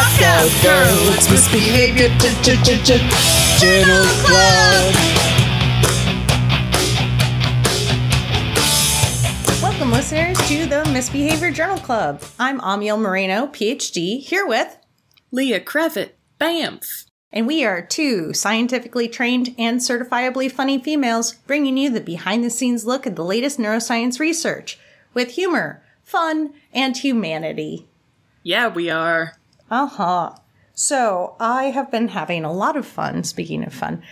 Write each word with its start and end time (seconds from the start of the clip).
Knockout 0.00 0.50
Girls 0.62 1.28
Misbehavior 1.30 2.08
Journal 3.60 4.06
Club. 4.24 4.94
Welcome, 9.60 9.92
listeners, 9.92 10.38
to 10.48 10.64
the 10.64 10.88
Misbehavior 10.90 11.50
Journal 11.50 11.76
Club. 11.76 12.22
I'm 12.38 12.60
Amiel 12.60 12.96
Moreno, 12.96 13.48
PhD, 13.48 14.20
here 14.20 14.46
with, 14.46 14.78
Leah 15.32 15.60
Crevitt, 15.60 16.12
BAMF. 16.40 17.04
and 17.30 17.46
we 17.46 17.62
are 17.62 17.82
two 17.82 18.32
scientifically 18.32 19.06
trained 19.06 19.54
and 19.58 19.80
certifiably 19.80 20.50
funny 20.50 20.82
females 20.82 21.34
bringing 21.46 21.76
you 21.76 21.90
the 21.90 22.00
behind 22.00 22.42
the 22.42 22.48
scenes 22.48 22.86
look 22.86 23.06
at 23.06 23.16
the 23.16 23.24
latest 23.24 23.58
neuroscience 23.58 24.18
research 24.18 24.78
with 25.12 25.32
humor, 25.32 25.82
fun, 26.02 26.54
and 26.72 26.96
humanity. 26.96 27.86
Yeah, 28.42 28.68
we 28.68 28.88
are. 28.88 29.34
Uh 29.70 29.86
huh. 29.86 30.34
So, 30.74 31.36
I 31.38 31.64
have 31.64 31.90
been 31.90 32.08
having 32.08 32.44
a 32.44 32.52
lot 32.52 32.76
of 32.76 32.86
fun, 32.86 33.22
speaking 33.24 33.64
of 33.64 33.72
fun, 33.74 34.02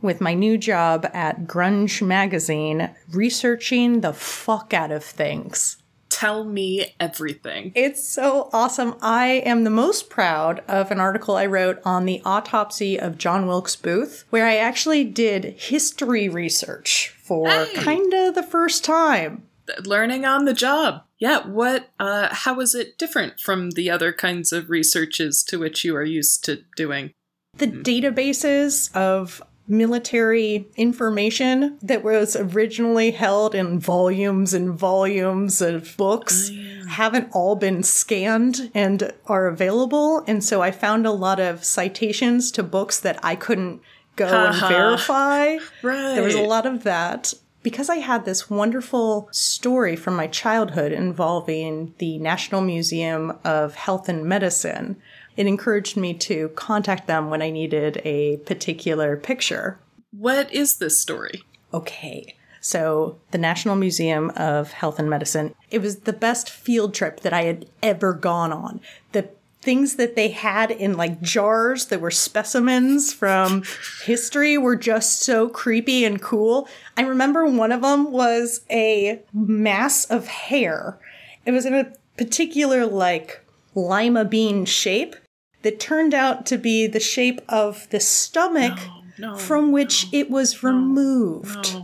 with 0.00 0.20
my 0.20 0.34
new 0.34 0.56
job 0.56 1.08
at 1.12 1.46
Grunge 1.46 2.00
Magazine, 2.00 2.90
researching 3.10 4.00
the 4.00 4.12
fuck 4.12 4.72
out 4.72 4.90
of 4.92 5.04
things. 5.04 5.78
Tell 6.08 6.44
me 6.44 6.94
everything. 7.00 7.72
It's 7.74 8.06
so 8.06 8.50
awesome. 8.52 8.94
I 9.02 9.42
am 9.46 9.64
the 9.64 9.70
most 9.70 10.10
proud 10.10 10.62
of 10.68 10.90
an 10.90 11.00
article 11.00 11.36
I 11.36 11.46
wrote 11.46 11.80
on 11.84 12.04
the 12.04 12.22
autopsy 12.24 13.00
of 13.00 13.18
John 13.18 13.46
Wilkes 13.48 13.74
Booth, 13.76 14.24
where 14.30 14.46
I 14.46 14.56
actually 14.56 15.04
did 15.04 15.44
history 15.58 16.28
research 16.28 17.14
for 17.22 17.48
Hey. 17.48 17.74
kind 17.74 18.12
of 18.14 18.34
the 18.34 18.42
first 18.42 18.84
time. 18.84 19.42
Learning 19.84 20.24
on 20.24 20.44
the 20.44 20.54
job. 20.54 21.02
Yeah, 21.18 21.46
what, 21.46 21.88
uh, 22.00 22.28
how 22.32 22.60
is 22.60 22.74
it 22.74 22.98
different 22.98 23.40
from 23.40 23.70
the 23.70 23.90
other 23.90 24.12
kinds 24.12 24.52
of 24.52 24.70
researches 24.70 25.42
to 25.44 25.58
which 25.58 25.84
you 25.84 25.94
are 25.96 26.04
used 26.04 26.44
to 26.44 26.64
doing? 26.76 27.12
The 27.58 27.68
databases 27.68 28.94
of 28.96 29.42
military 29.68 30.68
information 30.76 31.78
that 31.82 32.02
was 32.02 32.34
originally 32.36 33.12
held 33.12 33.54
in 33.54 33.78
volumes 33.78 34.52
and 34.52 34.76
volumes 34.76 35.62
of 35.62 35.96
books 35.96 36.50
haven't 36.88 37.28
all 37.32 37.56
been 37.56 37.82
scanned 37.82 38.70
and 38.74 39.12
are 39.26 39.46
available. 39.46 40.24
And 40.26 40.42
so 40.42 40.62
I 40.62 40.70
found 40.70 41.06
a 41.06 41.12
lot 41.12 41.40
of 41.40 41.64
citations 41.64 42.50
to 42.52 42.62
books 42.62 43.00
that 43.00 43.18
I 43.22 43.36
couldn't 43.36 43.80
go 44.16 44.26
and 44.26 44.56
verify. 44.56 45.56
Right. 45.82 46.14
There 46.14 46.24
was 46.24 46.34
a 46.34 46.42
lot 46.42 46.66
of 46.66 46.82
that. 46.82 47.32
Because 47.62 47.88
I 47.88 47.96
had 47.96 48.24
this 48.24 48.50
wonderful 48.50 49.28
story 49.30 49.94
from 49.94 50.16
my 50.16 50.26
childhood 50.26 50.90
involving 50.92 51.94
the 51.98 52.18
National 52.18 52.60
Museum 52.60 53.38
of 53.44 53.76
Health 53.76 54.08
and 54.08 54.24
Medicine, 54.24 54.96
it 55.36 55.46
encouraged 55.46 55.96
me 55.96 56.12
to 56.14 56.48
contact 56.50 57.06
them 57.06 57.30
when 57.30 57.40
I 57.40 57.50
needed 57.50 58.02
a 58.04 58.38
particular 58.38 59.16
picture. 59.16 59.78
What 60.10 60.52
is 60.52 60.76
this 60.76 61.00
story? 61.00 61.44
Okay. 61.72 62.36
So, 62.60 63.18
the 63.32 63.38
National 63.38 63.74
Museum 63.74 64.30
of 64.36 64.72
Health 64.72 65.00
and 65.00 65.10
Medicine, 65.10 65.54
it 65.70 65.80
was 65.80 66.00
the 66.00 66.12
best 66.12 66.48
field 66.48 66.94
trip 66.94 67.20
that 67.20 67.32
I 67.32 67.42
had 67.42 67.66
ever 67.82 68.12
gone 68.12 68.52
on. 68.52 68.80
The 69.12 69.30
things 69.62 69.94
that 69.94 70.16
they 70.16 70.28
had 70.28 70.70
in 70.70 70.96
like 70.96 71.22
jars 71.22 71.86
that 71.86 72.00
were 72.00 72.10
specimens 72.10 73.12
from 73.12 73.62
history 74.04 74.58
were 74.58 74.76
just 74.76 75.20
so 75.22 75.48
creepy 75.48 76.04
and 76.04 76.20
cool. 76.20 76.68
I 76.96 77.02
remember 77.02 77.46
one 77.46 77.72
of 77.72 77.82
them 77.82 78.10
was 78.10 78.62
a 78.70 79.22
mass 79.32 80.04
of 80.06 80.26
hair. 80.26 80.98
It 81.46 81.52
was 81.52 81.64
in 81.64 81.74
a 81.74 81.92
particular 82.18 82.84
like 82.86 83.44
lima 83.74 84.24
bean 84.24 84.64
shape 84.64 85.16
that 85.62 85.80
turned 85.80 86.12
out 86.12 86.44
to 86.46 86.58
be 86.58 86.86
the 86.88 87.00
shape 87.00 87.40
of 87.48 87.88
the 87.90 88.00
stomach 88.00 88.78
no, 89.18 89.36
from 89.36 89.70
which 89.70 90.12
it 90.12 90.28
was 90.28 90.62
removed. 90.62 91.76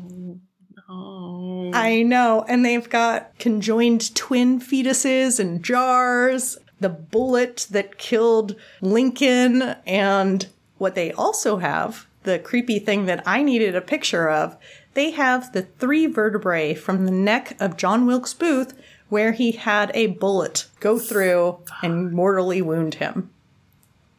I 1.73 2.03
know. 2.03 2.45
And 2.49 2.65
they've 2.65 2.89
got 2.89 3.39
conjoined 3.39 4.15
twin 4.15 4.61
fetuses 4.61 5.39
in 5.39 5.63
jars, 5.63 6.59
the 6.81 6.89
bullet 6.89 7.67
that 7.71 7.99
killed 7.99 8.57
Lincoln, 8.81 9.63
and 9.87 10.47
what 10.79 10.95
they 10.95 11.13
also 11.13 11.59
have, 11.59 12.07
the 12.23 12.39
creepy 12.39 12.79
thing 12.79 13.07
that 13.07 13.23
I 13.27 13.43
needed 13.43 13.75
a 13.75 13.81
picture 13.81 14.29
of, 14.29 14.57
they 14.95 15.11
have 15.13 15.53
the 15.53 15.63
three 15.63 16.07
vertebrae 16.07 16.75
from 16.75 17.05
the 17.05 17.13
neck 17.13 17.57
of 17.61 17.77
John 17.77 18.07
Wilkes 18.07 18.35
Booth 18.35 18.75
where 19.09 19.33
he 19.33 19.53
had 19.53 19.91
a 19.95 20.07
bullet 20.07 20.67
go 20.81 20.99
through 20.99 21.59
and 21.83 22.13
mortally 22.13 22.61
wound 22.61 22.95
him. 22.95 23.31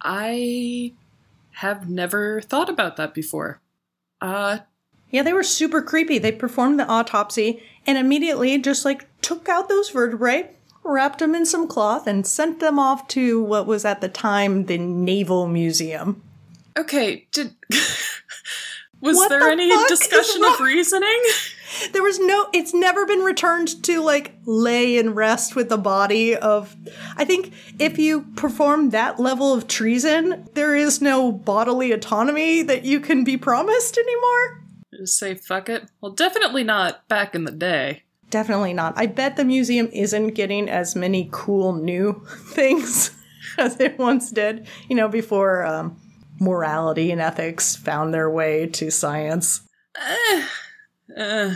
I 0.02 0.94
have 1.52 1.90
never 1.90 2.42
thought 2.42 2.70
about 2.70 2.98
that 2.98 3.14
before. 3.14 3.62
Uh, 4.22 4.60
Yeah, 5.12 5.24
they 5.24 5.34
were 5.34 5.44
super 5.44 5.82
creepy. 5.82 6.18
They 6.20 6.32
performed 6.32 6.80
the 6.80 6.88
autopsy 6.88 7.64
and 7.86 7.98
immediately 7.98 8.58
just 8.60 8.86
like 8.86 9.08
took 9.22 9.50
out 9.50 9.68
those 9.70 9.90
vertebrae, 9.90 10.50
wrapped 10.84 11.20
them 11.20 11.36
in 11.36 11.46
some 11.46 11.68
cloth, 11.68 12.08
and 12.08 12.26
sent 12.26 12.60
them 12.60 12.80
off 12.80 13.08
to 13.10 13.42
what 13.44 13.68
was 13.68 13.86
at 13.86 14.02
the 14.02 14.10
time 14.10 14.66
the 14.66 14.78
Naval 14.78 15.48
Museum. 15.48 16.22
okay, 16.78 17.28
did. 17.32 17.56
Was 19.02 19.16
What 19.16 19.30
there 19.30 19.40
the 19.40 19.52
any 19.52 19.70
discussion 19.88 20.44
of 20.44 20.60
reasoning? 20.60 21.22
There 21.94 22.04
was 22.04 22.20
no, 22.20 22.48
it's 22.52 22.74
never 22.74 23.06
been 23.06 23.20
returned 23.20 23.82
to 23.84 24.02
like 24.02 24.34
lay 24.46 24.98
and 24.98 25.16
rest 25.16 25.56
with 25.56 25.70
the 25.70 25.78
body 25.78 26.36
of. 26.36 26.76
I 27.16 27.24
think 27.24 27.54
if 27.78 27.98
you 27.98 28.24
perform 28.36 28.90
that 28.90 29.20
level 29.20 29.54
of 29.54 29.68
treason, 29.68 30.50
there 30.56 30.76
is 30.76 31.00
no 31.00 31.32
bodily 31.32 31.92
autonomy 31.94 32.64
that 32.64 32.84
you 32.84 33.00
can 33.00 33.24
be 33.24 33.38
promised 33.38 33.98
anymore. 33.98 34.64
Just 34.98 35.20
say 35.20 35.36
fuck 35.36 35.70
it? 35.70 35.90
Well, 36.02 36.12
definitely 36.12 36.64
not 36.64 37.08
back 37.08 37.34
in 37.36 37.46
the 37.46 37.52
day. 37.52 38.04
Definitely 38.30 38.74
not. 38.74 38.94
I 38.96 39.08
bet 39.08 39.38
the 39.38 39.46
museum 39.46 39.90
isn't 39.92 40.36
getting 40.36 40.70
as 40.70 40.96
many 40.96 41.30
cool 41.32 41.74
new 41.74 42.26
things 42.50 43.12
as 43.58 43.80
it 43.80 43.98
once 43.98 44.32
did, 44.32 44.68
you 44.88 44.96
know, 44.96 45.08
before 45.08 45.66
um, 45.66 46.00
morality 46.40 47.12
and 47.12 47.22
ethics 47.22 47.76
found 47.76 48.14
their 48.14 48.30
way 48.30 48.68
to 48.68 48.92
science. 48.92 49.62
Uh, 51.18 51.56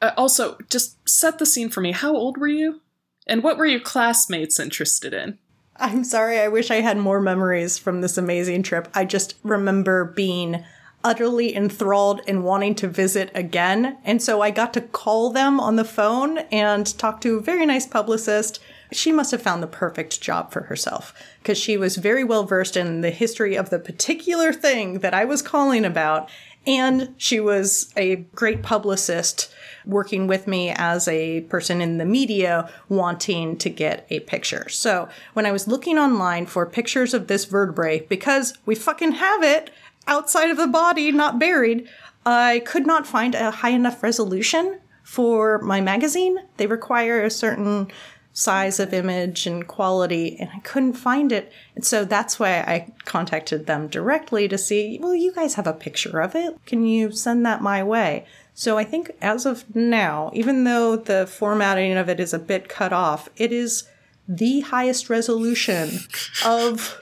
uh, 0.00 0.10
also, 0.16 0.56
just 0.70 1.08
set 1.08 1.38
the 1.38 1.46
scene 1.46 1.68
for 1.68 1.80
me. 1.80 1.92
How 1.92 2.14
old 2.14 2.38
were 2.38 2.48
you? 2.48 2.80
And 3.26 3.42
what 3.42 3.58
were 3.58 3.66
your 3.66 3.80
classmates 3.80 4.60
interested 4.60 5.12
in? 5.12 5.38
I'm 5.78 6.04
sorry, 6.04 6.38
I 6.38 6.48
wish 6.48 6.70
I 6.70 6.80
had 6.80 6.96
more 6.96 7.20
memories 7.20 7.76
from 7.76 8.00
this 8.00 8.16
amazing 8.16 8.62
trip. 8.62 8.88
I 8.94 9.04
just 9.04 9.34
remember 9.42 10.04
being 10.04 10.64
utterly 11.06 11.54
enthralled 11.54 12.20
and 12.26 12.42
wanting 12.42 12.74
to 12.74 12.88
visit 12.88 13.30
again. 13.32 13.96
And 14.04 14.20
so 14.20 14.42
I 14.42 14.50
got 14.50 14.74
to 14.74 14.80
call 14.80 15.30
them 15.30 15.60
on 15.60 15.76
the 15.76 15.84
phone 15.84 16.38
and 16.50 16.98
talk 16.98 17.20
to 17.20 17.36
a 17.36 17.40
very 17.40 17.64
nice 17.64 17.86
publicist. 17.86 18.58
She 18.90 19.12
must 19.12 19.30
have 19.30 19.40
found 19.40 19.62
the 19.62 19.68
perfect 19.68 20.20
job 20.20 20.50
for 20.50 20.62
herself 20.62 21.14
because 21.38 21.58
she 21.58 21.76
was 21.76 21.94
very 21.96 22.24
well 22.24 22.42
versed 22.42 22.76
in 22.76 23.02
the 23.02 23.10
history 23.10 23.54
of 23.54 23.70
the 23.70 23.78
particular 23.78 24.52
thing 24.52 24.98
that 24.98 25.14
I 25.14 25.24
was 25.24 25.42
calling 25.42 25.84
about. 25.84 26.28
And 26.66 27.14
she 27.16 27.38
was 27.38 27.92
a 27.96 28.16
great 28.34 28.64
publicist 28.64 29.54
working 29.84 30.26
with 30.26 30.48
me 30.48 30.70
as 30.70 31.06
a 31.06 31.42
person 31.42 31.80
in 31.80 31.98
the 31.98 32.04
media 32.04 32.68
wanting 32.88 33.56
to 33.58 33.70
get 33.70 34.04
a 34.10 34.18
picture. 34.20 34.68
So 34.68 35.08
when 35.34 35.46
I 35.46 35.52
was 35.52 35.68
looking 35.68 35.98
online 35.98 36.46
for 36.46 36.66
pictures 36.66 37.14
of 37.14 37.28
this 37.28 37.44
vertebrae, 37.44 38.00
because 38.00 38.58
we 38.66 38.74
fucking 38.74 39.12
have 39.12 39.44
it 39.44 39.70
outside 40.06 40.50
of 40.50 40.56
the 40.56 40.66
body, 40.66 41.12
not 41.12 41.38
buried, 41.38 41.88
I 42.24 42.62
could 42.66 42.86
not 42.86 43.06
find 43.06 43.34
a 43.34 43.50
high 43.50 43.70
enough 43.70 44.02
resolution 44.02 44.80
for 45.02 45.58
my 45.60 45.80
magazine. 45.80 46.38
They 46.56 46.66
require 46.66 47.22
a 47.22 47.30
certain 47.30 47.88
size 48.32 48.78
of 48.78 48.92
image 48.92 49.46
and 49.46 49.66
quality, 49.66 50.36
and 50.38 50.50
I 50.54 50.58
couldn't 50.58 50.92
find 50.92 51.32
it. 51.32 51.50
And 51.74 51.86
so 51.86 52.04
that's 52.04 52.38
why 52.38 52.58
I 52.58 52.92
contacted 53.06 53.66
them 53.66 53.86
directly 53.86 54.46
to 54.48 54.58
see, 54.58 54.98
well, 55.00 55.14
you 55.14 55.32
guys 55.32 55.54
have 55.54 55.66
a 55.66 55.72
picture 55.72 56.20
of 56.20 56.34
it. 56.34 56.58
Can 56.66 56.84
you 56.84 57.12
send 57.12 57.46
that 57.46 57.62
my 57.62 57.82
way? 57.82 58.26
So 58.52 58.76
I 58.76 58.84
think 58.84 59.10
as 59.22 59.46
of 59.46 59.74
now, 59.74 60.30
even 60.34 60.64
though 60.64 60.96
the 60.96 61.26
formatting 61.26 61.96
of 61.96 62.10
it 62.10 62.20
is 62.20 62.34
a 62.34 62.38
bit 62.38 62.68
cut 62.68 62.92
off, 62.92 63.30
it 63.36 63.52
is 63.52 63.88
the 64.28 64.60
highest 64.60 65.08
resolution 65.08 66.00
of 66.44 66.98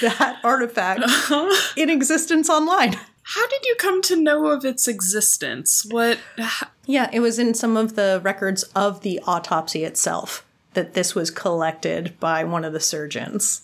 that 0.00 0.38
artifact 0.42 1.02
in 1.76 1.90
existence 1.90 2.48
online. 2.48 2.96
How 3.24 3.46
did 3.48 3.64
you 3.64 3.76
come 3.78 4.02
to 4.02 4.16
know 4.16 4.46
of 4.48 4.64
its 4.64 4.88
existence? 4.88 5.86
What? 5.88 6.18
Yeah, 6.86 7.08
it 7.12 7.20
was 7.20 7.38
in 7.38 7.54
some 7.54 7.76
of 7.76 7.94
the 7.94 8.20
records 8.22 8.64
of 8.74 9.02
the 9.02 9.20
autopsy 9.26 9.84
itself 9.84 10.44
that 10.74 10.94
this 10.94 11.14
was 11.14 11.30
collected 11.30 12.18
by 12.18 12.44
one 12.44 12.64
of 12.64 12.72
the 12.72 12.80
surgeons. 12.80 13.62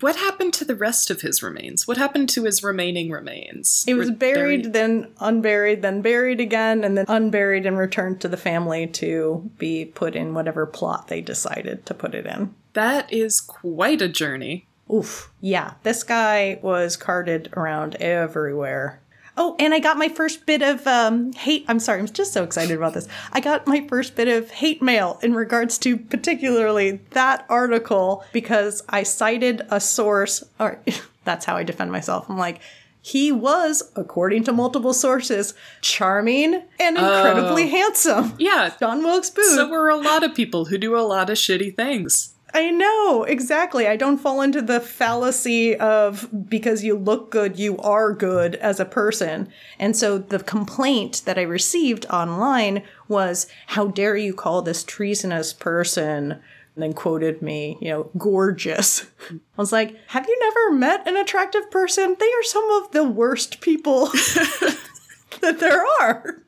What 0.00 0.16
happened 0.16 0.54
to 0.54 0.64
the 0.64 0.74
rest 0.74 1.10
of 1.10 1.20
his 1.20 1.42
remains? 1.42 1.86
What 1.86 1.96
happened 1.96 2.28
to 2.30 2.44
his 2.44 2.62
remaining 2.62 3.10
remains? 3.10 3.84
He 3.84 3.94
was 3.94 4.10
Were 4.10 4.16
buried, 4.16 4.72
then 4.72 5.12
unburied, 5.20 5.82
then 5.82 6.02
buried 6.02 6.40
again, 6.40 6.84
and 6.84 6.96
then 6.96 7.06
unburied 7.08 7.66
and 7.66 7.78
returned 7.78 8.20
to 8.20 8.28
the 8.28 8.36
family 8.36 8.86
to 8.88 9.50
be 9.58 9.84
put 9.84 10.16
in 10.16 10.34
whatever 10.34 10.66
plot 10.66 11.08
they 11.08 11.20
decided 11.20 11.86
to 11.86 11.94
put 11.94 12.14
it 12.14 12.26
in. 12.26 12.54
That 12.72 13.12
is 13.12 13.40
quite 13.40 14.02
a 14.02 14.08
journey. 14.08 14.66
Oof. 14.92 15.30
Yeah, 15.40 15.74
this 15.82 16.02
guy 16.02 16.58
was 16.62 16.96
carted 16.96 17.48
around 17.56 17.96
everywhere. 17.96 19.00
Oh, 19.38 19.54
and 19.58 19.74
I 19.74 19.80
got 19.80 19.98
my 19.98 20.08
first 20.08 20.46
bit 20.46 20.62
of 20.62 20.86
um, 20.86 21.32
hate. 21.34 21.64
I'm 21.68 21.78
sorry, 21.78 22.00
I'm 22.00 22.06
just 22.06 22.32
so 22.32 22.42
excited 22.42 22.76
about 22.76 22.94
this. 22.94 23.06
I 23.32 23.40
got 23.40 23.66
my 23.66 23.86
first 23.88 24.16
bit 24.16 24.28
of 24.28 24.50
hate 24.50 24.80
mail 24.80 25.18
in 25.22 25.34
regards 25.34 25.76
to 25.78 25.96
particularly 25.98 27.00
that 27.10 27.44
article 27.48 28.24
because 28.32 28.82
I 28.88 29.02
cited 29.02 29.62
a 29.70 29.80
source, 29.80 30.42
or 30.58 30.80
that's 31.24 31.44
how 31.44 31.56
I 31.56 31.64
defend 31.64 31.92
myself. 31.92 32.30
I'm 32.30 32.38
like, 32.38 32.60
he 33.02 33.30
was, 33.30 33.82
according 33.94 34.42
to 34.44 34.52
multiple 34.52 34.92
sources, 34.92 35.54
charming 35.80 36.54
and 36.80 36.96
incredibly 36.96 37.64
Oh. 37.64 37.68
handsome. 37.68 38.34
Yeah. 38.38 38.72
John 38.80 39.02
Wilkes 39.04 39.30
Booth. 39.30 39.54
So 39.54 39.68
were 39.68 39.88
a 39.90 39.96
lot 39.96 40.24
of 40.24 40.34
people 40.34 40.64
who 40.64 40.76
do 40.76 40.96
a 40.96 41.00
lot 41.06 41.30
of 41.30 41.36
shitty 41.36 41.76
things. 41.76 42.32
I 42.56 42.70
know, 42.70 43.24
exactly. 43.24 43.86
I 43.86 43.96
don't 43.96 44.16
fall 44.16 44.40
into 44.40 44.62
the 44.62 44.80
fallacy 44.80 45.76
of 45.76 46.26
because 46.48 46.82
you 46.82 46.96
look 46.96 47.30
good, 47.30 47.58
you 47.58 47.76
are 47.80 48.14
good 48.14 48.54
as 48.54 48.80
a 48.80 48.86
person. 48.86 49.50
And 49.78 49.94
so 49.94 50.16
the 50.16 50.38
complaint 50.38 51.20
that 51.26 51.38
I 51.38 51.42
received 51.42 52.06
online 52.06 52.82
was, 53.08 53.46
How 53.66 53.88
dare 53.88 54.16
you 54.16 54.32
call 54.32 54.62
this 54.62 54.84
treasonous 54.84 55.52
person? 55.52 56.32
And 56.32 56.82
then 56.82 56.94
quoted 56.94 57.42
me, 57.42 57.76
you 57.82 57.90
know, 57.90 58.10
gorgeous. 58.16 59.04
I 59.30 59.36
was 59.58 59.70
like, 59.70 59.94
Have 60.06 60.26
you 60.26 60.38
never 60.40 60.78
met 60.78 61.06
an 61.06 61.18
attractive 61.18 61.70
person? 61.70 62.16
They 62.18 62.24
are 62.24 62.42
some 62.42 62.70
of 62.70 62.90
the 62.92 63.04
worst 63.04 63.60
people 63.60 64.06
that 65.42 65.58
there 65.60 65.84
are. 66.00 66.42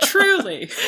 Truly. 0.00 0.70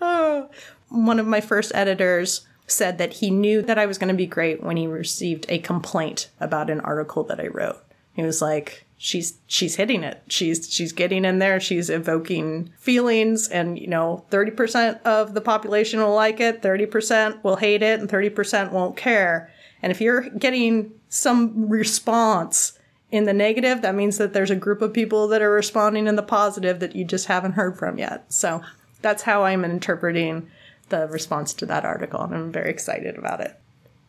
Uh, 0.00 0.48
one 0.88 1.20
of 1.20 1.26
my 1.28 1.40
first 1.40 1.70
editors 1.76 2.44
said 2.72 2.98
that 2.98 3.14
he 3.14 3.30
knew 3.30 3.62
that 3.62 3.78
I 3.78 3.86
was 3.86 3.98
going 3.98 4.08
to 4.08 4.14
be 4.14 4.26
great 4.26 4.62
when 4.62 4.76
he 4.76 4.86
received 4.86 5.46
a 5.48 5.58
complaint 5.58 6.30
about 6.40 6.70
an 6.70 6.80
article 6.80 7.24
that 7.24 7.40
I 7.40 7.46
wrote. 7.46 7.82
He 8.14 8.22
was 8.22 8.42
like, 8.42 8.86
"She's 8.98 9.38
she's 9.46 9.76
hitting 9.76 10.02
it. 10.02 10.22
She's 10.28 10.72
she's 10.72 10.92
getting 10.92 11.24
in 11.24 11.38
there. 11.38 11.60
She's 11.60 11.88
evoking 11.88 12.70
feelings, 12.78 13.48
and 13.48 13.78
you 13.78 13.86
know, 13.86 14.24
thirty 14.30 14.50
percent 14.50 14.98
of 15.04 15.34
the 15.34 15.40
population 15.40 16.00
will 16.00 16.14
like 16.14 16.40
it, 16.40 16.62
thirty 16.62 16.86
percent 16.86 17.42
will 17.42 17.56
hate 17.56 17.82
it, 17.82 18.00
and 18.00 18.08
thirty 18.08 18.30
percent 18.30 18.72
won't 18.72 18.96
care. 18.96 19.50
And 19.80 19.90
if 19.90 20.00
you're 20.00 20.28
getting 20.30 20.92
some 21.08 21.68
response." 21.68 22.78
In 23.10 23.24
the 23.24 23.34
negative, 23.34 23.82
that 23.82 23.94
means 23.94 24.16
that 24.16 24.32
there's 24.32 24.50
a 24.50 24.56
group 24.56 24.80
of 24.80 24.94
people 24.94 25.28
that 25.28 25.42
are 25.42 25.50
responding 25.50 26.06
in 26.06 26.16
the 26.16 26.22
positive 26.22 26.80
that 26.80 26.96
you 26.96 27.04
just 27.04 27.26
haven't 27.26 27.52
heard 27.52 27.78
from 27.78 27.98
yet. 27.98 28.32
So 28.32 28.62
that's 29.02 29.24
how 29.24 29.44
I'm 29.44 29.66
interpreting 29.66 30.48
the 30.88 31.06
response 31.08 31.54
to 31.54 31.66
that 31.66 31.84
article, 31.84 32.20
and 32.22 32.34
I'm 32.34 32.52
very 32.52 32.70
excited 32.70 33.16
about 33.16 33.40
it. 33.40 33.58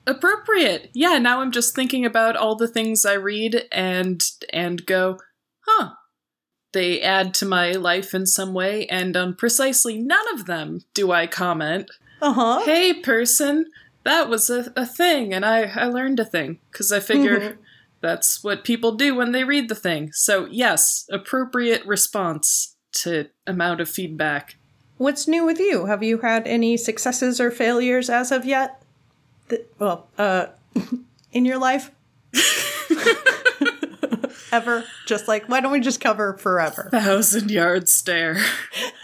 Appropriate. 0.06 0.90
Yeah, 0.94 1.18
now 1.18 1.40
I'm 1.42 1.52
just 1.52 1.75
thinking 1.75 2.06
about 2.06 2.36
all 2.36 2.56
the 2.56 2.68
things 2.68 3.06
I 3.06 3.14
read 3.14 3.66
and 3.72 4.22
and 4.52 4.86
go, 4.86 5.20
huh. 5.66 5.92
They 6.74 7.02
add 7.02 7.36
to 7.36 7.46
my 7.46 7.74
life 7.74 8.16
in 8.16 8.25
some 8.25 8.54
way, 8.54 8.88
and 8.88 9.16
on 9.16 9.36
precisely 9.36 10.00
none 10.00 10.25
of 10.34 10.48
them 10.48 10.81
do 10.96 11.12
I 11.12 11.28
comment. 11.28 11.90
Uh 12.20 12.34
huh. 12.34 12.62
Hey, 12.66 12.96
person, 12.96 13.68
that 14.04 14.28
was 14.28 14.50
a, 14.50 14.74
a 14.75 14.86
thing, 14.86 15.34
and 15.34 15.46
I, 15.46 15.66
I 15.66 15.86
learned 15.86 16.20
a 16.20 16.25
thing, 16.25 16.60
because 16.72 16.92
I 16.92 17.00
figure 17.00 17.40
Mhm. 17.40 17.58
that's 18.02 18.44
what 18.44 18.64
people 18.64 18.94
do 18.96 19.14
when 19.14 19.34
they 19.34 19.44
read 19.44 19.70
the 19.70 19.75
thing. 19.75 20.12
So, 20.14 20.48
yes, 20.50 21.06
appropriate 21.12 21.86
response 21.86 22.75
to 22.94 23.28
amount 23.46 23.80
of 23.80 23.88
feedback. 23.88 24.56
What's 24.98 25.28
new 25.28 25.45
with 25.45 25.60
you? 25.60 25.86
Have 25.86 26.04
you 26.04 26.19
had 26.19 26.48
any 26.48 26.78
successes 26.78 27.40
or 27.42 27.51
failures 27.51 28.10
as 28.10 28.31
of 28.31 28.45
yet? 28.45 28.81
Well, 29.80 30.07
uh, 30.18 30.48
in 31.31 31.45
your 31.45 31.57
life? 31.57 31.92
Ever? 34.51 34.84
Just 35.07 35.28
like, 35.28 35.50
why 35.50 35.62
don't 35.62 35.72
we 35.72 35.80
just 35.80 36.00
cover 36.00 36.38
forever? 36.38 36.90
Thousand 36.92 37.50
yard 37.50 37.90
stare. 37.90 38.38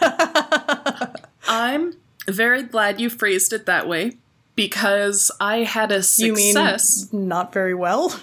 I'm 1.48 1.94
very 2.28 2.62
glad 2.62 3.00
you 3.00 3.10
phrased 3.10 3.52
it 3.52 3.66
that 3.66 3.88
way 3.88 4.18
because 4.54 5.30
I 5.40 5.58
had 5.58 5.90
a 5.90 6.02
You 6.16 6.34
mean 6.34 6.54
success. 6.54 7.08
not 7.12 7.52
very 7.52 7.74
well? 7.74 8.20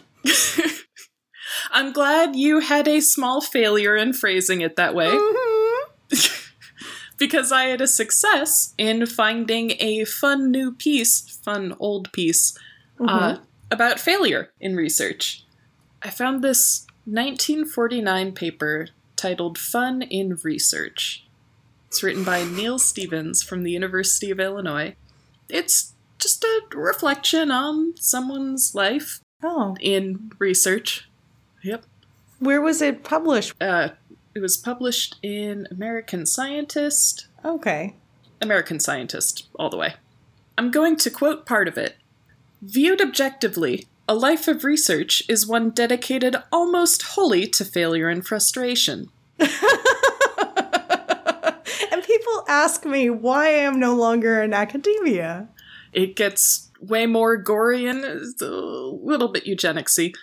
I'm 1.72 1.92
glad 1.92 2.36
you 2.38 2.60
had 2.60 2.88
a 2.88 3.02
small 3.02 3.42
failure 3.42 3.96
in 3.98 4.13
phrasing 4.13 4.62
it 4.62 4.78
that 4.78 4.96
way 4.96 5.10
because 7.18 7.52
I 7.52 7.66
had 7.66 7.81
a 7.81 7.88
success 7.88 8.74
in 8.78 9.06
finding 9.06 9.72
a 9.80 10.06
fun 10.06 10.52
new 10.52 10.72
piece, 10.72 11.22
fun 11.44 11.75
old 11.80 12.12
piece, 12.12 12.58
uh, 13.00 13.38
about 13.72 14.00
failure 14.00 14.52
in 14.60 14.75
research. 14.75 15.44
I 16.02 16.10
found 16.10 16.44
this 16.44 16.86
1949 17.06 18.31
paper 18.34 18.88
titled 19.16 19.58
Fun 19.58 20.02
in 20.04 20.38
Research. 20.44 21.25
It's 21.88 22.04
written 22.04 22.24
by 22.24 22.44
Neil 22.44 22.78
Stevens 22.78 23.42
from 23.42 23.63
the 23.63 23.72
University 23.72 24.30
of 24.30 24.40
Illinois. 24.40 24.96
It's 25.50 25.94
just 26.20 26.44
a 26.44 26.62
reflection 26.75 27.50
on 27.52 27.96
someone's 27.98 28.75
life 28.75 29.22
Oh, 29.44 29.75
in 29.80 30.31
research. 30.40 31.08
Yep. 31.63 31.86
where 32.40 32.62
was 32.62 32.81
it 32.81 33.04
published? 33.04 33.54
Uh, 33.62 33.90
it 34.38 34.42
was 34.42 34.56
published 34.56 35.16
in 35.24 35.68
American 35.72 36.25
Scientist. 36.25 37.28
Okay. 37.44 37.95
American 38.39 38.80
Scientist, 38.80 39.48
all 39.57 39.69
the 39.69 39.78
way. 39.78 39.95
I'm 40.57 40.69
going 40.69 40.95
to 40.98 41.10
quote 41.10 41.45
part 41.45 41.68
of 41.68 41.78
it. 41.78 41.98
Viewed 42.62 43.01
objectively, 43.01 43.88
a 44.07 44.13
life 44.13 44.48
of 44.48 44.63
research 44.63 45.24
is 45.28 45.48
one 45.48 45.72
dedicated 45.72 46.36
almost 46.51 47.01
wholly 47.01 47.48
to 47.48 47.66
failure 47.66 48.10
and 48.10 48.25
frustration. 48.25 49.10
And 51.92 52.04
people 52.04 52.44
ask 52.48 52.86
me 52.86 53.10
why 53.10 53.48
I 53.48 53.50
am 53.50 53.80
no 53.80 53.95
longer 53.95 54.42
in 54.42 54.54
academia. 54.54 55.48
It 55.94 56.16
gets 56.16 56.69
way 56.80 57.07
more 57.07 57.38
gory 57.38 57.88
and 57.88 58.04
a 58.06 58.45
little 58.45 59.30
bit 59.30 59.45
eugenicsy. 59.45 60.13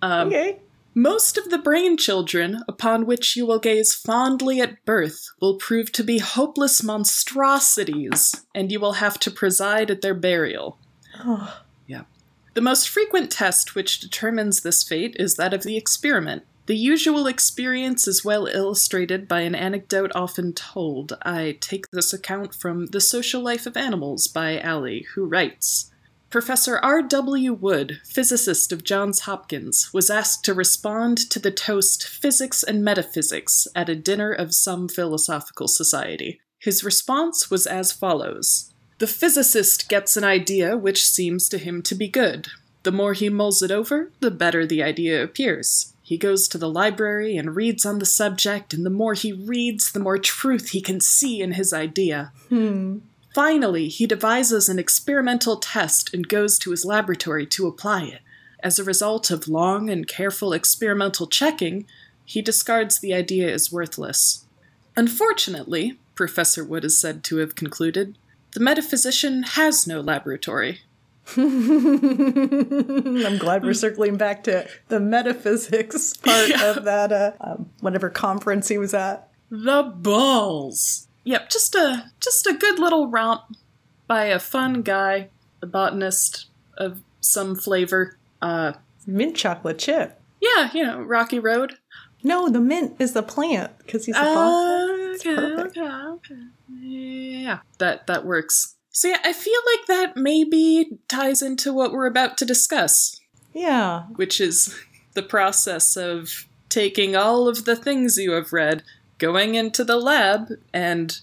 Um, 0.00 0.28
Okay. 0.28 0.60
Most 0.96 1.36
of 1.36 1.50
the 1.50 1.58
brain 1.58 1.96
children 1.96 2.62
upon 2.68 3.04
which 3.04 3.34
you 3.34 3.46
will 3.46 3.58
gaze 3.58 3.92
fondly 3.92 4.60
at 4.60 4.84
birth 4.84 5.28
will 5.40 5.56
prove 5.56 5.90
to 5.90 6.04
be 6.04 6.18
hopeless 6.18 6.84
monstrosities, 6.84 8.46
and 8.54 8.70
you 8.70 8.78
will 8.78 8.94
have 8.94 9.18
to 9.20 9.30
preside 9.30 9.90
at 9.90 10.02
their 10.02 10.14
burial. 10.14 10.78
Oh. 11.18 11.62
Yeah. 11.88 12.02
The 12.54 12.60
most 12.60 12.88
frequent 12.88 13.32
test 13.32 13.74
which 13.74 13.98
determines 13.98 14.60
this 14.60 14.84
fate 14.84 15.16
is 15.18 15.34
that 15.34 15.52
of 15.52 15.64
the 15.64 15.76
experiment. 15.76 16.44
The 16.66 16.76
usual 16.76 17.26
experience 17.26 18.06
is 18.06 18.24
well 18.24 18.46
illustrated 18.46 19.26
by 19.26 19.40
an 19.40 19.56
anecdote 19.56 20.12
often 20.14 20.52
told. 20.52 21.18
I 21.22 21.58
take 21.60 21.90
this 21.90 22.12
account 22.12 22.54
from 22.54 22.86
The 22.86 23.00
Social 23.00 23.42
Life 23.42 23.66
of 23.66 23.76
Animals 23.76 24.28
by 24.28 24.60
Allee, 24.60 25.06
who 25.14 25.26
writes 25.26 25.90
Professor 26.34 26.80
R.W. 26.82 27.52
Wood, 27.52 28.00
physicist 28.04 28.72
of 28.72 28.82
Johns 28.82 29.20
Hopkins, 29.20 29.92
was 29.94 30.10
asked 30.10 30.44
to 30.46 30.52
respond 30.52 31.16
to 31.30 31.38
the 31.38 31.52
toast 31.52 32.08
Physics 32.08 32.64
and 32.64 32.82
Metaphysics 32.82 33.68
at 33.76 33.88
a 33.88 33.94
dinner 33.94 34.32
of 34.32 34.52
some 34.52 34.88
philosophical 34.88 35.68
society. 35.68 36.40
His 36.58 36.82
response 36.82 37.52
was 37.52 37.68
as 37.68 37.92
follows 37.92 38.74
The 38.98 39.06
physicist 39.06 39.88
gets 39.88 40.16
an 40.16 40.24
idea 40.24 40.76
which 40.76 41.04
seems 41.04 41.48
to 41.50 41.56
him 41.56 41.82
to 41.82 41.94
be 41.94 42.08
good. 42.08 42.48
The 42.82 42.90
more 42.90 43.12
he 43.12 43.28
mulls 43.28 43.62
it 43.62 43.70
over, 43.70 44.10
the 44.18 44.32
better 44.32 44.66
the 44.66 44.82
idea 44.82 45.22
appears. 45.22 45.94
He 46.02 46.18
goes 46.18 46.48
to 46.48 46.58
the 46.58 46.68
library 46.68 47.36
and 47.36 47.54
reads 47.54 47.86
on 47.86 48.00
the 48.00 48.06
subject, 48.06 48.74
and 48.74 48.84
the 48.84 48.90
more 48.90 49.14
he 49.14 49.32
reads, 49.32 49.92
the 49.92 50.00
more 50.00 50.18
truth 50.18 50.70
he 50.70 50.80
can 50.80 51.00
see 51.00 51.40
in 51.40 51.52
his 51.52 51.72
idea. 51.72 52.32
Hmm. 52.48 52.98
Finally, 53.34 53.88
he 53.88 54.06
devises 54.06 54.68
an 54.68 54.78
experimental 54.78 55.56
test 55.56 56.14
and 56.14 56.28
goes 56.28 56.56
to 56.56 56.70
his 56.70 56.84
laboratory 56.84 57.44
to 57.44 57.66
apply 57.66 58.04
it. 58.04 58.20
As 58.60 58.78
a 58.78 58.84
result 58.84 59.32
of 59.32 59.48
long 59.48 59.90
and 59.90 60.06
careful 60.06 60.52
experimental 60.52 61.26
checking, 61.26 61.84
he 62.24 62.40
discards 62.40 63.00
the 63.00 63.12
idea 63.12 63.52
as 63.52 63.72
worthless. 63.72 64.46
Unfortunately, 64.96 65.98
Professor 66.14 66.64
Wood 66.64 66.84
is 66.84 66.98
said 66.98 67.24
to 67.24 67.38
have 67.38 67.56
concluded, 67.56 68.16
the 68.52 68.60
metaphysician 68.60 69.42
has 69.42 69.84
no 69.84 70.00
laboratory. 70.00 70.82
I'm 71.36 73.38
glad 73.38 73.64
we're 73.64 73.74
circling 73.74 74.16
back 74.16 74.44
to 74.44 74.68
the 74.88 75.00
metaphysics 75.00 76.16
part 76.16 76.52
of 76.62 76.84
that, 76.84 77.10
uh, 77.10 77.32
um, 77.40 77.70
whatever 77.80 78.10
conference 78.10 78.68
he 78.68 78.78
was 78.78 78.94
at. 78.94 79.28
The 79.50 79.82
balls. 79.82 81.08
Yep, 81.24 81.50
just 81.50 81.74
a 81.74 82.10
just 82.20 82.46
a 82.46 82.54
good 82.54 82.78
little 82.78 83.08
romp 83.08 83.42
by 84.06 84.26
a 84.26 84.38
fun 84.38 84.82
guy, 84.82 85.30
a 85.62 85.66
botanist 85.66 86.46
of 86.76 87.00
some 87.20 87.54
flavor. 87.56 88.18
Uh, 88.42 88.72
Mint 89.06 89.36
chocolate 89.36 89.78
chip. 89.78 90.20
Yeah, 90.40 90.70
you 90.74 90.84
know, 90.84 91.00
Rocky 91.00 91.38
Road. 91.38 91.74
No, 92.22 92.48
the 92.48 92.60
mint 92.60 92.96
is 92.98 93.12
the 93.12 93.22
plant 93.22 93.76
because 93.78 94.06
he's 94.06 94.16
a 94.16 94.20
botanist. 94.20 95.26
Okay, 95.26 95.34
perfect. 95.36 95.76
okay, 95.78 95.88
okay. 95.88 96.42
Yeah, 96.80 97.60
that 97.78 98.06
that 98.06 98.24
works. 98.26 98.76
So 98.90 99.08
yeah, 99.08 99.18
I 99.24 99.32
feel 99.32 99.60
like 99.76 99.86
that 99.88 100.16
maybe 100.16 100.98
ties 101.08 101.42
into 101.42 101.72
what 101.72 101.92
we're 101.92 102.06
about 102.06 102.36
to 102.38 102.44
discuss, 102.44 103.20
Yeah. 103.52 104.02
which 104.16 104.40
is 104.40 104.74
the 105.14 105.22
process 105.22 105.96
of 105.96 106.46
taking 106.68 107.16
all 107.16 107.48
of 107.48 107.64
the 107.64 107.76
things 107.76 108.16
you 108.16 108.32
have 108.32 108.52
read, 108.52 108.82
going 109.18 109.54
into 109.54 109.84
the 109.84 109.96
lab, 109.96 110.50
and 110.72 111.18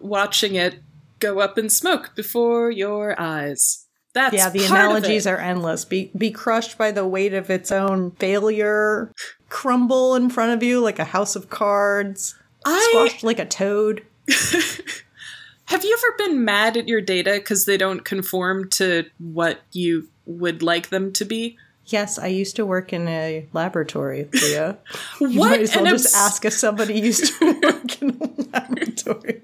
watching 0.00 0.54
it 0.54 0.80
go 1.18 1.40
up 1.40 1.58
in 1.58 1.68
smoke 1.68 2.14
before 2.14 2.70
your 2.70 3.18
eyes. 3.20 3.86
That's 4.12 4.34
yeah, 4.34 4.48
the 4.48 4.64
analogies 4.64 5.26
are 5.26 5.38
endless. 5.38 5.84
Be 5.84 6.10
be 6.16 6.30
crushed 6.30 6.78
by 6.78 6.90
the 6.90 7.06
weight 7.06 7.34
of 7.34 7.50
its 7.50 7.70
own 7.70 8.12
failure, 8.12 9.12
crumble 9.48 10.14
in 10.14 10.30
front 10.30 10.52
of 10.52 10.62
you 10.62 10.80
like 10.80 10.98
a 10.98 11.04
house 11.04 11.36
of 11.36 11.50
cards, 11.50 12.34
I 12.66 12.88
squashed 12.90 13.22
like 13.22 13.38
a 13.38 13.46
toad. 13.46 14.04
Have 15.66 15.84
you 15.84 15.98
ever 15.98 16.16
been 16.18 16.44
mad 16.44 16.76
at 16.76 16.88
your 16.88 17.00
data 17.00 17.32
because 17.34 17.64
they 17.64 17.76
don't 17.76 18.04
conform 18.04 18.70
to 18.70 19.04
what 19.18 19.60
you 19.72 20.08
would 20.24 20.62
like 20.62 20.88
them 20.88 21.12
to 21.14 21.24
be? 21.24 21.58
Yes, 21.86 22.18
I 22.18 22.26
used 22.26 22.56
to 22.56 22.66
work 22.66 22.92
in 22.92 23.06
a 23.08 23.46
laboratory, 23.52 24.28
Leah. 24.32 24.78
You 25.20 25.40
What 25.40 25.50
might 25.50 25.60
as 25.62 25.74
well 25.74 25.86
just 25.86 26.06
abs- 26.06 26.14
ask 26.14 26.44
if 26.44 26.52
somebody 26.52 26.98
used 27.00 27.32
to 27.38 27.52
work 27.62 28.02
in 28.02 28.10
a 28.20 28.42
laboratory. 28.52 29.42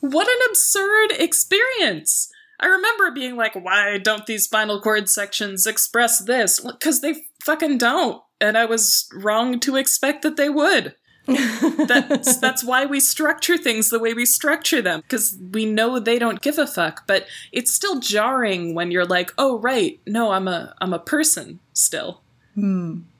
What 0.00 0.28
an 0.28 0.48
absurd 0.50 1.12
experience! 1.18 2.30
I 2.60 2.66
remember 2.66 3.10
being 3.10 3.36
like, 3.36 3.54
why 3.54 3.98
don't 3.98 4.26
these 4.26 4.44
spinal 4.44 4.80
cord 4.80 5.08
sections 5.08 5.66
express 5.66 6.20
this? 6.20 6.60
Because 6.60 7.00
they 7.00 7.24
fucking 7.42 7.78
don't. 7.78 8.22
And 8.40 8.56
I 8.56 8.64
was 8.64 9.08
wrong 9.12 9.58
to 9.60 9.76
expect 9.76 10.22
that 10.22 10.36
they 10.36 10.48
would. 10.48 10.94
That's 11.26 12.36
that's 12.36 12.62
why 12.62 12.84
we 12.84 13.00
structure 13.00 13.56
things 13.56 13.88
the 13.88 13.98
way 13.98 14.12
we 14.12 14.26
structure 14.26 14.82
them 14.82 15.00
because 15.00 15.38
we 15.52 15.64
know 15.64 15.98
they 15.98 16.18
don't 16.18 16.42
give 16.42 16.58
a 16.58 16.66
fuck 16.66 17.06
but 17.06 17.26
it's 17.50 17.72
still 17.72 17.98
jarring 17.98 18.74
when 18.74 18.90
you're 18.90 19.06
like 19.06 19.32
oh 19.38 19.58
right 19.58 20.00
no 20.06 20.32
i'm 20.32 20.46
a 20.46 20.74
i'm 20.80 20.92
a 20.92 20.98
person 20.98 21.60
still. 21.72 22.20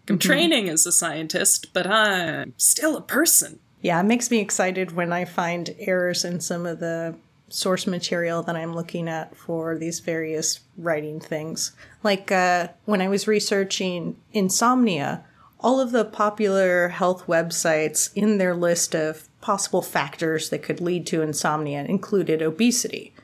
I'm 0.09 0.19
training 0.19 0.69
as 0.69 0.85
a 0.85 0.93
scientist 0.93 1.73
but 1.73 1.87
i'm 1.87 2.53
still 2.59 2.97
a 2.97 3.03
person. 3.03 3.59
Yeah, 3.85 4.01
it 4.01 4.05
makes 4.05 4.31
me 4.31 4.41
excited 4.41 4.93
when 4.93 5.13
I 5.13 5.27
find 5.27 5.75
errors 5.79 6.25
in 6.25 6.41
some 6.41 6.65
of 6.65 6.81
the 6.81 7.17
source 7.51 7.87
material 7.87 8.43
that 8.43 8.57
I'm 8.57 8.75
looking 8.75 9.09
at 9.11 9.37
for 9.37 9.77
these 9.77 10.01
various 10.01 10.61
writing 10.79 11.21
things. 11.21 11.73
Like 12.03 12.33
uh, 12.33 12.69
when 12.87 13.03
I 13.03 13.09
was 13.09 13.29
researching 13.29 14.17
insomnia, 14.33 15.23
all 15.65 15.81
of 15.81 15.93
the 15.93 16.05
popular 16.05 16.89
health 16.89 17.27
websites 17.27 18.11
in 18.15 18.37
their 18.37 18.55
list 18.55 18.95
of 18.95 19.27
possible 19.41 19.81
factors 19.81 20.51
that 20.51 20.63
could 20.63 20.79
lead 20.79 21.07
to 21.07 21.23
insomnia 21.23 21.83
included 21.85 22.43
obesity. 22.43 23.15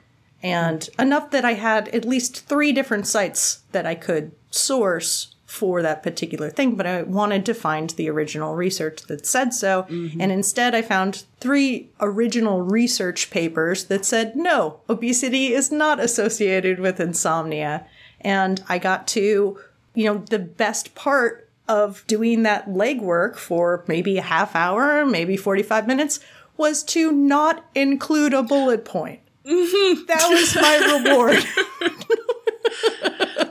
And 0.43 0.89
enough 0.99 1.31
that 1.33 1.45
I 1.45 1.53
had 1.53 1.89
at 1.89 2.07
least 2.07 2.47
three 2.47 2.73
different 2.73 3.07
sites 3.07 3.61
that 3.73 3.85
I 3.85 3.95
could 3.95 4.33
source 4.49 5.35
for 5.45 5.83
that 5.83 6.03
particular 6.03 6.49
thing, 6.49 6.77
but 6.77 6.87
I 6.87 7.03
wanted 7.03 7.45
to 7.45 7.53
find 7.53 7.91
the 7.91 8.09
original 8.09 8.55
research 8.55 9.03
that 9.09 9.27
said 9.27 9.53
so. 9.53 9.83
Mm-hmm. 9.91 10.21
And 10.23 10.33
instead, 10.33 10.75
I 10.75 10.81
found 10.81 11.25
three 11.41 11.91
original 12.01 12.63
research 12.63 13.31
papers 13.31 13.85
that 13.87 14.07
said 14.07 14.35
no, 14.35 14.81
obesity 14.89 15.53
is 15.53 15.71
not 15.71 16.01
associated 16.01 16.81
with 16.81 17.01
insomnia. 17.01 17.85
And 18.23 18.63
I 18.67 18.79
got 18.79 19.07
to, 19.09 19.59
you 19.95 20.05
know, 20.07 20.19
the 20.31 20.39
best 20.39 20.95
part 20.95 21.50
of 21.71 22.05
doing 22.09 22.43
that 22.43 22.69
legwork 22.69 23.37
for 23.37 23.85
maybe 23.87 24.19
a 24.19 24.23
half 24.23 24.57
hour, 24.57 25.07
maybe 25.07 25.37
45 25.37 25.87
minutes, 25.87 26.19
was 26.57 26.83
to 26.83 27.13
not 27.13 27.65
include 27.77 28.35
a 28.35 28.43
bullet 28.43 28.85
point. 28.85 29.21
Mm-hmm. 29.47 30.07
That 30.07 30.29
was 30.29 30.57
my 30.57 31.03
reward. 31.05 31.45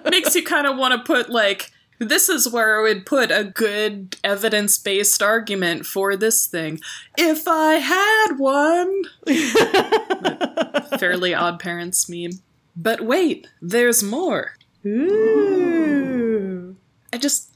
makes 0.11 0.35
you 0.35 0.43
kind 0.43 0.67
of 0.67 0.77
want 0.77 0.93
to 0.93 0.99
put 1.05 1.29
like 1.29 1.71
this 1.99 2.27
is 2.29 2.49
where 2.49 2.79
I 2.79 2.81
would 2.81 3.05
put 3.05 3.31
a 3.31 3.43
good 3.43 4.17
evidence 4.23 4.77
based 4.77 5.21
argument 5.21 5.85
for 5.85 6.17
this 6.17 6.45
thing. 6.45 6.79
If 7.17 7.47
I 7.47 7.75
had 7.75 8.37
one. 8.37 9.03
Fairly 10.99 11.33
odd 11.33 11.59
parents 11.59 12.09
meme. 12.09 12.41
But 12.75 13.01
wait, 13.01 13.47
there's 13.61 14.03
more. 14.03 14.55
Ooh. 14.85 16.75
I 17.11 17.17
just 17.17 17.49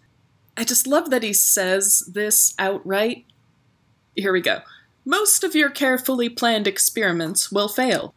I 0.55 0.63
just 0.63 0.87
love 0.87 1.09
that 1.09 1.23
he 1.23 1.33
says 1.33 2.09
this 2.11 2.53
outright. 2.59 3.25
Here 4.15 4.33
we 4.33 4.41
go. 4.41 4.59
Most 5.05 5.43
of 5.43 5.55
your 5.55 5.69
carefully 5.69 6.29
planned 6.29 6.67
experiments 6.67 7.51
will 7.51 7.67
fail. 7.67 8.13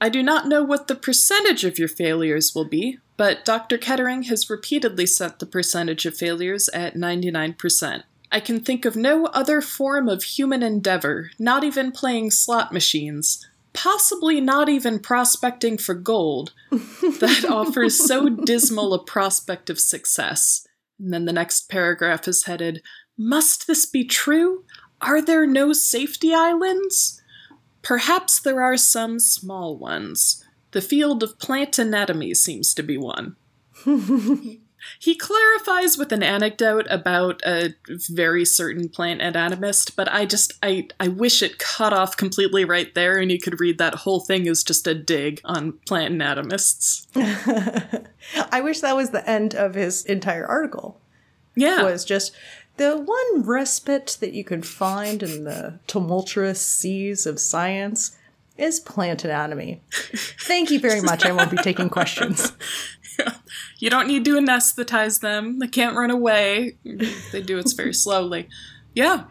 I 0.00 0.08
do 0.08 0.22
not 0.22 0.48
know 0.48 0.62
what 0.62 0.88
the 0.88 0.94
percentage 0.94 1.64
of 1.64 1.78
your 1.78 1.88
failures 1.88 2.54
will 2.54 2.64
be, 2.64 2.98
but 3.16 3.44
Dr. 3.44 3.76
Kettering 3.76 4.22
has 4.24 4.48
repeatedly 4.48 5.04
set 5.04 5.38
the 5.38 5.46
percentage 5.46 6.06
of 6.06 6.16
failures 6.16 6.70
at 6.70 6.94
99%. 6.94 8.04
I 8.32 8.40
can 8.40 8.60
think 8.60 8.84
of 8.84 8.96
no 8.96 9.26
other 9.26 9.60
form 9.60 10.08
of 10.08 10.22
human 10.22 10.62
endeavor, 10.62 11.30
not 11.38 11.64
even 11.64 11.92
playing 11.92 12.30
slot 12.30 12.72
machines, 12.72 13.46
possibly 13.74 14.40
not 14.40 14.68
even 14.68 15.00
prospecting 15.00 15.76
for 15.76 15.94
gold, 15.94 16.52
that 16.70 17.44
offers 17.48 18.06
so 18.06 18.28
dismal 18.28 18.94
a 18.94 19.02
prospect 19.02 19.68
of 19.68 19.78
success. 19.78 20.66
And 21.00 21.12
then 21.12 21.24
the 21.24 21.32
next 21.32 21.68
paragraph 21.68 22.28
is 22.28 22.44
headed 22.44 22.82
Must 23.16 23.66
this 23.66 23.86
be 23.86 24.04
true? 24.04 24.64
Are 25.00 25.22
there 25.22 25.46
no 25.46 25.72
safety 25.72 26.34
islands? 26.34 27.22
Perhaps 27.82 28.40
there 28.40 28.62
are 28.62 28.76
some 28.76 29.18
small 29.18 29.76
ones. 29.76 30.44
The 30.72 30.82
field 30.82 31.22
of 31.22 31.38
plant 31.38 31.78
anatomy 31.78 32.34
seems 32.34 32.74
to 32.74 32.82
be 32.82 32.98
one. 32.98 33.36
he 34.98 35.14
clarifies 35.14 35.96
with 35.96 36.12
an 36.12 36.22
anecdote 36.22 36.86
about 36.90 37.40
a 37.44 37.74
very 38.08 38.44
certain 38.44 38.88
plant 38.88 39.20
anatomist, 39.20 39.96
but 39.96 40.12
I 40.12 40.26
just 40.26 40.52
I 40.62 40.88
I 40.98 41.08
wish 41.08 41.42
it 41.42 41.58
cut 41.58 41.92
off 41.92 42.16
completely 42.16 42.64
right 42.64 42.94
there 42.94 43.18
and 43.18 43.30
you 43.30 43.38
could 43.38 43.60
read 43.60 43.78
that 43.78 43.94
whole 43.96 44.20
thing 44.20 44.48
as 44.48 44.62
just 44.62 44.86
a 44.86 44.94
dig 44.94 45.40
on 45.44 45.72
plant 45.86 46.14
anatomists. 46.14 47.06
I 48.52 48.60
wish 48.60 48.80
that 48.80 48.96
was 48.96 49.10
the 49.10 49.28
end 49.28 49.54
of 49.54 49.74
his 49.74 50.04
entire 50.04 50.46
article. 50.46 51.00
Yeah. 51.54 51.80
It 51.80 51.84
was 51.84 52.04
just 52.04 52.32
the 52.76 52.96
one 52.96 53.42
respite 53.42 54.16
that 54.20 54.32
you 54.32 54.44
could 54.44 54.66
find 54.66 55.22
in 55.22 55.44
the 55.44 55.78
tumultuous 55.86 56.64
seas 56.66 57.26
of 57.26 57.38
science 57.38 58.16
is 58.56 58.78
plant 58.78 59.24
anatomy. 59.24 59.82
Thank 59.90 60.70
you 60.70 60.78
very 60.80 61.00
much. 61.00 61.24
I 61.24 61.32
won't 61.32 61.50
be 61.50 61.56
taking 61.58 61.88
questions. 61.88 62.52
You 63.78 63.88
don't 63.88 64.08
need 64.08 64.24
to 64.26 64.36
anesthetize 64.36 65.20
them. 65.20 65.58
They 65.58 65.66
can't 65.66 65.96
run 65.96 66.10
away. 66.10 66.76
They 67.32 67.42
do 67.42 67.58
it 67.58 67.72
very 67.74 67.94
slowly. 68.04 68.48
Yeah. 68.94 69.24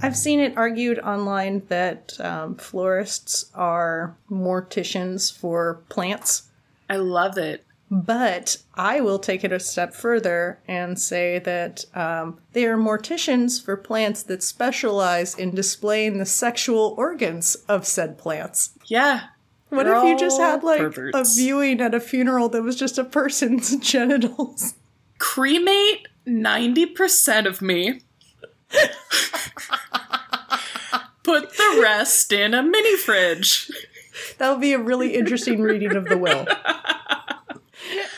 I've 0.00 0.16
seen 0.16 0.40
it 0.40 0.56
argued 0.56 0.98
online 1.00 1.62
that 1.68 2.12
um, 2.20 2.56
florists 2.56 3.50
are 3.54 4.16
morticians 4.30 5.36
for 5.36 5.82
plants. 5.88 6.44
I 6.88 6.96
love 6.96 7.36
it. 7.36 7.64
But 7.90 8.56
I 8.74 9.00
will 9.00 9.18
take 9.18 9.44
it 9.44 9.52
a 9.52 9.60
step 9.60 9.94
further 9.94 10.58
and 10.66 10.98
say 10.98 11.38
that 11.40 11.84
um, 11.94 12.40
they 12.52 12.66
are 12.66 12.76
morticians 12.76 13.62
for 13.62 13.76
plants 13.76 14.22
that 14.24 14.42
specialize 14.42 15.34
in 15.34 15.54
displaying 15.54 16.18
the 16.18 16.26
sexual 16.26 16.94
organs 16.96 17.54
of 17.68 17.86
said 17.86 18.18
plants. 18.18 18.70
Yeah. 18.86 19.28
What 19.74 19.86
if 19.86 20.04
you 20.04 20.18
just 20.18 20.40
had 20.40 20.62
like 20.62 20.80
perverts. 20.80 21.16
a 21.18 21.24
viewing 21.40 21.80
at 21.80 21.94
a 21.94 22.00
funeral 22.00 22.48
that 22.50 22.62
was 22.62 22.76
just 22.76 22.98
a 22.98 23.04
person's 23.04 23.76
genitals? 23.80 24.74
Cremate 25.18 26.08
90% 26.26 27.46
of 27.46 27.62
me. 27.62 28.00
Put 31.22 31.56
the 31.56 31.78
rest 31.82 32.32
in 32.32 32.54
a 32.54 32.62
mini 32.62 32.96
fridge. 32.96 33.70
That 34.38 34.50
would 34.50 34.60
be 34.60 34.72
a 34.72 34.78
really 34.78 35.14
interesting 35.14 35.62
reading 35.62 35.96
of 35.96 36.06
the 36.06 36.18
will. 36.18 36.46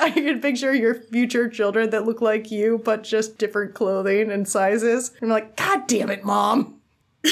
I 0.00 0.10
can 0.10 0.40
picture 0.40 0.74
your 0.74 0.94
future 0.94 1.48
children 1.48 1.90
that 1.90 2.04
look 2.04 2.20
like 2.20 2.50
you, 2.50 2.80
but 2.84 3.02
just 3.02 3.38
different 3.38 3.74
clothing 3.74 4.30
and 4.30 4.48
sizes. 4.48 5.12
I'm 5.20 5.28
like, 5.28 5.56
God 5.56 5.86
damn 5.86 6.10
it, 6.10 6.24
mom. 6.24 6.80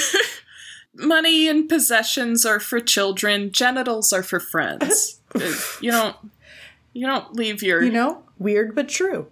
Money 0.96 1.48
and 1.48 1.68
possessions 1.68 2.46
are 2.46 2.60
for 2.60 2.80
children, 2.80 3.50
genitals 3.52 4.12
are 4.12 4.22
for 4.22 4.40
friends. 4.40 5.20
You 5.80 5.90
don't 5.90 6.16
you 6.92 7.06
don't 7.08 7.34
leave 7.34 7.60
your 7.60 7.82
You 7.82 7.90
know, 7.90 8.22
weird 8.38 8.76
but 8.76 8.88
true. 8.88 9.26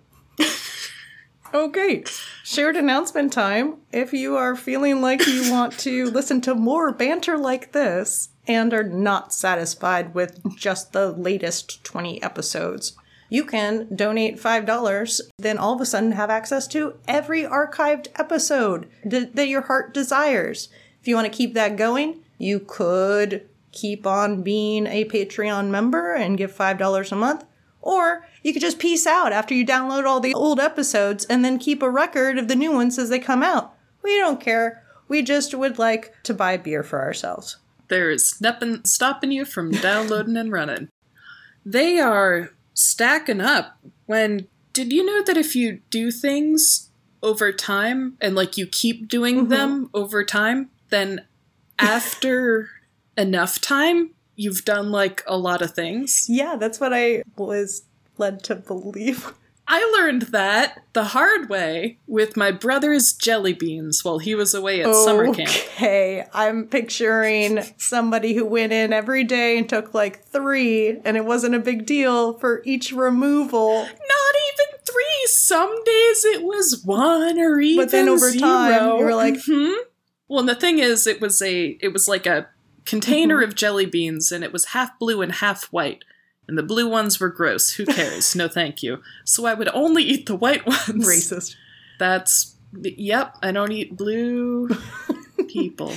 okay, 1.55 2.03
shared 2.43 2.77
announcement 2.77 3.33
time. 3.33 3.77
If 3.93 4.13
you 4.13 4.37
are 4.37 4.57
feeling 4.57 5.01
like 5.01 5.27
you 5.27 5.51
want 5.51 5.79
to 5.81 6.07
listen 6.11 6.41
to 6.43 6.55
more 6.57 6.91
banter 6.93 7.39
like 7.39 7.71
this 7.73 8.31
and 8.49 8.75
are 8.75 8.83
not 8.83 9.33
satisfied 9.33 10.13
with 10.15 10.41
just 10.57 10.93
the 10.93 11.13
latest 11.13 11.85
20 11.85 12.21
episodes, 12.23 12.97
you 13.29 13.45
can 13.45 13.95
donate 13.95 14.39
$5, 14.41 15.21
then 15.39 15.57
all 15.57 15.75
of 15.75 15.81
a 15.81 15.87
sudden 15.87 16.13
have 16.13 16.31
access 16.31 16.67
to 16.69 16.95
every 17.07 17.45
archived 17.45 18.09
episode 18.17 18.91
that 19.05 19.49
your 19.49 19.63
heart 19.63 19.95
desires. 19.95 20.69
If 21.03 21.09
you 21.09 21.17
want 21.17 21.31
to 21.31 21.37
keep 21.37 21.55
that 21.55 21.77
going, 21.77 22.21
you 22.39 22.61
could 22.61 23.49
keep 23.73 24.07
on 24.07 24.45
being 24.45 24.87
a 24.87 25.05
Patreon 25.05 25.69
member 25.69 26.15
and 26.15 26.39
give 26.39 26.57
$5 26.57 27.13
a 27.13 27.17
month. 27.17 27.45
Or 27.81 28.25
you 28.45 28.53
could 28.53 28.63
just 28.63 28.79
peace 28.79 29.05
out 29.05 29.33
after 29.33 29.53
you 29.53 29.67
download 29.67 30.07
all 30.07 30.21
the 30.21 30.33
old 30.33 30.61
episodes 30.61 31.25
and 31.25 31.45
then 31.45 31.59
keep 31.59 31.83
a 31.83 31.91
record 31.91 32.39
of 32.39 32.47
the 32.47 32.55
new 32.55 32.71
ones 32.71 33.01
as 33.01 33.09
they 33.09 33.19
come 33.19 33.43
out. 33.43 33.75
We 34.05 34.17
don't 34.19 34.41
care. 34.41 34.85
We 35.09 35.23
just 35.23 35.53
would 35.55 35.77
like 35.77 36.15
to 36.23 36.33
buy 36.33 36.57
beer 36.57 36.85
for 36.85 37.03
ourselves. 37.03 37.57
There's 37.89 38.41
nothing 38.41 38.85
stopping 38.85 39.33
you 39.33 39.45
from 39.45 39.73
downloading 39.73 40.37
and 40.37 40.53
running. 40.53 40.89
They 41.67 41.99
are 41.99 42.51
stacking 42.75 43.41
up. 43.41 43.77
When 44.07 44.47
did 44.73 44.93
you 44.93 45.05
know 45.05 45.23
that 45.25 45.37
if 45.37 45.57
you 45.57 45.81
do 45.91 46.13
things 46.13 46.91
over 47.23 47.53
time 47.53 48.17
and 48.21 48.35
like 48.35 48.57
you 48.57 48.67
keep 48.67 49.09
doing 49.09 49.41
mm-hmm. 49.41 49.49
them 49.49 49.91
over 49.93 50.25
time, 50.25 50.71
then 50.93 51.27
after 51.79 52.69
enough 53.17 53.61
time, 53.61 54.11
you've 54.37 54.65
done 54.65 54.91
like 54.93 55.23
a 55.27 55.37
lot 55.37 55.63
of 55.63 55.73
things? 55.75 56.27
Yeah, 56.29 56.57
that's 56.57 56.79
what 56.81 56.93
I 56.95 57.23
was 57.37 57.83
led 58.19 58.43
to 58.45 58.55
believe. 58.55 59.33
I 59.69 59.85
learned 59.97 60.23
that 60.33 60.83
the 60.93 61.05
hard 61.05 61.49
way 61.49 61.99
with 62.07 62.37
my 62.37 62.51
brother's 62.51 63.13
jelly 63.13 63.53
beans 63.55 64.05
while 64.05 64.19
he 64.19 64.35
was 64.35 64.55
away 64.55 64.83
at 64.83 64.93
summer 64.95 65.33
camp. 65.33 65.49
Okay, 65.77 66.25
I'm 66.35 66.67
picturing 66.67 67.61
somebody 67.79 68.35
who 68.35 68.45
went 68.45 68.73
in 68.73 68.93
every 68.93 69.25
day 69.25 69.57
and 69.57 69.69
took 69.69 69.95
like 69.95 70.25
three, 70.25 70.99
and 71.05 71.17
it 71.17 71.25
wasn't 71.25 71.55
a 71.55 71.61
big 71.61 71.87
deal 71.87 72.37
for 72.39 72.61
each 72.67 72.93
removal. 72.93 73.83
Not 73.85 73.89
even 73.89 74.79
three. 74.85 75.27
Some 75.27 75.73
days 75.85 76.25
it 76.27 76.43
was 76.43 76.83
one 76.85 77.39
or 77.39 77.59
even 77.61 77.85
But 77.85 77.93
then 77.93 78.09
over 78.09 78.31
zero. 78.31 78.41
time, 78.41 78.99
you 78.99 79.05
were 79.05 79.15
like- 79.15 79.39
hmm 79.47 79.73
Well, 80.33 80.41
and 80.41 80.49
the 80.49 80.55
thing 80.55 80.79
is, 80.79 81.07
it 81.07 81.21
was 81.21 81.43
a 81.43 81.77
it 81.83 81.93
was 81.93 82.09
like 82.09 82.25
a 82.25 82.49
container 82.87 83.41
Mm-hmm. 83.43 83.51
of 83.51 83.55
jelly 83.55 83.85
beans, 83.85 84.33
and 84.33 84.43
it 84.43 84.51
was 84.51 84.65
half 84.67 84.99
blue 84.99 85.21
and 85.21 85.31
half 85.31 85.65
white. 85.67 86.05
And 86.49 86.57
the 86.57 86.63
blue 86.63 86.89
ones 86.89 87.21
were 87.21 87.29
gross. 87.29 87.75
Who 87.75 87.85
cares? 87.85 88.35
no, 88.41 88.49
thank 88.49 88.83
you. 88.83 89.03
So 89.27 89.45
I 89.45 89.53
would 89.53 89.69
only 89.75 90.03
eat 90.05 90.25
the 90.25 90.35
white 90.35 90.67
ones. 90.67 91.07
Racist. 91.07 91.57
That's 91.99 92.57
yep. 92.81 93.37
I 93.43 93.53
don't 93.53 93.73
eat 93.73 93.95
blue 93.95 94.71
people. 95.49 95.93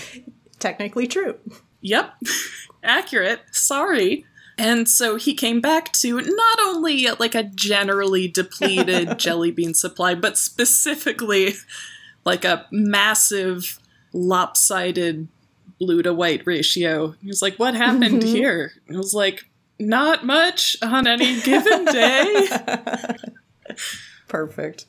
Technically 0.60 1.08
true. 1.08 1.36
Yep, 1.80 2.14
accurate. 2.84 3.40
Sorry. 3.52 4.26
And 4.58 4.90
so 4.90 5.16
he 5.16 5.34
came 5.34 5.62
back 5.62 5.94
to 5.94 6.20
not 6.20 6.60
only 6.62 7.08
like 7.20 7.36
a 7.36 7.44
generally 7.44 8.28
depleted 8.28 9.18
jelly 9.18 9.52
bean 9.52 9.74
supply, 9.74 10.14
but 10.14 10.38
specifically 10.38 11.54
like 12.26 12.44
a 12.44 12.66
massive 12.70 13.80
lopsided 14.16 15.28
blue 15.80 16.02
to 16.02 16.14
white 16.14 16.42
ratio. 16.46 17.16
He 17.22 17.28
was 17.28 17.42
like, 17.42 17.58
What 17.58 17.76
happened 17.76 18.22
mm-hmm. 18.22 18.36
here? 18.36 18.72
I 18.92 18.98
was 18.98 19.14
like, 19.14 19.46
Not 19.78 20.26
much 20.26 20.78
on 20.82 21.06
any 21.06 21.42
given 21.42 21.86
day. 21.86 22.48
Perfect. 24.28 24.86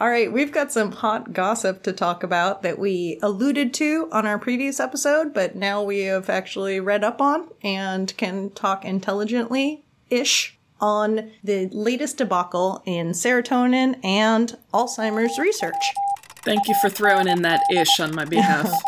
All 0.00 0.08
right, 0.08 0.32
we've 0.32 0.52
got 0.52 0.72
some 0.72 0.92
hot 0.92 1.34
gossip 1.34 1.82
to 1.82 1.92
talk 1.92 2.22
about 2.22 2.62
that 2.62 2.78
we 2.78 3.18
alluded 3.20 3.74
to 3.74 4.08
on 4.10 4.24
our 4.24 4.38
previous 4.38 4.80
episode, 4.80 5.34
but 5.34 5.56
now 5.56 5.82
we 5.82 6.00
have 6.04 6.30
actually 6.30 6.80
read 6.80 7.04
up 7.04 7.20
on 7.20 7.50
and 7.62 8.16
can 8.16 8.48
talk 8.50 8.86
intelligently 8.86 9.84
ish 10.08 10.56
on 10.80 11.30
the 11.44 11.68
latest 11.72 12.16
debacle 12.16 12.82
in 12.86 13.08
serotonin 13.08 14.02
and 14.02 14.56
Alzheimer's 14.72 15.38
research. 15.38 15.74
Thank 16.42 16.68
you 16.68 16.74
for 16.80 16.88
throwing 16.88 17.28
in 17.28 17.42
that 17.42 17.62
ish 17.70 18.00
on 18.00 18.14
my 18.14 18.24
behalf. 18.24 18.70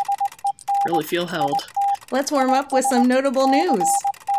Really 0.84 1.04
feel 1.04 1.28
held. 1.28 1.62
Let's 2.10 2.32
warm 2.32 2.50
up 2.50 2.72
with 2.72 2.84
some 2.86 3.06
notable 3.06 3.46
news. 3.46 3.88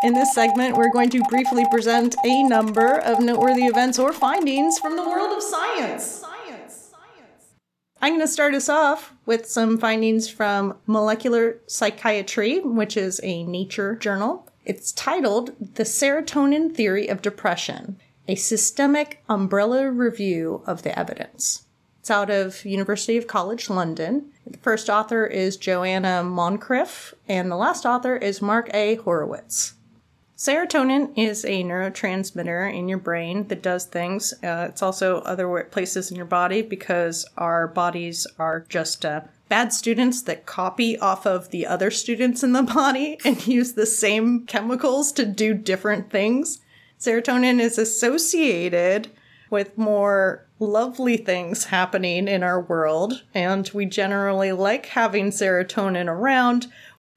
In 0.03 0.13
this 0.13 0.36
segment, 0.36 0.75
we're 0.75 0.91
going 0.91 1.10
to 1.12 1.24
briefly 1.29 1.65
present 1.72 2.17
a 2.25 2.43
number 2.43 2.98
of 2.98 3.22
noteworthy 3.22 3.63
events 3.63 3.98
or 3.98 4.12
findings 4.12 4.77
from 4.77 4.98
the 4.98 5.07
world 5.07 5.31
of 5.31 5.42
science. 5.42 6.03
science. 6.03 6.92
science. 6.92 7.53
I'm 8.01 8.16
going 8.16 8.20
to 8.20 8.27
start 8.27 8.53
us 8.53 8.68
off 8.68 9.14
with 9.25 9.46
some 9.46 9.77
findings 9.77 10.29
from 10.29 10.75
Molecular 10.85 11.61
Psychiatry, 11.66 12.59
which 12.59 12.98
is 12.98 13.22
a 13.24 13.44
Nature 13.44 13.96
journal. 13.96 14.50
It's 14.66 14.92
titled 14.92 15.55
The 15.75 15.83
Serotonin 15.83 16.75
Theory 16.75 17.07
of 17.07 17.22
Depression, 17.22 18.01
a 18.27 18.35
systemic 18.35 19.24
umbrella 19.29 19.90
review 19.90 20.61
of 20.68 20.83
the 20.83 21.00
evidence. 21.00 21.64
It's 22.03 22.11
out 22.11 22.29
of 22.29 22.66
University 22.66 23.16
of 23.16 23.27
College 23.27 23.70
London. 23.70 24.25
The 24.46 24.57
first 24.57 24.89
author 24.89 25.25
is 25.25 25.55
Joanna 25.55 26.22
Moncrieff, 26.25 27.13
and 27.29 27.50
the 27.50 27.55
last 27.55 27.85
author 27.85 28.18
is 28.18 28.42
Mark 28.42 28.70
A. 28.74 28.96
Horowitz. 28.96 29.75
Serotonin 30.35 31.13
is 31.16 31.46
a 31.46 31.63
neurotransmitter 31.63 32.77
in 32.77 32.89
your 32.89 32.98
brain 32.98 33.48
that 33.48 33.63
does 33.63 33.85
things. 33.85 34.33
Uh, 34.44 34.68
it's 34.68 34.81
also 34.81 35.20
other 35.20 35.63
places 35.72 36.11
in 36.11 36.18
your 36.18 36.25
body 36.25 36.61
because 36.61 37.25
our 37.37 37.70
bodies 37.70 38.27
are 38.37 38.66
just 38.68 39.05
uh, 39.05 39.22
bad 39.48 39.72
students 39.72 40.24
that 40.24 40.46
copy 40.46 41.00
off 41.00 41.25
of 41.25 41.51
the 41.51 41.66
other 41.66 41.89
students 41.89 42.44
in 42.44 42.51
the 42.51 42.63
body 42.75 43.18
and 43.24 43.48
use 43.48 43.75
the 43.75 43.85
same 43.85 44.46
chemicals 44.46 45.13
to 45.13 45.25
do 45.25 45.53
different 45.53 46.09
things. 46.09 46.59
Serotonin 47.00 47.61
is 47.61 47.77
associated 47.77 49.09
with 49.50 49.77
more 49.77 50.46
lovely 50.64 51.18
things 51.18 51.66
happening 51.66 52.28
in 52.28 52.44
our 52.44 52.62
world, 52.62 53.24
and 53.34 53.70
we 53.74 53.86
generally 53.86 54.52
like 54.52 54.88
having 54.88 55.30
serotonin 55.30 56.08
around. 56.08 56.68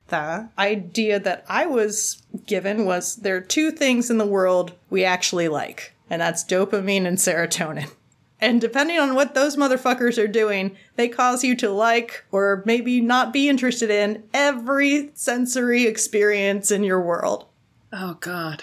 The 0.09 0.49
idea 0.59 1.19
that 1.19 1.45
I 1.49 1.67
was 1.67 2.23
given 2.47 2.85
was 2.85 3.17
there 3.17 3.37
are 3.37 3.41
two 3.41 3.71
things 3.71 4.11
in 4.11 4.19
the 4.19 4.27
world 4.27 4.73
we 4.91 5.05
actually 5.05 5.49
like, 5.49 5.95
and 6.09 6.23
that's 6.23 6.45
dopamine 6.45 7.07
and 7.07 7.19
serotonin. 7.19 7.91
And 8.39 8.61
depending 8.61 8.99
on 8.99 9.15
what 9.15 9.35
those 9.35 9.57
motherfuckers 9.57 10.23
are 10.23 10.29
doing, 10.29 10.77
they 10.97 11.09
cause 11.09 11.43
you 11.43 11.57
to 11.57 11.71
like 11.71 12.25
or 12.31 12.63
maybe 12.67 13.01
not 13.01 13.33
be 13.33 13.49
interested 13.49 13.91
in 13.91 14.25
every 14.35 15.11
sensory 15.15 15.87
experience 15.87 16.71
in 16.71 16.85
your 16.85 17.01
world. 17.01 17.47
Oh 17.93 18.19
God. 18.21 18.63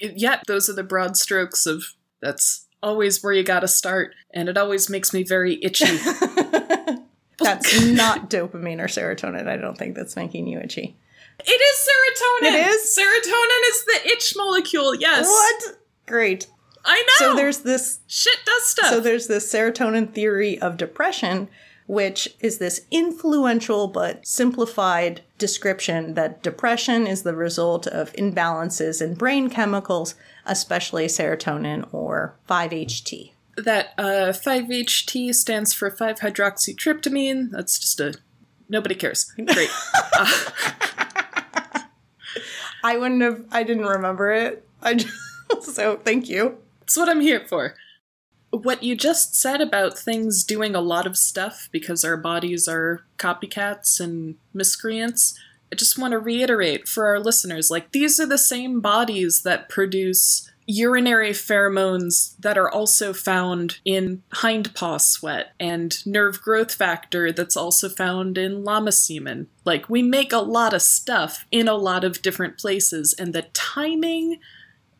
Yet 0.00 0.42
those 0.46 0.68
are 0.68 0.74
the 0.74 0.82
broad 0.82 1.16
strokes 1.16 1.66
of 1.66 1.84
that's 2.20 2.66
always 2.82 3.22
where 3.22 3.32
you 3.32 3.42
gotta 3.42 3.68
start, 3.68 4.14
and 4.32 4.48
it 4.48 4.56
always 4.56 4.88
makes 4.90 5.12
me 5.12 5.22
very 5.22 5.62
itchy. 5.62 5.86
That's 7.38 7.80
not 7.86 8.28
dopamine 8.28 8.80
or 8.80 8.86
serotonin. 8.86 9.48
I 9.48 9.56
don't 9.56 9.76
think 9.76 9.94
that's 9.94 10.14
making 10.14 10.46
you 10.46 10.58
itchy. 10.58 10.94
it 11.38 11.50
is 11.50 11.88
serotonin. 11.88 12.52
It 12.52 12.66
is? 12.66 12.98
Serotonin 12.98 13.70
is 13.70 13.84
the 13.86 14.10
itch 14.12 14.34
molecule. 14.36 14.94
Yes. 14.94 15.26
What? 15.26 15.78
Great. 16.06 16.48
I 16.84 17.00
know. 17.00 17.28
So 17.30 17.36
there's 17.36 17.60
this 17.60 18.00
shit 18.06 18.38
does 18.44 18.66
stuff. 18.66 18.90
So 18.90 19.00
there's 19.00 19.26
this 19.26 19.50
serotonin 19.50 20.12
theory 20.12 20.58
of 20.60 20.76
depression, 20.76 21.48
which 21.90 22.28
is 22.38 22.58
this 22.58 22.82
influential 22.92 23.88
but 23.88 24.24
simplified 24.24 25.22
description 25.38 26.14
that 26.14 26.40
depression 26.40 27.04
is 27.04 27.24
the 27.24 27.34
result 27.34 27.84
of 27.88 28.12
imbalances 28.12 29.02
in 29.02 29.14
brain 29.14 29.50
chemicals, 29.50 30.14
especially 30.46 31.06
serotonin 31.06 31.84
or 31.92 32.36
5-HT. 32.48 33.32
that 33.56 33.92
uh, 33.98 34.30
5-HT 34.32 35.34
stands 35.34 35.72
for 35.72 35.90
5-hydroxytryptamine. 35.90 37.50
That's 37.50 37.76
just 37.76 37.98
a 37.98 38.14
nobody 38.68 38.94
cares. 38.94 39.24
Great. 39.34 39.70
I 42.84 42.96
wouldn't 42.96 43.22
have 43.22 43.44
I 43.50 43.64
didn't 43.64 43.86
remember 43.86 44.30
it. 44.30 44.64
I 44.80 44.94
just, 44.94 45.12
so 45.74 45.96
thank 45.96 46.28
you. 46.28 46.58
That's 46.78 46.96
what 46.96 47.08
I'm 47.08 47.20
here 47.20 47.40
for. 47.40 47.74
What 48.50 48.82
you 48.82 48.96
just 48.96 49.34
said 49.34 49.60
about 49.60 49.98
things 49.98 50.42
doing 50.44 50.74
a 50.74 50.80
lot 50.80 51.06
of 51.06 51.16
stuff 51.16 51.68
because 51.70 52.04
our 52.04 52.16
bodies 52.16 52.66
are 52.66 53.04
copycats 53.16 54.00
and 54.00 54.36
miscreants, 54.52 55.38
I 55.72 55.76
just 55.76 55.98
want 55.98 56.12
to 56.12 56.18
reiterate 56.18 56.88
for 56.88 57.06
our 57.06 57.20
listeners 57.20 57.70
like, 57.70 57.92
these 57.92 58.18
are 58.18 58.26
the 58.26 58.38
same 58.38 58.80
bodies 58.80 59.42
that 59.42 59.68
produce 59.68 60.50
urinary 60.66 61.30
pheromones 61.30 62.36
that 62.38 62.56
are 62.56 62.70
also 62.70 63.12
found 63.12 63.78
in 63.84 64.22
hind 64.32 64.72
paw 64.74 64.98
sweat 64.98 65.52
and 65.58 66.04
nerve 66.06 66.40
growth 66.40 66.72
factor 66.72 67.32
that's 67.32 67.56
also 67.56 67.88
found 67.88 68.38
in 68.38 68.62
llama 68.64 68.92
semen. 68.92 69.48
Like, 69.64 69.88
we 69.88 70.02
make 70.02 70.32
a 70.32 70.38
lot 70.38 70.72
of 70.72 70.82
stuff 70.82 71.44
in 71.50 71.66
a 71.66 71.74
lot 71.74 72.04
of 72.04 72.22
different 72.22 72.56
places, 72.56 73.14
and 73.18 73.32
the 73.32 73.42
timing 73.52 74.38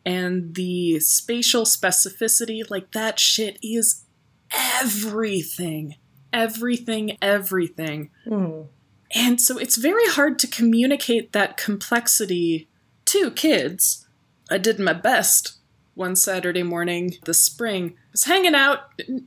and 0.05 0.55
the 0.55 0.99
spatial 0.99 1.63
specificity, 1.63 2.67
like 2.69 2.91
that 2.91 3.19
shit 3.19 3.57
is 3.61 4.03
everything. 4.51 5.95
Everything, 6.33 7.17
everything. 7.21 8.09
Mm. 8.25 8.67
And 9.13 9.41
so 9.41 9.57
it's 9.57 9.75
very 9.75 10.07
hard 10.07 10.39
to 10.39 10.47
communicate 10.47 11.33
that 11.33 11.57
complexity 11.57 12.69
to 13.05 13.31
kids. 13.31 14.07
I 14.49 14.57
did 14.57 14.79
my 14.79 14.93
best. 14.93 15.57
one 15.93 16.15
Saturday 16.15 16.63
morning 16.63 17.15
this 17.25 17.43
spring. 17.43 17.95
I 17.97 18.11
was 18.13 18.23
hanging 18.23 18.55
out, 18.55 18.79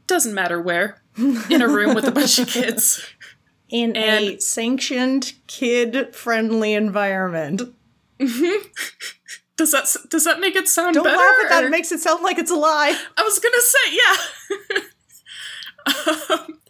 doesn't 0.07 0.35
matter 0.35 0.61
where, 0.61 1.03
in 1.17 1.61
a 1.61 1.69
room 1.69 1.95
with 1.95 2.07
a 2.07 2.11
bunch 2.11 2.39
of 2.39 2.49
kids. 2.49 3.05
In 3.71 3.97
a 3.97 4.39
sanctioned, 4.39 5.33
kid 5.49 6.15
friendly 6.15 6.75
environment. 6.75 7.63
Does 9.57 9.71
that 9.73 9.87
does 10.11 10.25
that 10.25 10.41
make 10.41 10.57
it 10.57 10.69
sound 10.69 10.95
Don't 10.95 11.05
better? 11.05 11.17
laugh 11.17 11.37
at 11.45 11.49
that, 11.51 11.65
or- 11.65 11.67
it 11.69 11.71
makes 11.71 11.93
it 11.93 12.01
sound 12.01 12.23
like 12.23 12.39
it's 12.39 12.51
a 12.51 12.57
lie. 12.57 12.99
I 13.17 13.23
was 13.23 13.39
gonna 13.39 13.61
say, 13.61 14.81
yeah. 14.81 16.35
um, 16.35 16.61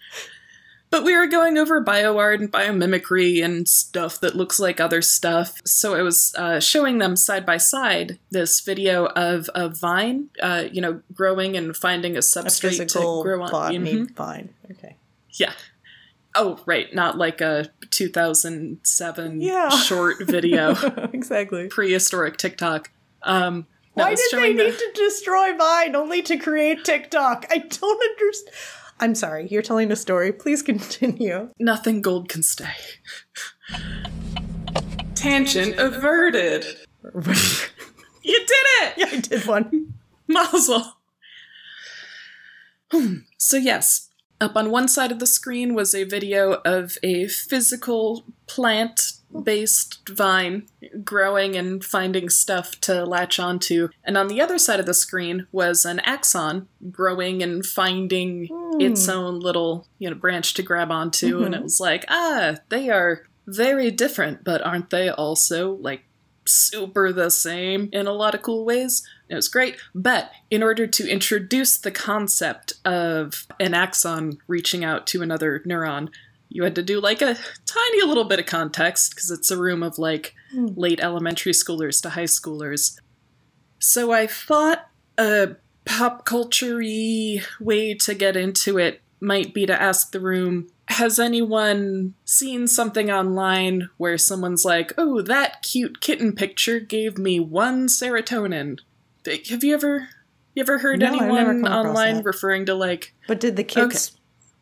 but 0.91 1.03
we 1.03 1.17
were 1.17 1.27
going 1.27 1.59
over 1.59 1.83
bioart 1.85 2.37
and 2.41 2.53
biomimicry 2.53 3.45
and 3.45 3.69
stuff 3.69 4.21
that 4.21 4.37
looks 4.37 4.61
like 4.61 4.81
other 4.81 5.03
stuff. 5.03 5.61
So 5.65 5.95
I 5.95 6.03
was 6.03 6.35
uh, 6.39 6.61
showing 6.61 6.99
them 6.99 7.17
side 7.17 7.45
by 7.45 7.57
side 7.57 8.19
this 8.31 8.61
video 8.61 9.07
of 9.07 9.51
a 9.55 9.69
vine, 9.69 10.29
uh, 10.41 10.65
you 10.71 10.81
know, 10.81 11.01
growing 11.13 11.57
and 11.57 11.77
finding 11.77 12.15
a 12.15 12.19
A 12.19 12.23
substrate 12.23 12.61
physical 12.79 13.23
to 13.23 13.29
grow 13.29 13.43
on. 13.43 13.51
botany 13.51 13.95
Mhm. 13.95 14.15
vine. 14.15 14.55
Okay. 14.71 14.97
Yeah. 15.33 15.53
Oh, 16.37 16.61
right, 16.67 16.93
not 16.95 17.17
like 17.17 17.41
a 17.41 17.69
2007 17.91 19.41
Yeah. 19.41 19.69
short 19.69 20.17
video, 20.21 20.71
exactly. 21.13 21.69
prehistoric 21.69 22.37
TikTok. 22.39 22.91
Um, 23.23 23.67
no, 23.97 24.05
Why 24.05 24.15
did 24.17 24.25
they 24.33 24.53
the- 24.53 24.65
need 24.65 24.79
to 24.79 24.93
destroy 24.95 25.57
Vine 25.57 25.95
only 25.95 26.23
to 26.23 26.37
create 26.37 26.85
TikTok? 26.85 27.47
I 27.51 27.59
don't 27.59 28.03
understand. 28.03 28.57
I'm 29.01 29.15
sorry, 29.15 29.49
you're 29.51 29.63
telling 29.63 29.91
a 29.93 29.97
story. 29.97 30.33
Please 30.33 30.63
continue. 30.63 31.51
Nothing 31.59 32.01
gold 32.03 32.29
can 32.29 32.43
stay. 32.43 32.71
Tangent 35.15 35.79
averted. 35.79 36.65
You 38.27 38.39
did 38.39 38.49
it! 38.49 38.95
yeah, 38.97 39.07
I 39.13 39.21
did 39.21 39.47
one. 39.47 39.93
Mazel. 40.27 40.95
Hmm. 42.91 43.17
so, 43.37 43.59
yes, 43.59 44.09
up 44.45 44.57
on 44.57 44.71
one 44.71 44.89
side 44.89 45.11
of 45.11 45.19
the 45.19 45.27
screen 45.27 45.75
was 45.75 45.95
a 45.95 46.05
video 46.05 46.61
of 46.65 46.97
a 47.03 47.27
physical 47.27 48.25
plant 48.47 49.13
based 49.43 50.09
vine 50.09 50.67
growing 51.03 51.57
and 51.57 51.85
finding 51.85 52.29
stuff 52.29 52.81
to 52.81 53.05
latch 53.05 53.41
onto. 53.41 53.89
And 54.05 54.17
on 54.17 54.29
the 54.29 54.41
other 54.41 54.59
side 54.59 54.79
of 54.79 54.87
the 54.87 54.95
screen 54.95 55.47
was 55.51 55.85
an 55.85 55.99
axon 56.01 56.69
growing 56.91 57.43
and 57.43 57.67
finding 57.67 58.49
its 58.79 59.09
own 59.09 59.41
little, 59.41 59.89
you 59.99 60.09
know, 60.09 60.15
branch 60.15 60.55
to 60.55 60.63
grab 60.63 60.93
onto. 60.93 61.43
And 61.43 61.55
it 61.55 61.63
was 61.63 61.81
like, 61.81 62.05
ah, 62.09 62.57
they 62.69 62.91
are 62.91 63.25
very 63.47 63.91
different, 63.91 64.45
but 64.45 64.65
aren't 64.65 64.91
they 64.91 65.09
also 65.09 65.73
like 65.75 66.05
super 66.47 67.13
the 67.13 67.31
same 67.31 67.89
in 67.93 68.07
a 68.07 68.13
lot 68.13 68.35
of 68.35 68.43
cool 68.43 68.65
ways. 68.65 69.07
It 69.29 69.35
was 69.35 69.49
great, 69.49 69.77
but 69.95 70.31
in 70.51 70.63
order 70.63 70.87
to 70.87 71.09
introduce 71.09 71.79
the 71.79 71.91
concept 71.91 72.75
of 72.85 73.47
an 73.59 73.75
axon 73.75 74.39
reaching 74.47 74.85
out 74.85 75.07
to 75.09 75.23
another 75.23 75.63
neuron, 75.67 76.11
you 76.49 76.63
had 76.63 76.75
to 76.77 76.83
do 76.83 77.01
like 77.01 77.23
a 77.23 77.37
tiny 77.67 78.03
little 78.05 78.25
bit 78.25 78.39
of 78.39 78.47
context 78.47 79.15
because 79.15 79.31
it's 79.31 79.51
a 79.51 79.59
room 79.59 79.83
of 79.83 79.99
like 79.99 80.35
hmm. 80.53 80.69
late 80.77 81.01
elementary 81.01 81.53
schoolers 81.53 82.01
to 82.03 82.11
high 82.11 82.25
schoolers. 82.25 82.99
So 83.79 84.13
I 84.13 84.27
thought 84.27 84.89
a 85.19 85.57
pop 85.85 86.25
culture 86.25 86.79
way 86.79 87.95
to 87.95 88.15
get 88.15 88.37
into 88.37 88.79
it 88.79 89.03
might 89.21 89.55
be 89.55 89.67
to 89.67 89.81
ask 89.81 90.13
the 90.13 90.21
room 90.21 90.69
Has 90.89 91.19
anyone 91.19 92.15
seen 92.25 92.67
something 92.69 93.11
online 93.11 93.89
where 93.97 94.19
someone's 94.19 94.65
like, 94.65 94.93
oh, 94.99 95.23
that 95.23 95.63
cute 95.63 96.01
kitten 96.01 96.35
picture 96.35 96.79
gave 96.79 97.19
me 97.19 97.41
one 97.41 97.87
serotonin? 97.87 98.79
Have 99.27 99.65
you 99.65 99.75
ever. 99.75 100.09
You 100.55 100.61
ever 100.63 100.79
heard 100.79 101.01
No, 101.01 101.07
anyone 101.07 101.67
online 101.67 102.23
referring 102.23 102.67
to 102.67 102.75
like 102.75 103.13
But 103.27 103.41
did 103.41 103.57
the 103.57 103.65
kids 103.65 104.17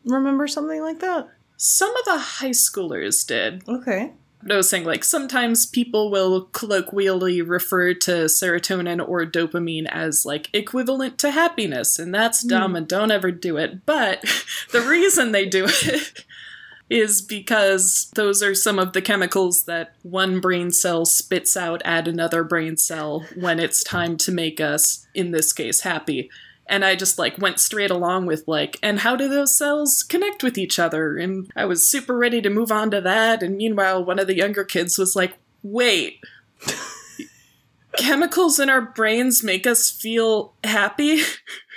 remember 0.05 0.47
something 0.47 0.81
like 0.81 0.99
that? 0.99 1.29
some 1.55 1.95
of 1.95 2.05
the 2.05 2.17
high 2.17 2.49
schoolers 2.49 3.25
did? 3.25 3.63
Okay. 3.69 4.11
I 4.49 4.55
was 4.55 4.69
saying, 4.69 4.85
like, 4.85 5.03
sometimes 5.03 5.65
people 5.65 6.11
will 6.11 6.45
colloquially 6.45 7.41
refer 7.41 7.93
to 7.93 8.11
serotonin 8.25 9.05
or 9.07 9.25
dopamine 9.25 9.87
as, 9.87 10.25
like, 10.25 10.49
equivalent 10.53 11.17
to 11.19 11.31
happiness, 11.31 11.99
and 11.99 12.13
that's 12.13 12.41
hmm. 12.41 12.49
dumb 12.49 12.75
and 12.75 12.87
don't 12.87 13.11
ever 13.11 13.31
do 13.31 13.57
it. 13.57 13.85
But 13.85 14.21
the 14.71 14.81
reason 14.81 15.31
they 15.31 15.45
do 15.45 15.65
it 15.67 16.25
is 16.89 17.21
because 17.21 18.11
those 18.15 18.43
are 18.43 18.55
some 18.55 18.79
of 18.79 18.93
the 18.93 19.01
chemicals 19.01 19.63
that 19.63 19.95
one 20.03 20.39
brain 20.39 20.71
cell 20.71 21.05
spits 21.05 21.55
out 21.55 21.81
at 21.85 22.07
another 22.07 22.43
brain 22.43 22.77
cell 22.77 23.25
when 23.35 23.59
it's 23.59 23.83
time 23.83 24.17
to 24.17 24.31
make 24.31 24.59
us, 24.59 25.07
in 25.13 25.31
this 25.31 25.53
case, 25.53 25.81
happy. 25.81 26.29
And 26.67 26.85
I 26.85 26.95
just 26.95 27.19
like 27.19 27.37
went 27.37 27.59
straight 27.59 27.91
along 27.91 28.25
with 28.25 28.43
like, 28.47 28.79
and 28.81 28.99
how 28.99 29.15
do 29.15 29.27
those 29.27 29.55
cells 29.55 30.01
connect 30.01 30.43
with 30.43 30.57
each 30.57 30.79
other? 30.79 31.17
And 31.17 31.51
I 31.55 31.65
was 31.65 31.89
super 31.89 32.17
ready 32.17 32.41
to 32.41 32.49
move 32.49 32.71
on 32.71 32.89
to 32.91 33.01
that. 33.01 33.43
And 33.43 33.57
meanwhile, 33.57 34.03
one 34.03 34.19
of 34.19 34.27
the 34.27 34.37
younger 34.37 34.63
kids 34.63 34.97
was 34.97 35.15
like, 35.15 35.37
wait, 35.61 36.19
chemicals 37.97 38.59
in 38.59 38.69
our 38.69 38.81
brains 38.81 39.43
make 39.43 39.67
us 39.67 39.91
feel 39.91 40.53
happy? 40.63 41.21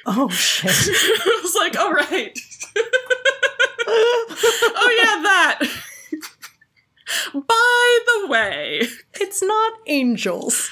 Oh 0.09 0.29
shit. 0.29 0.70
I 0.70 1.40
was 1.42 1.55
like, 1.57 1.77
all 1.77 1.92
right. 1.92 2.38
oh, 3.88 5.03
yeah, 5.03 5.22
that. 5.22 5.59
By 7.35 7.99
the 8.07 8.29
way, 8.29 8.83
it's 9.14 9.42
not 9.42 9.72
angels. 9.88 10.70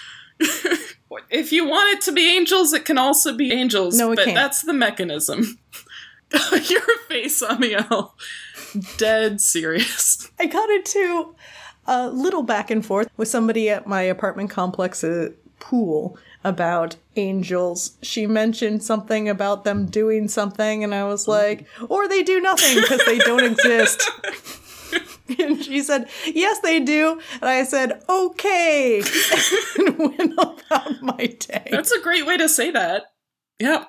If 1.31 1.53
you 1.53 1.67
want 1.67 1.97
it 1.97 2.01
to 2.03 2.13
be 2.13 2.29
angels, 2.29 2.73
it 2.73 2.85
can 2.85 2.99
also 2.99 3.37
be 3.37 3.53
angels. 3.53 3.97
No, 3.97 4.13
it 4.13 4.17
but 4.17 4.25
can't. 4.27 4.37
that's 4.37 4.63
the 4.63 4.73
mechanism. 4.73 5.59
Your 6.53 6.99
face, 7.09 7.43
Amiel. 7.43 8.15
Dead 8.97 9.41
serious. 9.41 10.31
I 10.39 10.47
got 10.47 10.69
into 10.71 11.35
a 11.87 12.09
little 12.09 12.43
back 12.43 12.71
and 12.71 12.85
forth 12.85 13.09
with 13.17 13.29
somebody 13.29 13.71
at 13.71 13.87
my 13.87 14.03
apartment 14.03 14.51
complex 14.51 15.05
uh, 15.05 15.31
pool 15.61 16.19
about 16.43 16.97
angels. 17.17 17.97
She 18.03 18.27
mentioned 18.27 18.83
something 18.83 19.29
about 19.29 19.65
them 19.65 19.87
doing 19.87 20.29
something, 20.29 20.83
and 20.85 20.95
I 20.95 21.05
was 21.05 21.27
like, 21.29 21.67
or 21.89 22.09
they 22.09 22.23
do 22.23 22.41
nothing 22.41 22.81
because 22.81 23.05
they 23.07 23.19
don't 23.19 23.45
exist. 23.53 24.11
and 25.39 25.65
she 25.65 25.83
said, 25.83 26.09
yes, 26.27 26.59
they 26.61 26.81
do. 26.81 27.21
And 27.41 27.49
I 27.49 27.65
said, 27.65 28.03
okay. 28.09 29.03
and 29.79 29.99
went 29.99 30.33
about 30.35 31.03
my 31.03 31.27
day. 31.27 31.69
That's 31.71 31.93
a 31.93 32.01
great 32.01 32.27
way 32.27 32.37
to 32.37 32.49
say 32.49 32.71
that. 32.71 33.05
Yeah. 33.59 33.85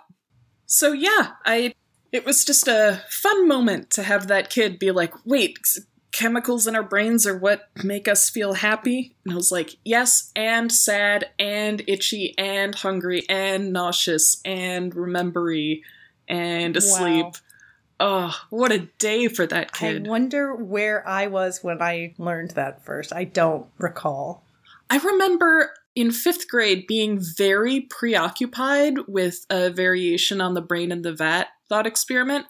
So 0.65 0.91
yeah, 0.91 1.33
I 1.45 1.73
it 2.11 2.25
was 2.25 2.45
just 2.45 2.67
a 2.67 3.03
fun 3.09 3.47
moment 3.47 3.89
to 3.91 4.03
have 4.03 4.27
that 4.27 4.49
kid 4.49 4.79
be 4.79 4.91
like, 4.91 5.13
"Wait, 5.25 5.57
chemicals 6.11 6.65
in 6.65 6.75
our 6.75 6.83
brains 6.83 7.27
are 7.27 7.37
what 7.37 7.69
make 7.83 8.07
us 8.07 8.29
feel 8.29 8.53
happy?" 8.53 9.15
And 9.23 9.33
I 9.33 9.35
was 9.35 9.51
like, 9.51 9.75
"Yes, 9.83 10.31
and 10.35 10.71
sad 10.71 11.29
and 11.37 11.83
itchy 11.87 12.33
and 12.37 12.73
hungry 12.73 13.23
and 13.29 13.73
nauseous 13.73 14.41
and 14.45 14.95
remembery 14.95 15.83
and 16.27 16.75
asleep." 16.77 17.25
Wow. 17.25 17.31
Oh, 17.99 18.35
what 18.49 18.71
a 18.71 18.89
day 18.99 19.27
for 19.27 19.47
that 19.47 19.71
kid. 19.71 20.05
I 20.05 20.09
wonder 20.09 20.53
where 20.53 21.07
I 21.07 21.27
was 21.27 21.63
when 21.63 21.81
I 21.81 22.13
learned 22.17 22.51
that 22.51 22.83
first. 22.83 23.13
I 23.13 23.23
don't 23.23 23.67
recall. 23.77 24.43
I 24.89 24.97
remember 24.97 25.71
in 25.95 26.11
fifth 26.11 26.49
grade 26.49 26.87
being 26.87 27.19
very 27.19 27.81
preoccupied 27.81 28.99
with 29.07 29.45
a 29.49 29.69
variation 29.69 30.41
on 30.41 30.53
the 30.53 30.61
brain 30.61 30.91
in 30.91 31.03
the 31.03 31.13
vat 31.13 31.47
thought 31.69 31.87
experiment. 31.87 32.45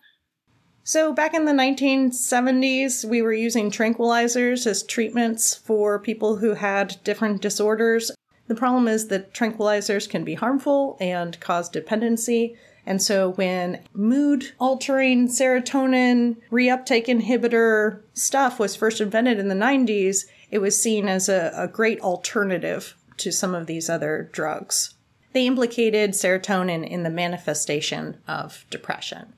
So, 0.84 1.14
back 1.14 1.34
in 1.34 1.46
the 1.46 1.52
1970s, 1.52 3.06
we 3.06 3.22
were 3.22 3.34
using 3.34 3.72
tranquilizers 3.72 4.68
as 4.68 4.84
treatments 4.84 5.56
for 5.56 5.98
people 5.98 6.38
who 6.38 6.54
had 6.54 6.98
different 7.04 7.42
disorders. 7.42 8.12
The 8.48 8.56
problem 8.56 8.88
is 8.88 9.08
that 9.08 9.34
tranquilizers 9.34 10.08
can 10.08 10.24
be 10.24 10.36
harmful 10.36 10.98
and 11.00 11.40
cause 11.40 11.70
dependency. 11.70 12.56
And 12.86 13.02
so, 13.02 13.32
when 13.32 13.84
mood 13.94 14.54
altering 14.60 15.28
serotonin 15.28 16.38
reuptake 16.52 17.08
inhibitor 17.08 18.02
stuff 18.14 18.60
was 18.60 18.76
first 18.76 19.02
invented 19.02 19.40
in 19.40 19.48
the 19.48 19.56
90s, 19.56 20.26
it 20.52 20.60
was 20.60 20.82
seen 20.82 21.08
as 21.08 21.28
a, 21.28 21.52
a 21.56 21.68
great 21.68 22.00
alternative 22.02 22.96
to 23.18 23.32
some 23.32 23.56
of 23.56 23.66
these 23.66 23.90
other 23.90 24.30
drugs. 24.32 24.94
They 25.34 25.48
implicated 25.48 26.12
serotonin 26.12 26.88
in 26.88 27.04
the 27.04 27.10
manifestation 27.10 28.18
of 28.28 28.66
depression. 28.70 29.34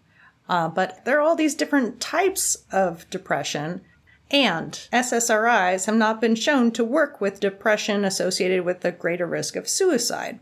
Uh, 0.50 0.68
but 0.68 1.04
there 1.06 1.18
are 1.18 1.22
all 1.22 1.36
these 1.36 1.56
different 1.56 2.00
types 2.00 2.58
of 2.72 3.10
depression, 3.10 3.82
and 4.30 4.74
SSRIs 4.94 5.86
have 5.86 5.96
not 5.96 6.22
been 6.22 6.36
shown 6.36 6.72
to 6.72 6.84
work 6.84 7.20
with 7.20 7.40
depression 7.40 8.06
associated 8.06 8.64
with 8.64 8.84
a 8.86 8.92
greater 8.92 9.26
risk 9.26 9.56
of 9.56 9.68
suicide. 9.68 10.40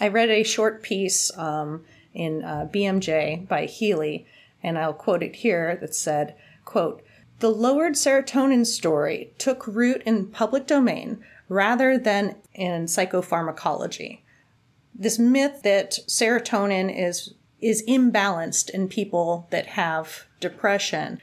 I 0.00 0.08
read 0.08 0.30
a 0.30 0.42
short 0.42 0.82
piece 0.82 1.36
um, 1.36 1.84
in 2.14 2.44
uh, 2.44 2.68
BMJ 2.72 3.46
by 3.48 3.66
Healy, 3.66 4.26
and 4.62 4.78
I'll 4.78 4.94
quote 4.94 5.22
it 5.22 5.36
here 5.36 5.76
that 5.80 5.94
said, 5.94 6.34
quote, 6.64 7.02
the 7.40 7.50
lowered 7.50 7.94
serotonin 7.94 8.64
story 8.64 9.32
took 9.38 9.66
root 9.66 10.02
in 10.06 10.28
public 10.28 10.66
domain 10.66 11.22
rather 11.48 11.98
than 11.98 12.36
in 12.54 12.86
psychopharmacology. 12.86 14.20
this 14.94 15.18
myth 15.18 15.62
that 15.62 15.98
serotonin 16.06 16.88
is 16.96 17.34
is 17.60 17.82
imbalanced 17.88 18.70
in 18.70 18.88
people 18.88 19.46
that 19.50 19.66
have 19.66 20.26
depression 20.38 21.18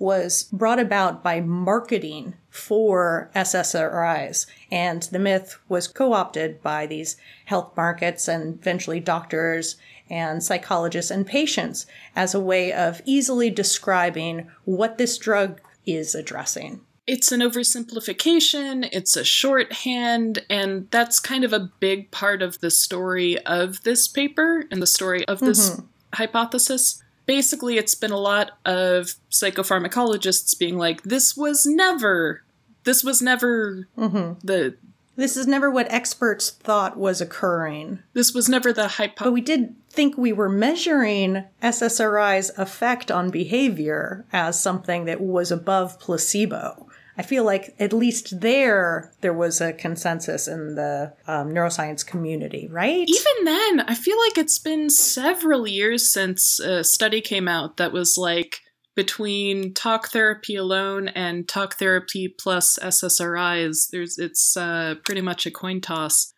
was 0.00 0.44
brought 0.44 0.80
about 0.80 1.22
by 1.22 1.40
marketing 1.40 2.34
for 2.48 3.30
SSRIs. 3.36 4.46
And 4.72 5.02
the 5.04 5.18
myth 5.20 5.58
was 5.68 5.86
co 5.86 6.12
opted 6.12 6.62
by 6.62 6.86
these 6.86 7.16
health 7.44 7.76
markets 7.76 8.26
and 8.26 8.58
eventually 8.58 8.98
doctors 8.98 9.76
and 10.08 10.42
psychologists 10.42 11.12
and 11.12 11.24
patients 11.24 11.86
as 12.16 12.34
a 12.34 12.40
way 12.40 12.72
of 12.72 13.00
easily 13.04 13.50
describing 13.50 14.50
what 14.64 14.98
this 14.98 15.16
drug 15.16 15.60
is 15.86 16.14
addressing. 16.14 16.80
It's 17.06 17.32
an 17.32 17.40
oversimplification, 17.40 18.88
it's 18.92 19.16
a 19.16 19.24
shorthand, 19.24 20.44
and 20.48 20.88
that's 20.90 21.18
kind 21.18 21.44
of 21.44 21.52
a 21.52 21.70
big 21.80 22.10
part 22.10 22.42
of 22.42 22.60
the 22.60 22.70
story 22.70 23.38
of 23.46 23.82
this 23.82 24.06
paper 24.06 24.64
and 24.70 24.80
the 24.80 24.86
story 24.86 25.26
of 25.26 25.40
this 25.40 25.70
mm-hmm. 25.70 25.86
hypothesis. 26.14 27.02
Basically, 27.30 27.78
it's 27.78 27.94
been 27.94 28.10
a 28.10 28.18
lot 28.18 28.58
of 28.64 29.14
psychopharmacologists 29.30 30.58
being 30.58 30.76
like, 30.76 31.04
this 31.04 31.36
was 31.36 31.64
never, 31.64 32.42
this 32.82 33.04
was 33.04 33.22
never 33.22 33.86
mm-hmm. 33.96 34.44
the 34.44 34.74
this 35.14 35.36
is 35.36 35.46
never 35.46 35.70
what 35.70 35.92
experts 35.92 36.50
thought 36.50 36.96
was 36.96 37.20
occurring. 37.20 38.00
This 38.14 38.34
was 38.34 38.48
never 38.48 38.72
the 38.72 38.88
hypothesis. 38.88 39.24
But 39.24 39.32
we 39.32 39.42
did 39.42 39.76
think 39.88 40.18
we 40.18 40.32
were 40.32 40.48
measuring 40.48 41.44
SSRI's 41.62 42.50
effect 42.58 43.12
on 43.12 43.30
behavior 43.30 44.24
as 44.32 44.60
something 44.60 45.04
that 45.04 45.20
was 45.20 45.52
above 45.52 46.00
placebo. 46.00 46.88
I 47.20 47.22
feel 47.22 47.44
like 47.44 47.74
at 47.78 47.92
least 47.92 48.40
there, 48.40 49.12
there 49.20 49.34
was 49.34 49.60
a 49.60 49.74
consensus 49.74 50.48
in 50.48 50.74
the 50.74 51.12
um, 51.26 51.50
neuroscience 51.50 52.04
community, 52.04 52.66
right? 52.72 53.06
Even 53.06 53.44
then, 53.44 53.80
I 53.80 53.94
feel 53.94 54.18
like 54.18 54.38
it's 54.38 54.58
been 54.58 54.88
several 54.88 55.68
years 55.68 56.10
since 56.10 56.58
a 56.60 56.82
study 56.82 57.20
came 57.20 57.46
out 57.46 57.76
that 57.76 57.92
was 57.92 58.16
like 58.16 58.60
between 58.96 59.74
talk 59.74 60.08
therapy 60.08 60.56
alone 60.56 61.08
and 61.08 61.46
talk 61.46 61.74
therapy 61.74 62.26
plus 62.26 62.78
SSRIs. 62.78 63.90
There's 63.90 64.16
it's 64.16 64.56
uh, 64.56 64.94
pretty 65.04 65.20
much 65.20 65.44
a 65.44 65.50
coin 65.50 65.82
toss, 65.82 66.32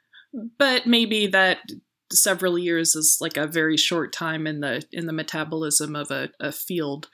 but 0.59 0.85
maybe 0.85 1.29
that 1.29 1.59
several 2.11 2.59
years 2.59 2.97
is 2.97 3.19
like 3.21 3.37
a 3.37 3.47
very 3.47 3.77
short 3.77 4.13
time 4.13 4.49
in 4.49 4.59
the 4.59 4.85
in 4.91 5.07
the 5.07 5.13
metabolism 5.13 5.95
of 5.95 6.11
a, 6.11 6.31
a 6.41 6.51
field. 6.51 7.09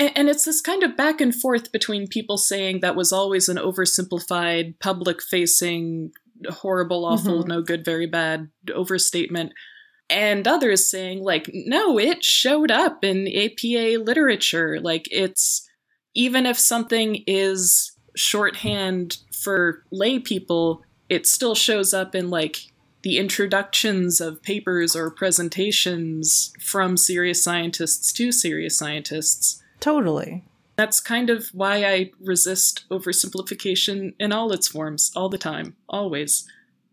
And, 0.00 0.12
and 0.16 0.28
it's 0.30 0.46
this 0.46 0.62
kind 0.62 0.82
of 0.82 0.96
back 0.96 1.20
and 1.20 1.34
forth 1.34 1.70
between 1.70 2.08
people 2.08 2.38
saying 2.38 2.80
that 2.80 2.96
was 2.96 3.12
always 3.12 3.50
an 3.50 3.58
oversimplified, 3.58 4.80
public 4.80 5.22
facing, 5.22 6.12
horrible, 6.48 7.04
awful, 7.04 7.40
mm-hmm. 7.40 7.48
no 7.48 7.62
good, 7.62 7.84
very 7.84 8.06
bad 8.06 8.48
overstatement, 8.74 9.52
and 10.08 10.48
others 10.48 10.90
saying, 10.90 11.22
like, 11.22 11.50
no, 11.52 11.98
it 11.98 12.24
showed 12.24 12.70
up 12.70 13.04
in 13.04 13.28
APA 13.28 14.02
literature. 14.02 14.80
Like, 14.80 15.06
it's 15.10 15.68
even 16.14 16.46
if 16.46 16.58
something 16.58 17.22
is 17.26 17.92
shorthand 18.16 19.18
for 19.44 19.84
lay 19.92 20.18
people, 20.18 20.82
it 21.10 21.26
still 21.26 21.54
shows 21.54 21.92
up 21.92 22.14
in 22.14 22.30
like 22.30 22.56
the 23.02 23.18
introductions 23.18 24.20
of 24.20 24.42
papers 24.42 24.96
or 24.96 25.10
presentations 25.10 26.52
from 26.60 26.96
serious 26.96 27.44
scientists 27.44 28.12
to 28.14 28.32
serious 28.32 28.76
scientists. 28.78 29.59
Totally. 29.80 30.44
That's 30.76 31.00
kind 31.00 31.28
of 31.28 31.48
why 31.48 31.84
I 31.84 32.10
resist 32.20 32.84
oversimplification 32.90 34.14
in 34.18 34.32
all 34.32 34.52
its 34.52 34.68
forms, 34.68 35.12
all 35.14 35.28
the 35.28 35.38
time, 35.38 35.76
always. 35.88 36.48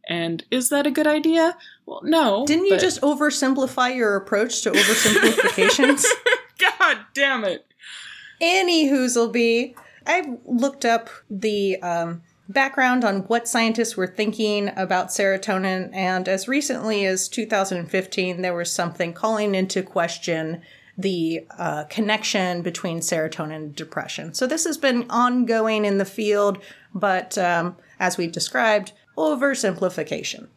And 0.08 0.43
is 0.52 0.69
that 0.69 0.88
a 0.88 0.91
good 0.91 1.08
idea? 1.08 1.58
Well, 1.86 2.02
no. 2.04 2.45
Didn't 2.45 2.65
you 2.65 2.71
but... 2.71 2.82
just 2.82 3.02
oversimplify 3.02 3.95
your 3.95 4.15
approach 4.15 4.62
to 4.63 4.71
oversimplifications? 4.71 6.06
God 6.60 6.97
damn 7.13 7.43
it. 7.43 7.65
Any 8.39 8.89
be. 9.32 9.76
I 10.06 10.38
looked 10.45 10.86
up 10.86 11.10
the 11.30 11.82
um, 11.82 12.21
background 12.47 13.04
on 13.04 13.21
what 13.21 13.47
scientists 13.47 13.97
were 13.97 14.08
thinking 14.08 14.71
about 14.78 15.10
serotonin, 15.10 15.89
and 15.93 16.30
as 16.30 16.47
recently 16.47 17.06
as 17.06 17.28
2015, 17.28 18.41
there 18.41 18.56
was 18.56 18.71
something 18.71 19.13
calling 19.13 19.56
into 19.56 19.84
question 19.84 20.62
the 20.97 21.45
uh, 21.57 21.83
connection 21.86 22.62
between 22.62 22.99
serotonin 22.99 23.55
and 23.55 23.75
depression. 23.75 24.33
So 24.33 24.47
this 24.47 24.65
has 24.65 24.77
been 24.77 25.05
ongoing 25.10 25.86
in 25.86 25.99
the 25.99 26.05
field, 26.05 26.57
but 26.93 27.38
um, 27.38 27.75
as 27.99 28.17
we've 28.17 28.31
described, 28.31 28.93
oversimplification. 29.17 30.47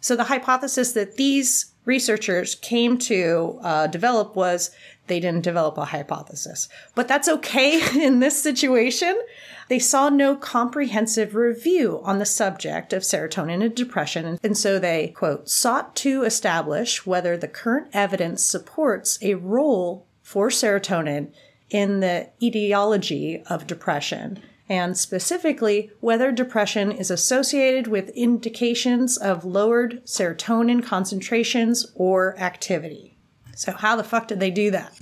So 0.00 0.16
the 0.16 0.24
hypothesis 0.24 0.92
that 0.92 1.16
these 1.16 1.69
researchers 1.90 2.54
came 2.54 2.96
to 2.96 3.58
uh, 3.64 3.88
develop 3.88 4.36
was 4.36 4.70
they 5.08 5.18
didn't 5.18 5.42
develop 5.42 5.76
a 5.76 5.86
hypothesis. 5.86 6.68
But 6.94 7.08
that's 7.08 7.28
okay 7.28 7.82
in 8.06 8.20
this 8.20 8.40
situation. 8.40 9.20
They 9.68 9.80
saw 9.80 10.08
no 10.08 10.36
comprehensive 10.36 11.34
review 11.34 12.00
on 12.04 12.20
the 12.20 12.26
subject 12.26 12.92
of 12.92 13.02
serotonin 13.02 13.64
and 13.64 13.74
depression, 13.74 14.38
and 14.40 14.56
so 14.56 14.78
they, 14.78 15.08
quote, 15.08 15.48
sought 15.48 15.96
to 15.96 16.22
establish 16.22 17.04
whether 17.04 17.36
the 17.36 17.48
current 17.48 17.88
evidence 17.92 18.44
supports 18.44 19.18
a 19.20 19.34
role 19.34 20.06
for 20.22 20.48
serotonin 20.48 21.32
in 21.70 21.98
the 21.98 22.28
etiology 22.40 23.42
of 23.48 23.66
depression 23.66 24.40
and 24.70 24.96
specifically 24.96 25.90
whether 25.98 26.30
depression 26.30 26.92
is 26.92 27.10
associated 27.10 27.88
with 27.88 28.08
indications 28.10 29.18
of 29.18 29.44
lowered 29.44 30.00
serotonin 30.06 30.82
concentrations 30.82 31.90
or 31.96 32.38
activity. 32.38 33.16
So, 33.56 33.72
how 33.72 33.96
the 33.96 34.04
fuck 34.04 34.28
did 34.28 34.38
they 34.38 34.52
do 34.52 34.70
that? 34.70 34.98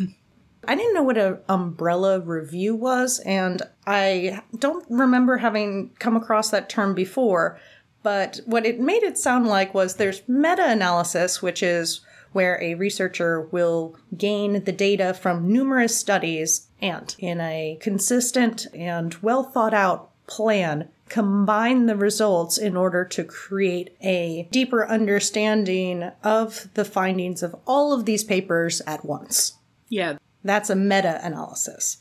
I 0.66 0.74
didn't 0.74 0.94
know 0.94 1.02
what 1.02 1.18
an 1.18 1.38
umbrella 1.48 2.18
review 2.18 2.74
was, 2.74 3.20
and 3.20 3.62
I 3.87 4.42
don't 4.59 4.85
remember 4.88 5.37
having 5.37 5.90
come 5.98 6.16
across 6.16 6.50
that 6.50 6.68
term 6.68 6.94
before. 6.94 7.61
But 8.02 8.40
what 8.46 8.64
it 8.64 8.81
made 8.81 9.02
it 9.02 9.18
sound 9.18 9.46
like 9.46 9.74
was 9.74 9.96
there's 9.96 10.26
meta 10.26 10.68
analysis, 10.68 11.42
which 11.42 11.62
is 11.62 12.00
where 12.38 12.62
a 12.62 12.77
researcher 12.77 13.40
will 13.51 13.96
gain 14.16 14.62
the 14.62 14.70
data 14.70 15.12
from 15.12 15.53
numerous 15.53 15.98
studies 15.98 16.68
and, 16.81 17.16
in 17.18 17.40
a 17.40 17.77
consistent 17.81 18.64
and 18.72 19.12
well 19.14 19.42
thought 19.42 19.74
out 19.74 20.12
plan, 20.29 20.88
combine 21.09 21.87
the 21.87 21.96
results 21.96 22.57
in 22.57 22.77
order 22.77 23.05
to 23.05 23.24
create 23.24 23.96
a 24.01 24.46
deeper 24.53 24.87
understanding 24.87 26.12
of 26.22 26.72
the 26.74 26.85
findings 26.85 27.42
of 27.42 27.57
all 27.66 27.92
of 27.92 28.05
these 28.05 28.22
papers 28.22 28.81
at 28.83 29.05
once. 29.05 29.55
Yeah. 29.88 30.18
That's 30.44 30.70
a 30.70 30.77
meta 30.77 31.18
analysis. 31.24 31.96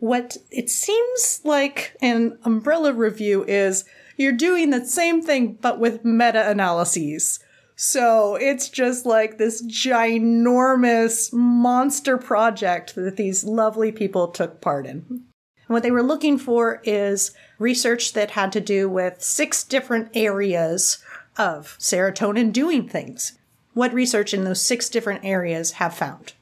What 0.00 0.36
it 0.50 0.68
seems 0.68 1.42
like 1.44 1.96
an 2.02 2.40
umbrella 2.42 2.92
review 2.92 3.44
is 3.44 3.84
you're 4.16 4.32
doing 4.32 4.70
the 4.70 4.84
same 4.84 5.22
thing 5.22 5.58
but 5.60 5.78
with 5.78 6.04
meta 6.04 6.50
analyses. 6.50 7.38
So 7.76 8.36
it's 8.36 8.70
just 8.70 9.04
like 9.04 9.36
this 9.36 9.62
ginormous 9.62 11.30
monster 11.30 12.16
project 12.16 12.94
that 12.94 13.16
these 13.16 13.44
lovely 13.44 13.92
people 13.92 14.28
took 14.28 14.62
part 14.62 14.86
in. 14.86 15.04
And 15.08 15.74
what 15.74 15.82
they 15.82 15.90
were 15.90 16.02
looking 16.02 16.38
for 16.38 16.80
is 16.84 17.32
research 17.58 18.14
that 18.14 18.30
had 18.30 18.50
to 18.52 18.60
do 18.62 18.88
with 18.88 19.22
six 19.22 19.62
different 19.62 20.08
areas 20.14 21.04
of 21.36 21.76
serotonin 21.78 22.50
doing 22.50 22.88
things. 22.88 23.38
What 23.74 23.92
research 23.92 24.32
in 24.32 24.44
those 24.44 24.62
six 24.62 24.88
different 24.88 25.22
areas 25.22 25.72
have 25.72 25.92
found? 25.92 26.32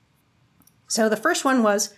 So 0.86 1.08
the 1.08 1.16
first 1.16 1.44
one 1.44 1.64
was 1.64 1.92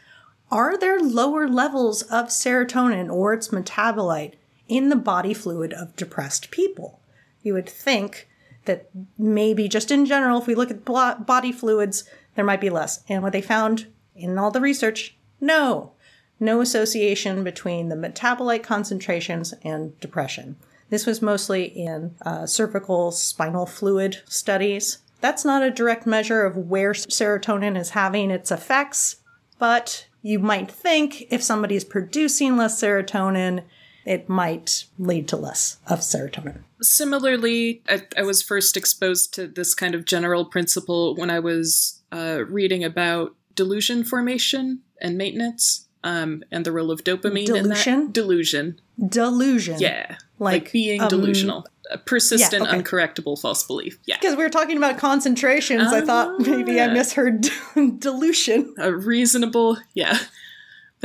Are 0.51 0.79
there 0.79 0.99
lower 0.99 1.46
levels 1.46 2.01
of 2.03 2.29
serotonin 2.29 3.12
or 3.12 3.35
its 3.35 3.49
metabolite 3.49 4.35
in 4.66 4.88
the 4.88 4.96
body 4.96 5.35
fluid 5.35 5.75
of 5.75 5.94
depressed 5.94 6.51
people? 6.51 7.01
You 7.42 7.53
would 7.53 7.68
think 7.68 8.29
that 8.66 8.90
maybe 9.18 9.68
just 9.68 9.90
in 9.90 10.07
general, 10.07 10.40
if 10.40 10.46
we 10.46 10.55
look 10.55 10.70
at 10.70 10.85
body 10.85 11.52
fluids, 11.52 12.05
there 12.35 12.44
might 12.44 12.61
be 12.61 12.70
less. 12.70 13.02
And 13.09 13.22
what 13.22 13.33
they 13.33 13.42
found 13.42 13.87
in 14.14 14.38
all 14.38 14.50
the 14.50 14.61
research, 14.61 15.16
no, 15.40 15.92
no 16.38 16.61
association 16.61 17.42
between 17.44 17.88
the 17.88 17.96
metabolite 17.96 18.62
concentrations 18.62 19.55
and 19.62 19.98
depression. 20.00 20.57
This 20.90 21.07
was 21.07 21.22
mostly 21.22 21.64
in 21.64 22.14
uh, 22.24 22.42
cerebrospinal 22.42 23.68
fluid 23.68 24.22
studies. 24.26 24.98
That's 25.20 25.44
not 25.44 25.62
a 25.62 25.70
direct 25.70 26.07
measure 26.07 26.44
of 26.44 26.57
where 26.57 26.92
serotonin 26.92 27.76
is 27.76 27.90
having 27.90 28.31
its 28.31 28.52
effects, 28.52 29.16
but 29.59 30.07
you 30.22 30.38
might 30.38 30.70
think 30.70 31.26
if 31.31 31.42
somebody's 31.42 31.85
producing 31.85 32.57
less 32.57 32.81
serotonin, 32.81 33.64
it 34.06 34.28
might 34.28 34.84
lead 34.98 35.28
to 35.28 35.36
less 35.36 35.76
of 35.88 36.00
serotonin. 36.00 36.60
Similarly, 36.80 37.82
I, 37.88 38.02
I 38.16 38.22
was 38.22 38.40
first 38.42 38.76
exposed 38.76 39.34
to 39.34 39.46
this 39.46 39.74
kind 39.74 39.94
of 39.94 40.04
general 40.06 40.44
principle 40.44 41.14
when 41.16 41.28
I 41.30 41.40
was 41.40 42.00
uh, 42.12 42.44
reading 42.48 42.84
about 42.84 43.34
delusion 43.54 44.04
formation 44.04 44.80
and 45.00 45.18
maintenance 45.18 45.86
um, 46.04 46.44
and 46.52 46.64
the 46.64 46.72
role 46.72 46.90
of 46.90 47.02
dopamine 47.04 47.46
delusion? 47.46 47.94
in 47.94 48.04
that. 48.06 48.12
Delusion. 48.12 48.80
Delusion. 49.08 49.76
Yeah. 49.80 50.16
Like, 50.38 50.64
like 50.64 50.72
being 50.72 51.00
um, 51.00 51.08
delusional. 51.08 51.66
a 51.90 51.98
persistent, 51.98 52.64
Yeah, 52.64 52.70
okay. 52.70 52.82
uncorrectable 52.82 53.40
false 53.40 53.64
belief. 53.66 53.98
Yeah. 54.06 54.16
Because 54.20 54.36
we 54.36 54.42
were 54.44 54.50
talking 54.50 54.76
about 54.76 54.98
concentrations, 54.98 55.92
I 55.92 56.02
thought 56.02 56.38
maybe 56.40 56.80
I 56.80 56.88
misheard 56.88 57.48
dilution. 57.98 58.74
a 58.78 58.92
reasonable 58.94 59.78
yeah 59.94 60.18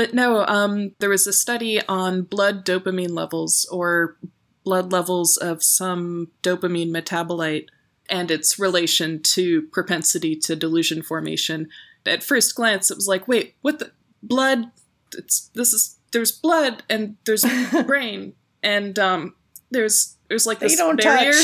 but 0.02 0.16
no 0.16 0.44
um 0.48 0.94
there 0.98 1.12
was 1.12 1.28
a 1.28 1.34
study 1.34 1.80
on 1.88 2.24
blood 2.24 2.66
dopamine 2.66 3.12
levels 3.12 3.68
or 3.72 4.18
blood 4.64 4.92
levels 4.92 5.38
of 5.38 5.62
some 5.62 6.28
dopamine 6.42 6.90
metabolite 6.90 7.68
and 8.10 8.32
its 8.32 8.58
relation 8.58 9.22
to 9.22 9.62
propensity 9.68 10.36
to 10.36 10.56
delusion 10.56 11.04
formation. 11.04 11.70
At 12.04 12.24
first 12.24 12.56
glance 12.56 12.90
it 12.90 12.98
was 12.98 13.08
like 13.08 13.28
wait 13.28 13.54
what 13.62 13.78
the 13.78 13.92
blood 14.24 14.72
it's 15.16 15.52
this 15.54 15.72
is 15.72 16.00
there's 16.12 16.32
blood 16.32 16.82
and 16.90 17.18
there's 17.28 17.46
brain. 17.86 18.34
And 18.64 18.98
um 18.98 19.36
there's 19.70 20.18
there's 20.30 20.48
like 20.48 20.58
this 20.58 20.78
don't 20.78 21.00
barrier. 21.00 21.32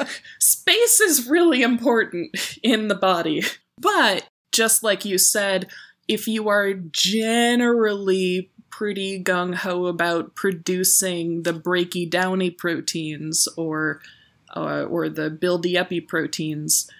space 0.38 1.00
is 1.00 1.26
really 1.26 1.62
important 1.62 2.58
in 2.62 2.86
the 2.86 2.94
body. 2.94 3.42
But 3.78 4.28
just 4.52 4.84
like 4.84 5.04
you 5.04 5.18
said, 5.18 5.66
if 6.10 6.26
you 6.26 6.48
are 6.48 6.72
generally 6.74 8.50
pretty 8.70 9.22
gung 9.22 9.54
ho 9.54 9.86
about 9.86 10.34
producing 10.34 11.42
the 11.42 11.52
breaky 11.52 12.08
downy 12.08 12.50
proteins 12.50 13.48
or 13.56 14.00
uh, 14.56 14.82
or 14.84 15.08
the 15.08 15.30
buildy 15.30 15.76
uppy 15.76 16.00
proteins, 16.00 16.90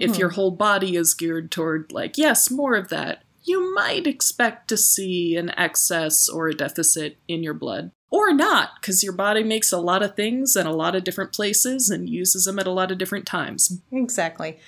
if 0.00 0.18
your 0.18 0.30
whole 0.30 0.50
body 0.50 0.96
is 0.96 1.14
geared 1.14 1.50
toward 1.50 1.92
like 1.92 2.16
yes, 2.16 2.50
more 2.50 2.74
of 2.74 2.88
that, 2.88 3.22
you 3.44 3.74
might 3.74 4.06
expect 4.06 4.68
to 4.68 4.76
see 4.76 5.36
an 5.36 5.50
excess 5.58 6.28
or 6.28 6.48
a 6.48 6.54
deficit 6.54 7.18
in 7.28 7.42
your 7.42 7.54
blood. 7.54 7.92
Or 8.08 8.32
not, 8.32 8.70
because 8.80 9.02
your 9.02 9.12
body 9.12 9.42
makes 9.42 9.72
a 9.72 9.80
lot 9.80 10.02
of 10.02 10.14
things 10.14 10.54
in 10.54 10.66
a 10.66 10.72
lot 10.72 10.94
of 10.94 11.04
different 11.04 11.32
places 11.32 11.90
and 11.90 12.08
uses 12.08 12.44
them 12.44 12.58
at 12.58 12.66
a 12.66 12.70
lot 12.70 12.92
of 12.92 12.98
different 12.98 13.26
times. 13.26 13.80
Exactly. 13.90 14.58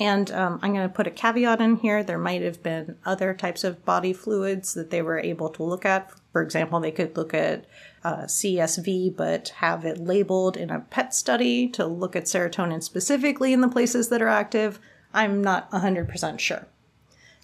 And 0.00 0.30
um, 0.30 0.58
I'm 0.62 0.72
going 0.72 0.88
to 0.88 0.94
put 0.94 1.06
a 1.06 1.10
caveat 1.10 1.60
in 1.60 1.76
here. 1.76 2.02
There 2.02 2.18
might 2.18 2.40
have 2.40 2.62
been 2.62 2.96
other 3.04 3.34
types 3.34 3.64
of 3.64 3.84
body 3.84 4.14
fluids 4.14 4.72
that 4.72 4.90
they 4.90 5.02
were 5.02 5.20
able 5.20 5.50
to 5.50 5.62
look 5.62 5.84
at. 5.84 6.10
For 6.32 6.40
example, 6.40 6.80
they 6.80 6.90
could 6.90 7.18
look 7.18 7.34
at 7.34 7.66
uh, 8.02 8.22
CSF, 8.22 9.14
but 9.14 9.50
have 9.58 9.84
it 9.84 9.98
labeled 9.98 10.56
in 10.56 10.70
a 10.70 10.80
PET 10.80 11.14
study 11.14 11.68
to 11.68 11.86
look 11.86 12.16
at 12.16 12.24
serotonin 12.24 12.82
specifically 12.82 13.52
in 13.52 13.60
the 13.60 13.68
places 13.68 14.08
that 14.08 14.22
are 14.22 14.28
active. 14.28 14.80
I'm 15.12 15.42
not 15.42 15.70
100% 15.70 16.38
sure. 16.38 16.66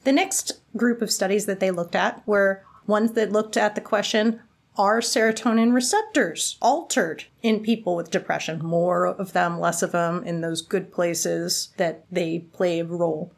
The 0.05 0.13
next 0.13 0.53
group 0.77 1.03
of 1.03 1.11
studies 1.11 1.45
that 1.45 1.61
they 1.61 1.71
looked 1.71 1.95
at 1.95 2.27
were 2.27 2.65
ones 2.87 3.13
that 3.13 3.33
looked 3.33 3.59
at 3.59 3.75
the 3.75 3.81
question 3.83 4.41
are 4.79 5.01
serotonin 5.01 5.73
receptors 5.73 6.57
altered 6.61 7.25
in 7.43 7.61
people 7.61 7.97
with 7.97 8.11
depression? 8.11 8.65
More 8.65 9.07
of 9.07 9.33
them, 9.33 9.59
less 9.59 9.83
of 9.83 9.93
them, 9.93 10.23
in 10.25 10.41
those 10.41 10.63
good 10.63 10.93
places 10.93 11.71
that 11.77 12.05
they 12.11 12.41
play 12.41 12.81
a 12.81 12.85
role? 12.85 13.33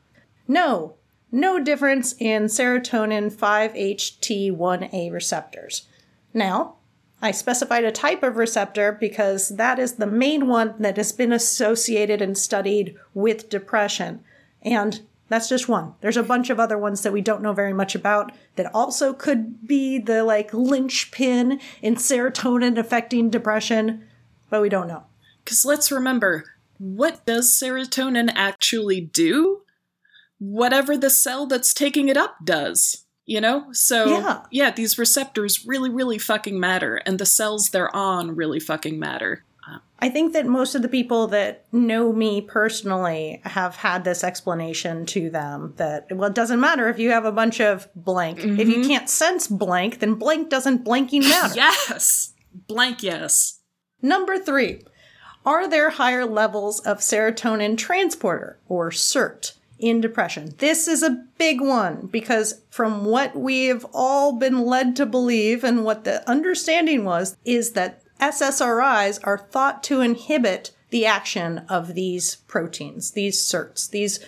No, 0.46 0.94
no 1.30 1.62
difference 1.62 2.14
in 2.18 2.44
serotonin 2.44 3.32
5-HT1A 3.32 5.12
receptors. 5.12 5.86
Now, 6.32 6.76
I 7.20 7.32
specified 7.32 7.84
a 7.84 7.92
type 7.92 8.22
of 8.22 8.36
receptor 8.36 8.92
because 8.92 9.48
that 9.50 9.78
is 9.78 9.94
the 9.94 10.06
main 10.06 10.46
one 10.46 10.74
that 10.78 10.96
has 10.96 11.12
been 11.12 11.32
associated 11.32 12.22
and 12.22 12.38
studied 12.38 12.96
with 13.12 13.50
depression. 13.50 14.22
And 14.62 15.00
that's 15.28 15.48
just 15.48 15.68
one. 15.68 15.94
There's 16.00 16.16
a 16.16 16.22
bunch 16.22 16.50
of 16.50 16.58
other 16.58 16.78
ones 16.78 17.02
that 17.02 17.12
we 17.12 17.20
don't 17.20 17.42
know 17.42 17.52
very 17.52 17.72
much 17.72 17.94
about 17.94 18.32
that 18.56 18.70
also 18.74 19.12
could 19.12 19.66
be 19.66 19.98
the 19.98 20.24
like 20.24 20.52
linchpin 20.54 21.60
in 21.82 21.96
serotonin 21.96 22.78
affecting 22.78 23.30
depression, 23.30 24.06
but 24.50 24.62
we 24.62 24.68
don't 24.68 24.88
know. 24.88 25.04
Because 25.44 25.64
let's 25.64 25.90
remember, 25.92 26.44
what 26.78 27.24
does 27.26 27.50
serotonin 27.50 28.30
actually 28.34 29.00
do? 29.00 29.62
Whatever 30.38 30.96
the 30.96 31.10
cell 31.10 31.46
that's 31.46 31.74
taking 31.74 32.08
it 32.08 32.16
up 32.16 32.36
does. 32.44 33.04
You 33.26 33.42
know? 33.42 33.66
So, 33.72 34.42
Yeah. 34.50 34.70
these 34.70 34.96
receptors 34.96 35.66
really, 35.66 35.90
really 35.90 36.16
fucking 36.16 36.58
matter, 36.58 36.96
and 36.96 37.18
the 37.18 37.26
cells 37.26 37.68
they're 37.68 37.94
on 37.94 38.34
really 38.34 38.58
fucking 38.58 38.98
matter. 38.98 39.44
I 40.00 40.08
think 40.08 40.32
that 40.32 40.46
most 40.46 40.74
of 40.76 40.82
the 40.82 40.88
people 40.88 41.26
that 41.28 41.64
know 41.72 42.12
me 42.12 42.40
personally 42.40 43.40
have 43.44 43.76
had 43.76 44.04
this 44.04 44.22
explanation 44.22 45.06
to 45.06 45.28
them 45.28 45.74
that, 45.76 46.06
well, 46.12 46.30
it 46.30 46.34
doesn't 46.34 46.60
matter 46.60 46.88
if 46.88 47.00
you 47.00 47.10
have 47.10 47.24
a 47.24 47.32
bunch 47.32 47.60
of 47.60 47.88
blank. 47.96 48.38
If 48.38 48.68
you 48.68 48.76
mm-hmm. 48.76 48.88
can't 48.88 49.10
sense 49.10 49.48
blank, 49.48 49.98
then 49.98 50.14
blank 50.14 50.50
doesn't 50.50 50.84
blanking 50.84 51.22
matter. 51.22 51.54
Yes! 51.56 52.34
Blank 52.66 53.02
yes. 53.02 53.60
Number 54.00 54.38
three, 54.38 54.82
are 55.44 55.68
there 55.68 55.90
higher 55.90 56.24
levels 56.24 56.78
of 56.80 56.98
serotonin 56.98 57.76
transporter 57.76 58.58
or 58.68 58.90
SERT 58.90 59.54
in 59.78 60.00
depression? 60.00 60.54
This 60.58 60.86
is 60.86 61.02
a 61.02 61.24
big 61.38 61.60
one 61.60 62.06
because 62.06 62.60
from 62.70 63.04
what 63.04 63.34
we've 63.34 63.84
all 63.92 64.38
been 64.38 64.64
led 64.64 64.94
to 64.96 65.06
believe 65.06 65.64
and 65.64 65.84
what 65.84 66.04
the 66.04 66.28
understanding 66.28 67.04
was 67.04 67.36
is 67.44 67.72
that 67.72 68.02
SSRIs 68.20 69.20
are 69.24 69.38
thought 69.38 69.82
to 69.84 70.00
inhibit 70.00 70.72
the 70.90 71.06
action 71.06 71.58
of 71.68 71.94
these 71.94 72.36
proteins, 72.46 73.12
these 73.12 73.38
SERTs, 73.40 73.90
these 73.90 74.20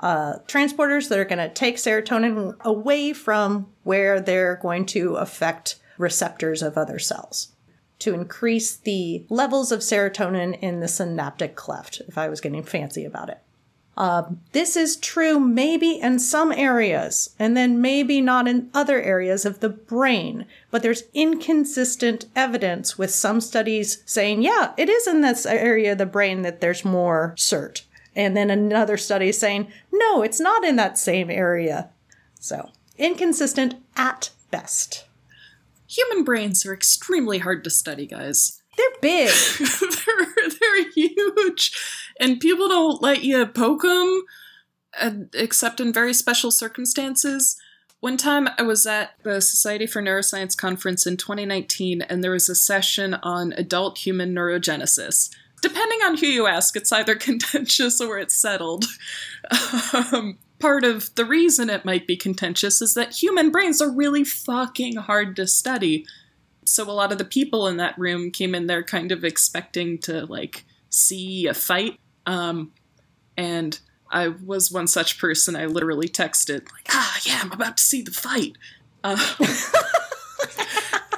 uh, 0.00 0.38
transporters 0.46 1.08
that 1.08 1.18
are 1.18 1.24
going 1.24 1.38
to 1.38 1.52
take 1.52 1.76
serotonin 1.76 2.58
away 2.60 3.12
from 3.12 3.68
where 3.82 4.20
they're 4.20 4.56
going 4.56 4.86
to 4.86 5.16
affect 5.16 5.76
receptors 5.98 6.62
of 6.62 6.76
other 6.76 6.98
cells 6.98 7.52
to 7.98 8.12
increase 8.12 8.76
the 8.76 9.24
levels 9.30 9.72
of 9.72 9.80
serotonin 9.80 10.58
in 10.60 10.80
the 10.80 10.88
synaptic 10.88 11.56
cleft, 11.56 12.02
if 12.06 12.18
I 12.18 12.28
was 12.28 12.40
getting 12.40 12.62
fancy 12.62 13.04
about 13.04 13.30
it. 13.30 13.38
Um, 13.96 14.40
this 14.52 14.76
is 14.76 14.96
true 14.96 15.40
maybe 15.40 15.92
in 15.92 16.18
some 16.18 16.52
areas, 16.52 17.34
and 17.38 17.56
then 17.56 17.80
maybe 17.80 18.20
not 18.20 18.46
in 18.46 18.68
other 18.74 19.00
areas 19.00 19.46
of 19.46 19.60
the 19.60 19.70
brain, 19.70 20.44
but 20.70 20.82
there's 20.82 21.04
inconsistent 21.14 22.26
evidence 22.36 22.98
with 22.98 23.10
some 23.10 23.40
studies 23.40 24.02
saying, 24.04 24.42
yeah, 24.42 24.72
it 24.76 24.90
is 24.90 25.06
in 25.06 25.22
this 25.22 25.46
area 25.46 25.92
of 25.92 25.98
the 25.98 26.06
brain 26.06 26.42
that 26.42 26.60
there's 26.60 26.84
more 26.84 27.34
SERT. 27.38 27.82
And 28.14 28.36
then 28.36 28.50
another 28.50 28.98
study 28.98 29.32
saying, 29.32 29.68
no, 29.92 30.22
it's 30.22 30.40
not 30.40 30.64
in 30.64 30.76
that 30.76 30.98
same 30.98 31.30
area. 31.30 31.90
So, 32.38 32.70
inconsistent 32.98 33.76
at 33.96 34.30
best. 34.50 35.04
Human 35.88 36.24
brains 36.24 36.66
are 36.66 36.74
extremely 36.74 37.38
hard 37.38 37.64
to 37.64 37.70
study, 37.70 38.06
guys. 38.06 38.60
They're 38.76 39.00
big. 39.00 39.30
they're, 39.58 40.50
they're 40.60 40.90
huge, 40.92 41.72
and 42.20 42.40
people 42.40 42.68
don't 42.68 43.02
let 43.02 43.22
you 43.22 43.46
poke 43.46 43.82
them, 43.82 44.22
except 45.34 45.80
in 45.80 45.92
very 45.92 46.12
special 46.12 46.50
circumstances. 46.50 47.56
One 48.00 48.16
time 48.16 48.48
I 48.58 48.62
was 48.62 48.86
at 48.86 49.12
the 49.22 49.40
Society 49.40 49.86
for 49.86 50.02
Neuroscience 50.02 50.56
conference 50.56 51.06
in 51.06 51.16
2019, 51.16 52.02
and 52.02 52.22
there 52.22 52.30
was 52.30 52.48
a 52.48 52.54
session 52.54 53.14
on 53.14 53.52
adult 53.54 53.98
human 53.98 54.34
neurogenesis. 54.34 55.30
Depending 55.62 56.00
on 56.04 56.18
who 56.18 56.26
you 56.26 56.46
ask, 56.46 56.76
it's 56.76 56.92
either 56.92 57.14
contentious 57.16 58.00
or 58.00 58.18
it's 58.18 58.36
settled. 58.36 58.84
um, 60.12 60.38
part 60.58 60.84
of 60.84 61.14
the 61.14 61.24
reason 61.24 61.70
it 61.70 61.84
might 61.84 62.06
be 62.06 62.16
contentious 62.16 62.80
is 62.82 62.94
that 62.94 63.22
human 63.22 63.50
brains 63.50 63.80
are 63.80 63.90
really 63.90 64.24
fucking 64.24 64.96
hard 64.96 65.34
to 65.36 65.46
study. 65.46 66.06
So 66.66 66.88
a 66.90 66.92
lot 66.92 67.12
of 67.12 67.18
the 67.18 67.24
people 67.24 67.68
in 67.68 67.76
that 67.78 67.98
room 67.98 68.30
came 68.30 68.54
in 68.54 68.66
there 68.66 68.82
kind 68.82 69.12
of 69.12 69.24
expecting 69.24 69.98
to 70.00 70.26
like 70.26 70.64
see 70.90 71.46
a 71.46 71.54
fight. 71.54 71.98
Um, 72.26 72.72
and 73.36 73.78
I 74.10 74.28
was 74.28 74.70
one 74.70 74.86
such 74.86 75.18
person. 75.18 75.56
I 75.56 75.66
literally 75.66 76.08
texted 76.08 76.70
like, 76.72 76.86
"Ah, 76.90 77.18
yeah, 77.24 77.40
I'm 77.42 77.52
about 77.52 77.76
to 77.76 77.84
see 77.84 78.02
the 78.02 78.12
fight." 78.12 78.56
Uh, 79.04 79.16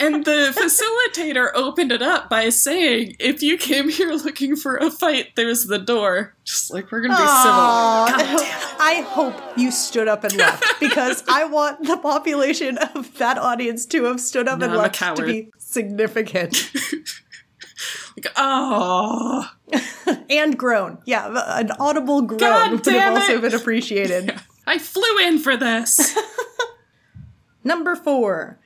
and 0.01 0.25
the 0.25 0.53
facilitator 0.57 1.51
opened 1.55 1.93
it 1.93 2.03
up 2.03 2.29
by 2.29 2.49
saying, 2.49 3.17
"If 3.19 3.43
you 3.43 3.57
came 3.57 3.89
here 3.89 4.13
looking 4.13 4.57
for 4.57 4.77
a 4.77 4.91
fight, 4.91 5.37
there's 5.37 5.67
the 5.67 5.79
door." 5.79 6.35
Just 6.45 6.73
like 6.73 6.91
we're 6.91 7.03
gonna 7.03 7.17
be 7.17 7.23
Aw, 7.23 8.07
civil. 8.07 8.39
It. 8.41 8.77
I 8.81 9.03
hope 9.09 9.35
you 9.57 9.71
stood 9.71 10.09
up 10.09 10.25
and 10.25 10.35
left 10.37 10.81
because 10.81 11.23
I 11.29 11.45
want 11.45 11.87
the 11.87 11.97
population 11.97 12.79
of 12.79 13.17
that 13.19 13.39
audience 13.39 13.85
to 13.87 14.05
have 14.05 14.21
stood 14.21 14.49
up 14.49 14.61
No, 14.61 14.67
and 14.67 14.75
I'm 14.75 14.81
left 14.81 15.17
to 15.17 15.25
be 15.25 15.51
significant 15.59 16.71
Like, 18.17 18.33
oh, 18.37 19.49
and 20.29 20.59
grown. 20.59 20.99
Yeah, 21.05 21.59
an 21.59 21.71
audible 21.79 22.23
groan 22.23 22.39
God 22.39 22.71
would 22.71 22.85
have 22.87 22.95
damn 22.95 23.15
also 23.15 23.37
it. 23.37 23.43
been 23.43 23.55
appreciated. 23.55 24.35
I 24.67 24.79
flew 24.79 25.19
in 25.21 25.39
for 25.39 25.57
this. 25.57 26.19
Number 27.65 27.95
four, 27.95 28.59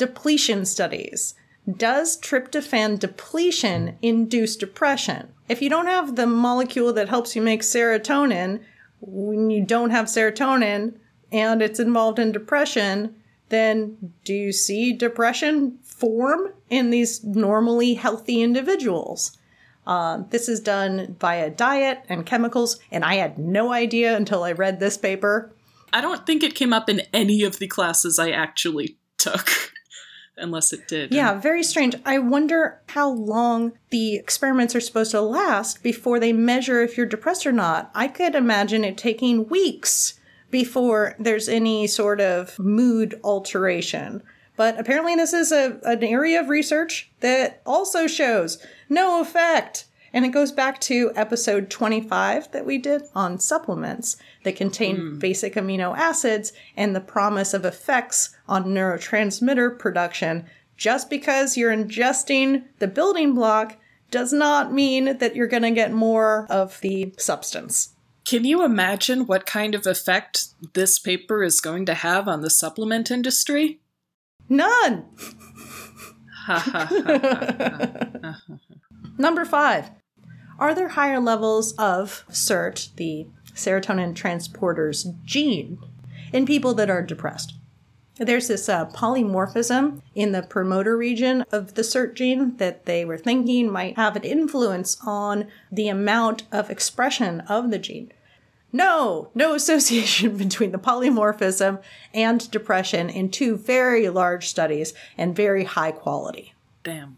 depletion 0.00 0.64
studies. 0.64 1.34
Does 1.70 2.18
tryptophan 2.18 2.98
depletion 2.98 3.96
induce 4.02 4.56
depression? 4.56 5.28
If 5.48 5.62
you 5.62 5.70
don't 5.70 5.86
have 5.86 6.16
the 6.16 6.26
molecule 6.26 6.92
that 6.94 7.08
helps 7.08 7.36
you 7.36 7.42
make 7.42 7.62
serotonin, 7.62 8.60
when 9.00 9.50
you 9.50 9.64
don't 9.64 9.90
have 9.90 10.06
serotonin 10.06 10.94
and 11.30 11.62
it's 11.62 11.78
involved 11.78 12.18
in 12.18 12.32
depression, 12.32 13.14
then 13.50 14.14
do 14.24 14.32
you 14.32 14.52
see 14.52 14.92
depression 14.92 15.78
form 15.82 16.52
in 16.70 16.90
these 16.90 17.22
normally 17.22 17.94
healthy 17.94 18.42
individuals. 18.42 19.36
Uh, 19.86 20.22
this 20.30 20.48
is 20.48 20.60
done 20.60 21.16
via 21.20 21.50
diet 21.50 22.04
and 22.08 22.24
chemicals, 22.24 22.78
and 22.90 23.04
I 23.04 23.16
had 23.16 23.38
no 23.38 23.72
idea 23.72 24.16
until 24.16 24.42
I 24.42 24.52
read 24.52 24.80
this 24.80 24.96
paper. 24.96 25.52
I 25.92 26.00
don't 26.00 26.24
think 26.26 26.42
it 26.42 26.54
came 26.54 26.72
up 26.72 26.88
in 26.88 27.02
any 27.12 27.42
of 27.42 27.58
the 27.58 27.66
classes 27.66 28.18
I 28.18 28.30
actually 28.30 28.96
took, 29.18 29.50
unless 30.40 30.72
it 30.72 30.88
did. 30.88 31.12
Yeah, 31.12 31.38
very 31.38 31.62
strange. 31.62 31.94
I 32.04 32.18
wonder 32.18 32.80
how 32.88 33.10
long 33.10 33.72
the 33.90 34.16
experiments 34.16 34.74
are 34.74 34.80
supposed 34.80 35.12
to 35.12 35.20
last 35.20 35.82
before 35.82 36.18
they 36.18 36.32
measure 36.32 36.82
if 36.82 36.96
you're 36.96 37.06
depressed 37.06 37.46
or 37.46 37.52
not. 37.52 37.90
I 37.94 38.08
could 38.08 38.34
imagine 38.34 38.84
it 38.84 38.96
taking 38.96 39.48
weeks 39.48 40.18
before 40.50 41.14
there's 41.18 41.48
any 41.48 41.86
sort 41.86 42.20
of 42.20 42.58
mood 42.58 43.20
alteration. 43.22 44.22
But 44.56 44.78
apparently, 44.78 45.14
this 45.14 45.32
is 45.32 45.52
a, 45.52 45.78
an 45.84 46.02
area 46.02 46.40
of 46.40 46.48
research 46.48 47.10
that 47.20 47.62
also 47.64 48.06
shows 48.06 48.64
no 48.88 49.20
effect. 49.20 49.86
And 50.12 50.24
it 50.24 50.30
goes 50.30 50.52
back 50.52 50.80
to 50.82 51.12
episode 51.14 51.70
25 51.70 52.50
that 52.52 52.66
we 52.66 52.78
did 52.78 53.02
on 53.14 53.38
supplements 53.38 54.16
that 54.44 54.56
contain 54.56 54.96
hmm. 54.96 55.18
basic 55.18 55.54
amino 55.54 55.96
acids 55.96 56.52
and 56.76 56.94
the 56.94 57.00
promise 57.00 57.54
of 57.54 57.64
effects 57.64 58.36
on 58.48 58.66
neurotransmitter 58.66 59.78
production. 59.78 60.46
Just 60.76 61.10
because 61.10 61.56
you're 61.56 61.74
ingesting 61.74 62.64
the 62.78 62.88
building 62.88 63.34
block 63.34 63.76
does 64.10 64.32
not 64.32 64.72
mean 64.72 65.18
that 65.18 65.36
you're 65.36 65.46
going 65.46 65.62
to 65.62 65.70
get 65.70 65.92
more 65.92 66.46
of 66.50 66.80
the 66.80 67.14
substance. 67.18 67.94
Can 68.24 68.44
you 68.44 68.64
imagine 68.64 69.26
what 69.26 69.46
kind 69.46 69.74
of 69.74 69.86
effect 69.86 70.46
this 70.74 70.98
paper 70.98 71.42
is 71.42 71.60
going 71.60 71.86
to 71.86 71.94
have 71.94 72.28
on 72.28 72.42
the 72.42 72.50
supplement 72.50 73.10
industry? 73.10 73.80
None! 74.48 75.06
Number 79.18 79.44
five, 79.44 79.90
are 80.60 80.74
there 80.74 80.88
higher 80.88 81.18
levels 81.18 81.72
of 81.72 82.24
SERT, 82.28 82.90
the 82.96 83.26
serotonin 83.54 84.14
transporters 84.14 85.12
gene, 85.24 85.78
in 86.32 86.46
people 86.46 86.74
that 86.74 86.90
are 86.90 87.02
depressed? 87.02 87.54
There's 88.18 88.48
this 88.48 88.68
uh, 88.68 88.84
polymorphism 88.86 90.02
in 90.14 90.32
the 90.32 90.42
promoter 90.42 90.94
region 90.94 91.46
of 91.50 91.72
the 91.72 91.82
SERT 91.82 92.14
gene 92.14 92.58
that 92.58 92.84
they 92.84 93.02
were 93.02 93.16
thinking 93.16 93.72
might 93.72 93.96
have 93.96 94.14
an 94.14 94.24
influence 94.24 94.98
on 95.06 95.46
the 95.72 95.88
amount 95.88 96.42
of 96.52 96.68
expression 96.68 97.40
of 97.42 97.70
the 97.70 97.78
gene. 97.78 98.12
No, 98.72 99.30
no 99.34 99.54
association 99.54 100.36
between 100.36 100.72
the 100.72 100.78
polymorphism 100.78 101.82
and 102.12 102.50
depression 102.50 103.08
in 103.08 103.30
two 103.30 103.56
very 103.56 104.10
large 104.10 104.48
studies 104.48 104.92
and 105.16 105.34
very 105.34 105.64
high 105.64 105.92
quality. 105.92 106.52
Damn. 106.82 107.16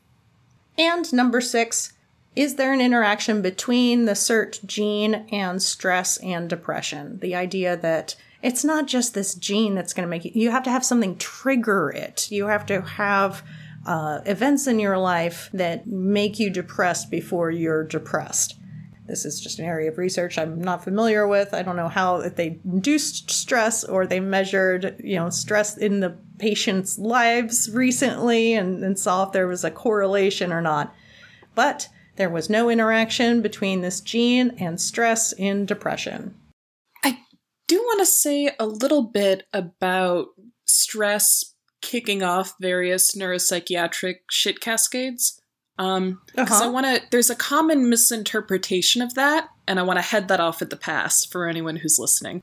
And 0.79 1.13
number 1.13 1.41
six, 1.41 1.95
is 2.35 2.55
there 2.55 2.73
an 2.73 2.81
interaction 2.81 3.43
between 3.43 4.07
the 4.07 4.15
SERT 4.15 4.61
gene 4.65 5.27
and 5.31 5.63
stress 5.63 6.17
and 6.19 6.49
depression? 6.49 7.19
The 7.21 7.35
idea 7.35 7.77
that 7.77 8.17
it's 8.43 8.65
not 8.65 8.87
just 8.87 9.15
this 9.15 9.35
gene 9.35 9.75
that's 9.75 9.93
going 9.93 10.07
to 10.07 10.11
make 10.11 10.25
you, 10.25 10.33
you 10.35 10.51
have 10.51 10.63
to 10.65 10.71
have 10.71 10.85
something 10.85 11.17
trigger 11.19 11.91
it. 11.91 12.31
You 12.31 12.47
have 12.47 12.67
to 12.67 12.81
have 12.81 13.43
uh, 13.87 14.21
events 14.25 14.67
in 14.67 14.79
your 14.79 14.99
life 14.99 15.51
that 15.53 15.87
make 15.87 16.39
you 16.39 16.51
depressed 16.51 17.11
before 17.11 17.51
you're 17.51 17.85
depressed. 17.85 18.57
This 19.07 19.25
is 19.25 19.41
just 19.41 19.59
an 19.59 19.65
area 19.67 19.91
of 19.91 19.99
research 19.99 20.39
I'm 20.39 20.61
not 20.61 20.85
familiar 20.85 21.27
with. 21.27 21.53
I 21.53 21.63
don't 21.63 21.77
know 21.77 21.89
how 21.89 22.21
if 22.21 22.37
they 22.37 22.61
induced 22.65 23.31
stress 23.31 23.85
or 23.85 24.07
they 24.07 24.21
measured, 24.21 25.01
you 25.03 25.17
know, 25.17 25.29
stress 25.29 25.77
in 25.77 26.01
the 26.01 26.17
patient's 26.39 26.99
lives 26.99 27.69
recently 27.71 28.55
and, 28.55 28.83
and 28.83 28.99
saw 28.99 29.25
if 29.25 29.33
there 29.33 29.49
was 29.49 29.65
a 29.65 29.71
correlation 29.71 30.53
or 30.53 30.63
not. 30.63 30.95
But 31.55 31.89
there 32.17 32.31
was 32.31 32.51
no 32.51 32.69
interaction 32.71 33.43
between 33.43 33.81
this 33.81 34.01
gene 34.01 34.53
and 34.59 34.81
stress 34.81 35.33
in 35.33 35.67
depression. 35.67 36.35
I 37.05 37.19
do 37.69 37.79
want 37.79 38.01
to 38.01 38.07
say 38.07 38.55
a 38.59 38.67
little 38.67 39.03
bit 39.03 39.47
about 39.53 40.27
stress 40.67 41.55
kicking 41.81 42.23
off 42.23 42.55
various 42.61 43.15
neuropsychiatric 43.15 44.17
shit 44.31 44.61
cascades. 44.61 45.41
Um, 45.79 46.21
because 46.37 46.61
I 46.61 46.65
Uh-huh. 46.67 46.73
want 46.73 46.87
to. 46.87 47.03
There's 47.11 47.31
a 47.31 47.35
common 47.35 47.89
misinterpretation 47.89 49.01
of 49.03 49.15
that, 49.15 49.49
and 49.67 49.81
I 49.81 49.83
want 49.83 49.97
to 49.97 50.03
head 50.03 50.29
that 50.29 50.39
off 50.39 50.61
at 50.63 50.71
the 50.71 50.77
pass 50.77 51.25
for 51.25 51.49
anyone 51.49 51.77
who's 51.77 51.99
listening. 51.99 52.43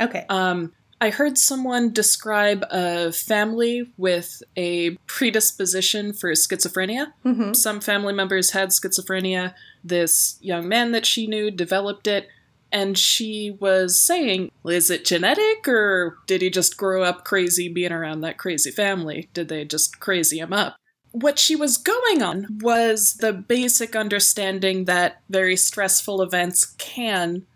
Okay. 0.00 0.24
Um, 0.28 0.72
I 1.00 1.10
heard 1.10 1.38
someone 1.38 1.92
describe 1.92 2.64
a 2.70 3.12
family 3.12 3.92
with 3.96 4.42
a 4.56 4.96
predisposition 5.06 6.12
for 6.12 6.32
schizophrenia. 6.32 7.12
Mhm. 7.24 7.54
Some 7.54 7.80
family 7.80 8.12
members 8.12 8.50
had 8.50 8.70
schizophrenia. 8.70 9.54
This 9.84 10.38
young 10.40 10.68
man 10.68 10.92
that 10.92 11.06
she 11.06 11.26
knew 11.26 11.50
developed 11.50 12.06
it, 12.08 12.28
and 12.72 12.98
she 12.98 13.56
was 13.60 13.98
saying, 13.98 14.50
Is 14.66 14.90
it 14.90 15.04
genetic, 15.04 15.66
or 15.68 16.18
did 16.26 16.42
he 16.42 16.50
just 16.50 16.76
grow 16.76 17.02
up 17.02 17.24
crazy 17.24 17.68
being 17.68 17.92
around 17.92 18.20
that 18.22 18.36
crazy 18.38 18.70
family? 18.70 19.28
Did 19.32 19.48
they 19.48 19.64
just 19.64 20.00
crazy 20.00 20.38
him 20.38 20.52
up? 20.52 20.76
What 21.12 21.38
she 21.38 21.56
was 21.56 21.78
going 21.78 22.22
on 22.22 22.58
was 22.60 23.14
the 23.14 23.32
basic 23.32 23.96
understanding 23.96 24.84
that 24.84 25.22
very 25.30 25.56
stressful 25.56 26.20
events 26.20 26.66
can 26.76 27.46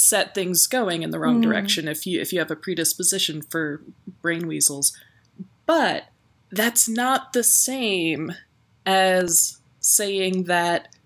set 0.00 0.34
things 0.34 0.66
going 0.66 1.02
in 1.02 1.10
the 1.10 1.18
wrong 1.18 1.36
hmm. 1.36 1.42
direction 1.42 1.86
if 1.86 2.06
you 2.06 2.20
if 2.20 2.32
you 2.32 2.38
have 2.38 2.50
a 2.50 2.56
predisposition 2.56 3.42
for 3.42 3.82
brain 4.22 4.48
weasels. 4.48 4.96
But 5.66 6.04
that's 6.50 6.88
not 6.88 7.32
the 7.32 7.44
same 7.44 8.32
as 8.86 9.58
saying 9.78 10.44
that 10.44 10.96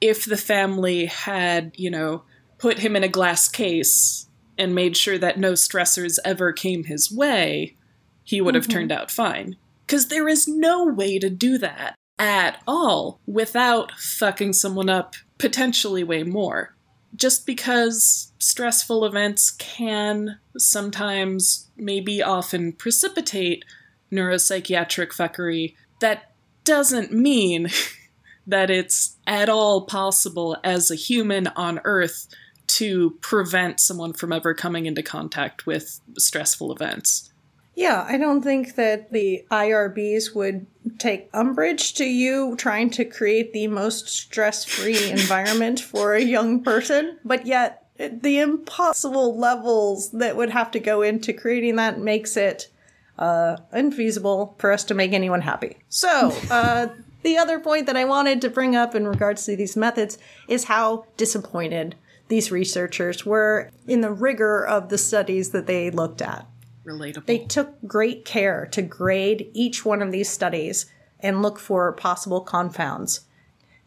if 0.00 0.26
the 0.26 0.36
family 0.36 1.06
had, 1.06 1.72
you 1.76 1.90
know, 1.90 2.22
put 2.58 2.80
him 2.80 2.94
in 2.94 3.02
a 3.02 3.08
glass 3.08 3.48
case 3.48 4.28
and 4.58 4.74
made 4.74 4.96
sure 4.96 5.18
that 5.18 5.38
no 5.38 5.54
stressors 5.54 6.18
ever 6.24 6.52
came 6.52 6.84
his 6.84 7.10
way, 7.10 7.74
he 8.22 8.40
would 8.40 8.54
have 8.54 8.64
mm-hmm. 8.64 8.72
turned 8.72 8.92
out 8.92 9.10
fine. 9.10 9.56
Because 9.86 10.08
there 10.08 10.28
is 10.28 10.46
no 10.46 10.84
way 10.84 11.18
to 11.18 11.30
do 11.30 11.56
that 11.58 11.96
at 12.18 12.62
all 12.66 13.20
without 13.26 13.92
fucking 13.92 14.52
someone 14.52 14.90
up 14.90 15.14
potentially 15.38 16.04
way 16.04 16.22
more 16.22 16.73
just 17.14 17.46
because 17.46 18.32
stressful 18.38 19.04
events 19.04 19.50
can 19.50 20.38
sometimes, 20.56 21.68
maybe 21.76 22.22
often, 22.22 22.72
precipitate 22.72 23.64
neuropsychiatric 24.12 25.08
fuckery, 25.08 25.74
that 26.00 26.32
doesn't 26.64 27.12
mean 27.12 27.68
that 28.46 28.70
it's 28.70 29.16
at 29.26 29.48
all 29.48 29.86
possible 29.86 30.56
as 30.64 30.90
a 30.90 30.96
human 30.96 31.46
on 31.48 31.80
Earth 31.84 32.28
to 32.66 33.10
prevent 33.20 33.80
someone 33.80 34.12
from 34.12 34.32
ever 34.32 34.54
coming 34.54 34.86
into 34.86 35.02
contact 35.02 35.66
with 35.66 36.00
stressful 36.18 36.72
events. 36.72 37.30
Yeah, 37.74 38.04
I 38.08 38.18
don't 38.18 38.42
think 38.42 38.76
that 38.76 39.12
the 39.12 39.44
IRBs 39.50 40.34
would 40.34 40.66
take 40.98 41.28
umbrage 41.32 41.94
to 41.94 42.04
you 42.04 42.54
trying 42.56 42.90
to 42.90 43.04
create 43.04 43.52
the 43.52 43.66
most 43.66 44.08
stress 44.08 44.64
free 44.64 45.10
environment 45.10 45.80
for 45.80 46.14
a 46.14 46.22
young 46.22 46.62
person, 46.62 47.18
but 47.24 47.46
yet 47.46 47.84
the 47.96 48.38
impossible 48.38 49.38
levels 49.38 50.10
that 50.12 50.36
would 50.36 50.50
have 50.50 50.70
to 50.72 50.80
go 50.80 51.02
into 51.02 51.32
creating 51.32 51.76
that 51.76 51.98
makes 51.98 52.36
it 52.36 52.68
uh, 53.18 53.56
infeasible 53.72 54.58
for 54.58 54.72
us 54.72 54.84
to 54.84 54.94
make 54.94 55.12
anyone 55.12 55.40
happy. 55.40 55.76
So, 55.88 56.32
uh, 56.50 56.88
the 57.22 57.38
other 57.38 57.58
point 57.58 57.86
that 57.86 57.96
I 57.96 58.04
wanted 58.04 58.40
to 58.42 58.50
bring 58.50 58.76
up 58.76 58.94
in 58.94 59.06
regards 59.08 59.46
to 59.46 59.56
these 59.56 59.76
methods 59.76 60.18
is 60.48 60.64
how 60.64 61.06
disappointed 61.16 61.94
these 62.28 62.50
researchers 62.50 63.24
were 63.24 63.70
in 63.86 64.00
the 64.00 64.12
rigor 64.12 64.66
of 64.66 64.88
the 64.88 64.98
studies 64.98 65.50
that 65.50 65.66
they 65.66 65.90
looked 65.90 66.20
at. 66.20 66.46
Relatable. 66.84 67.26
They 67.26 67.38
took 67.38 67.74
great 67.86 68.24
care 68.24 68.66
to 68.72 68.82
grade 68.82 69.50
each 69.52 69.84
one 69.84 70.02
of 70.02 70.12
these 70.12 70.28
studies 70.28 70.86
and 71.20 71.42
look 71.42 71.58
for 71.58 71.92
possible 71.92 72.40
confounds. 72.40 73.22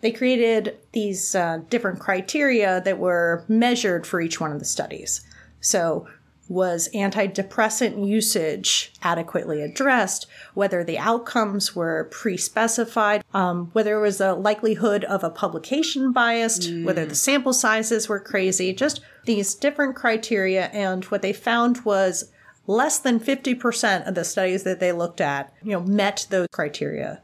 They 0.02 0.12
created 0.12 0.78
these 0.92 1.36
uh, 1.36 1.62
different 1.70 2.00
criteria 2.00 2.82
that 2.82 3.00
were 3.00 3.44
measured 3.48 4.06
for 4.06 4.22
each 4.22 4.40
one 4.40 4.52
of 4.52 4.60
the 4.60 4.66
studies. 4.66 5.22
So, 5.60 6.08
was 6.50 6.88
antidepressant 6.94 8.08
usage 8.08 8.94
adequately 9.04 9.62
addressed? 9.62 10.28
Whether 10.54 10.84
the 10.84 10.98
outcomes 10.98 11.76
were 11.76 12.08
pre 12.12 12.38
specified? 12.38 13.24
Um, 13.34 13.70
whether 13.74 13.90
there 13.90 14.00
was 14.00 14.22
a 14.22 14.34
likelihood 14.34 15.04
of 15.06 15.24
a 15.24 15.30
publication 15.30 16.14
biased? 16.14 16.72
Whether 16.84 17.06
the 17.06 17.16
sample 17.16 17.54
sizes 17.54 18.08
were 18.08 18.20
crazy? 18.20 18.72
Just 18.74 19.02
these 19.26 19.56
different 19.56 19.96
criteria. 19.96 20.68
And 20.68 21.04
what 21.06 21.22
they 21.22 21.34
found 21.34 21.84
was 21.84 22.32
less 22.68 23.00
than 23.00 23.20
50% 23.20 24.08
of 24.08 24.14
the 24.14 24.26
studies 24.26 24.64
that 24.64 24.80
they 24.80 24.92
looked 24.92 25.22
at, 25.22 25.52
you 25.64 25.72
know, 25.72 25.80
met 25.80 26.28
those 26.30 26.48
criteria. 26.52 27.22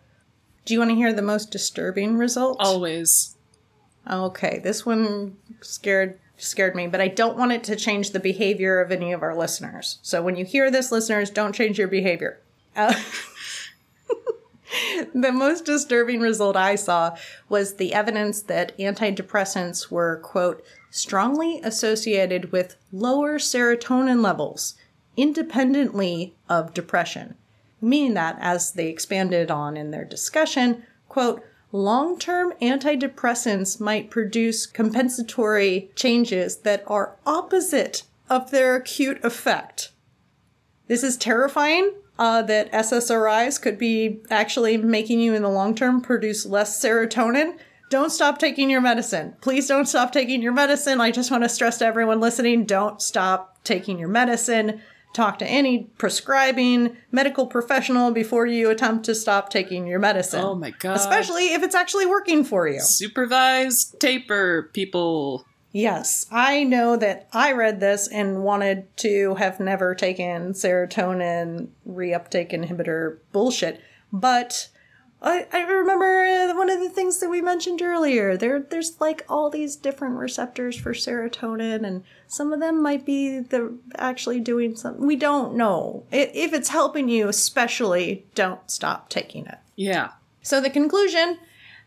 Do 0.65 0.73
you 0.73 0.79
want 0.79 0.91
to 0.91 0.95
hear 0.95 1.13
the 1.13 1.21
most 1.21 1.51
disturbing 1.51 2.17
result? 2.17 2.57
Always. 2.59 3.35
Okay, 4.09 4.59
this 4.63 4.85
one 4.85 5.37
scared 5.61 6.19
scared 6.37 6.75
me, 6.75 6.87
but 6.87 6.99
I 6.99 7.07
don't 7.07 7.37
want 7.37 7.51
it 7.51 7.63
to 7.65 7.75
change 7.75 8.11
the 8.11 8.19
behavior 8.19 8.81
of 8.81 8.91
any 8.91 9.13
of 9.13 9.21
our 9.21 9.35
listeners. 9.35 9.99
So 10.01 10.21
when 10.21 10.35
you 10.35 10.43
hear 10.43 10.71
this, 10.71 10.91
listeners, 10.91 11.29
don't 11.29 11.53
change 11.53 11.77
your 11.77 11.87
behavior. 11.87 12.39
Uh, 12.75 12.93
the 15.13 15.31
most 15.31 15.63
disturbing 15.63 16.19
result 16.19 16.57
I 16.57 16.75
saw 16.75 17.15
was 17.47 17.75
the 17.75 17.93
evidence 17.93 18.41
that 18.43 18.77
antidepressants 18.77 19.91
were, 19.91 20.19
quote, 20.23 20.65
strongly 20.89 21.61
associated 21.63 22.51
with 22.51 22.75
lower 22.91 23.37
serotonin 23.37 24.21
levels 24.21 24.75
independently 25.18 26.36
of 26.49 26.74
depression. 26.74 27.36
Meaning 27.82 28.14
that, 28.14 28.38
as 28.39 28.72
they 28.72 28.88
expanded 28.88 29.51
on 29.51 29.76
in 29.76 29.91
their 29.91 30.05
discussion, 30.05 30.84
quote, 31.09 31.43
long 31.72 32.18
term 32.18 32.53
antidepressants 32.61 33.80
might 33.80 34.09
produce 34.09 34.66
compensatory 34.66 35.91
changes 35.95 36.57
that 36.57 36.84
are 36.88 37.18
opposite 37.26 38.03
of 38.30 38.51
their 38.51 38.76
acute 38.76 39.24
effect. 39.24 39.91
This 40.88 41.03
is 41.03 41.18
terrifying 41.18 41.93
uh, 42.18 42.41
that 42.43 42.72
SSRIs 42.72 43.61
could 43.61 43.78
be 43.78 44.22
actually 44.30 44.78
making 44.78 45.20
you 45.20 45.34
in 45.34 45.41
the 45.41 45.49
long 45.49 45.76
term 45.76 46.01
produce 46.01 46.45
less 46.45 46.82
serotonin. 46.82 47.57
Don't 47.89 48.11
stop 48.11 48.39
taking 48.39 48.70
your 48.70 48.82
medicine. 48.82 49.36
Please 49.41 49.68
don't 49.68 49.88
stop 49.88 50.11
taking 50.11 50.41
your 50.41 50.53
medicine. 50.53 50.99
I 50.99 51.11
just 51.11 51.32
want 51.32 51.43
to 51.43 51.49
stress 51.49 51.78
to 51.80 51.86
everyone 51.86 52.20
listening 52.20 52.66
don't 52.66 53.01
stop 53.01 53.64
taking 53.64 53.99
your 53.99 54.09
medicine. 54.09 54.82
Talk 55.14 55.38
to 55.39 55.45
any 55.45 55.84
prescribing 55.97 56.97
medical 57.11 57.45
professional 57.45 58.11
before 58.11 58.47
you 58.47 58.72
attempt 58.72 59.05
to 59.05 59.16
stop 59.16 59.49
taking 59.49 59.86
your 59.86 59.99
medicine. 59.99 60.43
Oh 60.43 60.55
my 60.55 60.72
god. 60.72 60.95
Especially 60.95 61.53
if 61.53 61.61
it's 61.61 61.76
actually 61.76 62.07
working 62.07 62.43
for 62.43 62.68
you. 62.68 62.82
Supervised 62.82 63.99
taper, 63.99 64.72
people. 64.74 65.45
Yes, 65.72 66.26
I 66.32 66.64
know 66.64 66.97
that 66.97 67.28
I 67.32 67.51
read 67.51 67.80
this 67.80 68.07
and 68.07 68.43
wanted 68.43 68.95
to 68.97 69.36
have 69.36 69.59
never 69.59 69.95
taken 69.95 70.53
serotonin 70.53 71.70
reuptake 71.88 72.51
inhibitor 72.51 73.18
bullshit, 73.32 73.82
but 74.11 74.70
I, 75.24 75.47
I 75.53 75.61
remember 75.61 76.26
uh, 76.26 76.53
one 76.55 76.69
of 76.69 76.82
the 76.82 76.89
things 76.89 77.19
that 77.19 77.30
we 77.30 77.41
mentioned 77.41 77.82
earlier. 77.82 78.36
There, 78.36 78.59
there's 78.59 78.99
like 78.99 79.26
all 79.30 79.49
these 79.49 79.78
different 79.78 80.17
receptors 80.17 80.76
for 80.76 80.93
serotonin, 80.93 81.86
and 81.86 82.03
some 82.28 82.51
of 82.51 82.59
them 82.59 82.82
might 82.82 83.05
be 83.05 83.39
the 83.39 83.78
actually 83.95 84.41
doing 84.41 84.76
something. 84.76 85.07
We 85.07 85.15
don't 85.15 85.55
know 85.55 86.05
if 86.11 86.53
it's 86.53 86.69
helping 86.69 87.07
you. 87.07 87.30
Especially, 87.30 88.26
don't 88.36 88.69
stop 88.69 89.09
taking 89.09 89.45
it. 89.45 89.59
Yeah. 89.76 90.11
So 90.41 90.59
the 90.59 90.69
conclusion 90.69 91.39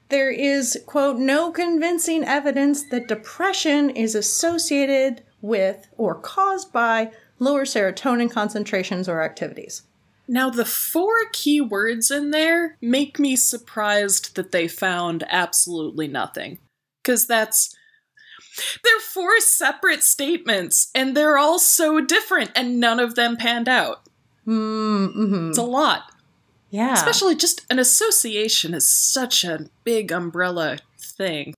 there 0.09 0.31
is, 0.31 0.83
quote, 0.87 1.19
no 1.19 1.51
convincing 1.51 2.25
evidence 2.25 2.89
that 2.91 3.09
depression 3.09 3.91
is 3.91 4.15
associated 4.15 5.23
with 5.41 5.89
or 5.97 6.15
caused 6.15 6.73
by 6.73 7.11
lower 7.39 7.65
serotonin 7.65 8.31
concentrations 8.31 9.09
or 9.09 9.23
activities. 9.23 9.83
Now, 10.29 10.51
the 10.51 10.65
four 10.65 11.15
key 11.33 11.61
words 11.61 12.11
in 12.11 12.31
there 12.31 12.77
make 12.81 13.19
me 13.19 13.37
surprised 13.37 14.35
that 14.37 14.53
they 14.53 14.69
found 14.69 15.25
absolutely 15.29 16.09
nothing. 16.09 16.59
Because 17.03 17.27
that's. 17.27 17.75
They're 18.83 19.01
four 19.01 19.39
separate 19.41 20.03
statements, 20.03 20.91
and 20.95 21.15
they're 21.15 21.37
all 21.37 21.59
so 21.59 22.01
different, 22.01 22.53
and 22.57 22.81
none 22.81 22.99
of 22.99 23.15
them 23.15 23.37
panned 23.37 23.69
out. 23.69 24.03
Mm-hmm. 24.47 25.51
It's 25.51 25.59
a 25.59 25.63
lot. 25.63 26.11
Yeah. 26.71 26.95
Especially 26.95 27.35
just 27.35 27.65
an 27.71 27.79
association 27.79 28.75
is 28.75 28.89
such 28.89 29.45
a 29.45 29.69
big 29.85 30.11
umbrella 30.11 30.79
thing. 30.99 31.55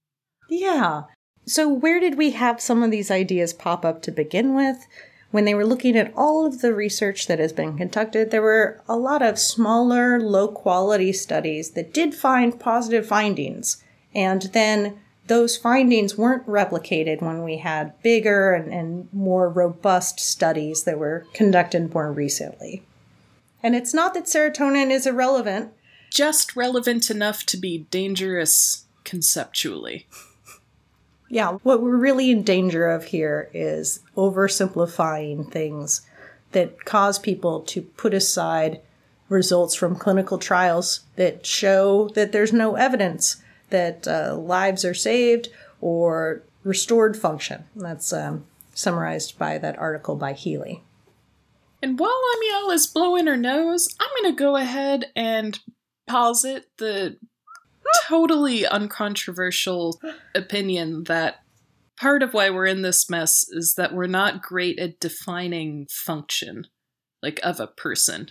Yeah. 0.50 1.04
So, 1.46 1.68
where 1.68 1.98
did 2.00 2.18
we 2.18 2.32
have 2.32 2.60
some 2.60 2.82
of 2.82 2.90
these 2.90 3.10
ideas 3.10 3.52
pop 3.52 3.84
up 3.84 4.02
to 4.02 4.10
begin 4.10 4.54
with? 4.54 4.86
When 5.30 5.44
they 5.44 5.54
were 5.54 5.66
looking 5.66 5.96
at 5.96 6.12
all 6.16 6.46
of 6.46 6.62
the 6.62 6.74
research 6.74 7.26
that 7.26 7.38
has 7.38 7.52
been 7.52 7.76
conducted, 7.76 8.30
there 8.30 8.42
were 8.42 8.80
a 8.88 8.96
lot 8.96 9.20
of 9.20 9.38
smaller, 9.38 10.18
low 10.18 10.48
quality 10.48 11.12
studies 11.12 11.72
that 11.72 11.92
did 11.92 12.14
find 12.14 12.58
positive 12.58 13.06
findings. 13.06 13.82
And 14.14 14.42
then 14.54 14.98
those 15.26 15.58
findings 15.58 16.16
weren't 16.16 16.46
replicated 16.46 17.20
when 17.20 17.44
we 17.44 17.58
had 17.58 18.00
bigger 18.02 18.54
and, 18.54 18.72
and 18.72 19.12
more 19.12 19.50
robust 19.50 20.18
studies 20.18 20.84
that 20.84 20.98
were 20.98 21.26
conducted 21.34 21.92
more 21.92 22.10
recently. 22.10 22.82
And 23.62 23.74
it's 23.74 23.92
not 23.92 24.14
that 24.14 24.24
serotonin 24.24 24.90
is 24.90 25.06
irrelevant. 25.06 25.72
Just 26.10 26.56
relevant 26.56 27.10
enough 27.10 27.44
to 27.44 27.58
be 27.58 27.86
dangerous 27.90 28.86
conceptually. 29.04 30.06
Yeah, 31.28 31.58
what 31.62 31.82
we're 31.82 31.96
really 31.96 32.30
in 32.30 32.42
danger 32.42 32.88
of 32.88 33.04
here 33.04 33.50
is 33.52 34.00
oversimplifying 34.16 35.50
things 35.50 36.02
that 36.52 36.84
cause 36.84 37.18
people 37.18 37.60
to 37.60 37.82
put 37.82 38.14
aside 38.14 38.80
results 39.28 39.74
from 39.74 39.96
clinical 39.96 40.38
trials 40.38 41.00
that 41.16 41.44
show 41.44 42.08
that 42.14 42.32
there's 42.32 42.52
no 42.52 42.76
evidence 42.76 43.42
that 43.68 44.08
uh, 44.08 44.34
lives 44.34 44.84
are 44.84 44.94
saved 44.94 45.48
or 45.80 46.42
restored 46.64 47.16
function. 47.16 47.64
That's 47.76 48.12
um, 48.12 48.46
summarized 48.74 49.38
by 49.38 49.58
that 49.58 49.78
article 49.78 50.16
by 50.16 50.32
Healy. 50.32 50.82
And 51.82 51.98
while 51.98 52.20
Amiel 52.36 52.70
is 52.70 52.86
blowing 52.86 53.26
her 53.26 53.36
nose, 53.36 53.88
I'm 54.00 54.08
going 54.22 54.34
to 54.34 54.38
go 54.38 54.56
ahead 54.56 55.12
and 55.14 55.58
posit 56.06 56.66
the 56.78 57.18
totally 58.06 58.66
uncontroversial 58.66 60.00
opinion 60.34 61.04
that 61.04 61.42
part 61.96 62.22
of 62.22 62.34
why 62.34 62.50
we're 62.50 62.66
in 62.66 62.82
this 62.82 63.10
mess 63.10 63.48
is 63.48 63.74
that 63.76 63.92
we're 63.92 64.06
not 64.06 64.42
great 64.42 64.78
at 64.78 65.00
defining 65.00 65.86
function 65.90 66.66
like 67.22 67.40
of 67.42 67.60
a 67.60 67.66
person 67.66 68.28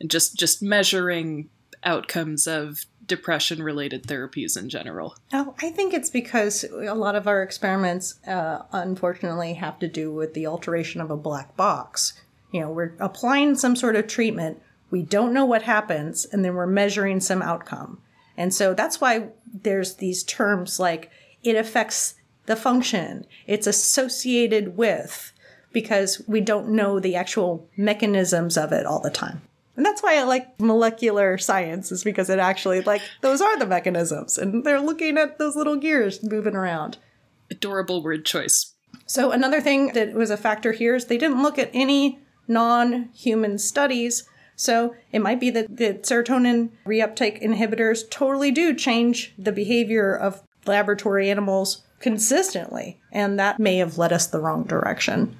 and 0.00 0.10
just 0.10 0.38
just 0.38 0.62
measuring 0.62 1.48
outcomes 1.84 2.46
of 2.46 2.84
depression 3.06 3.62
related 3.62 4.04
therapies 4.04 4.56
in 4.56 4.68
general. 4.68 5.16
Oh, 5.32 5.54
I 5.60 5.70
think 5.70 5.92
it's 5.92 6.10
because 6.10 6.64
a 6.64 6.94
lot 6.94 7.16
of 7.16 7.26
our 7.26 7.42
experiments, 7.42 8.24
uh, 8.26 8.62
unfortunately, 8.72 9.54
have 9.54 9.78
to 9.80 9.88
do 9.88 10.12
with 10.12 10.34
the 10.34 10.46
alteration 10.46 11.00
of 11.00 11.10
a 11.10 11.16
black 11.16 11.56
box. 11.56 12.20
You 12.52 12.60
know, 12.60 12.70
we're 12.70 12.94
applying 13.00 13.56
some 13.56 13.76
sort 13.76 13.96
of 13.96 14.06
treatment, 14.06 14.62
we 14.90 15.02
don't 15.02 15.32
know 15.32 15.44
what 15.44 15.62
happens, 15.62 16.26
and 16.26 16.44
then 16.44 16.54
we're 16.54 16.66
measuring 16.66 17.20
some 17.20 17.42
outcome. 17.42 18.00
And 18.42 18.52
so 18.52 18.74
that's 18.74 19.00
why 19.00 19.28
there's 19.54 19.94
these 19.94 20.24
terms 20.24 20.80
like 20.80 21.12
it 21.44 21.54
affects 21.54 22.16
the 22.46 22.56
function, 22.56 23.24
it's 23.46 23.68
associated 23.68 24.76
with, 24.76 25.32
because 25.72 26.20
we 26.26 26.40
don't 26.40 26.70
know 26.70 26.98
the 26.98 27.14
actual 27.14 27.70
mechanisms 27.76 28.56
of 28.58 28.72
it 28.72 28.84
all 28.84 29.00
the 29.00 29.10
time. 29.10 29.42
And 29.76 29.86
that's 29.86 30.02
why 30.02 30.16
I 30.18 30.24
like 30.24 30.58
molecular 30.58 31.38
science, 31.38 31.92
is 31.92 32.02
because 32.02 32.28
it 32.28 32.40
actually, 32.40 32.80
like, 32.80 33.02
those 33.20 33.40
are 33.40 33.56
the 33.56 33.64
mechanisms, 33.64 34.36
and 34.36 34.64
they're 34.64 34.80
looking 34.80 35.18
at 35.18 35.38
those 35.38 35.54
little 35.54 35.76
gears 35.76 36.20
moving 36.24 36.56
around. 36.56 36.98
Adorable 37.48 38.02
word 38.02 38.24
choice. 38.24 38.74
So, 39.06 39.30
another 39.30 39.60
thing 39.60 39.92
that 39.92 40.14
was 40.14 40.30
a 40.30 40.36
factor 40.36 40.72
here 40.72 40.96
is 40.96 41.04
they 41.04 41.16
didn't 41.16 41.44
look 41.44 41.60
at 41.60 41.70
any 41.72 42.18
non 42.48 43.10
human 43.14 43.56
studies. 43.58 44.28
So, 44.62 44.94
it 45.10 45.18
might 45.18 45.40
be 45.40 45.50
that 45.50 45.76
the 45.76 45.94
serotonin 45.94 46.70
reuptake 46.86 47.42
inhibitors 47.42 48.08
totally 48.08 48.52
do 48.52 48.74
change 48.74 49.34
the 49.36 49.50
behavior 49.50 50.14
of 50.14 50.42
laboratory 50.66 51.30
animals 51.30 51.82
consistently, 51.98 53.00
and 53.10 53.40
that 53.40 53.58
may 53.58 53.78
have 53.78 53.98
led 53.98 54.12
us 54.12 54.28
the 54.28 54.38
wrong 54.38 54.62
direction. 54.62 55.36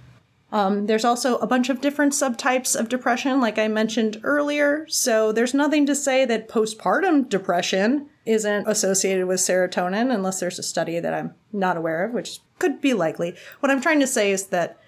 Um, 0.51 0.87
there's 0.87 1.05
also 1.05 1.39
a 1.39 1.47
bunch 1.47 1.71
of 1.71 1.81
different 1.81 2.13
subtypes 2.13 2.79
of 2.79 2.89
depression, 2.89 3.41
like 3.41 3.59
I 3.59 3.69
mentioned 3.69 4.21
earlier. 4.25 4.87
So 4.89 5.33
there's 5.33 5.55
nothing 5.55 5.87
to 5.87 5.95
say 5.95 6.25
that 6.27 6.49
postpartum 6.49 7.29
depression 7.29 8.09
isn't 8.27 8.69
associated 8.69 9.27
with 9.27 9.41
serotonin, 9.41 10.13
unless 10.13 10.41
there's 10.41 10.59
a 10.59 10.65
study 10.65 10.99
that 11.01 11.15
I'm 11.15 11.35
not 11.53 11.77
aware 11.77 12.05
of, 12.05 12.13
which 12.13 12.41
could 12.59 12.81
be 12.81 12.93
likely. 12.93 13.35
What 13.61 13.71
I'm 13.71 13.81
trying 13.81 14.01
to 14.01 14.07
say 14.07 14.31
is 14.31 14.49
that 14.49 14.79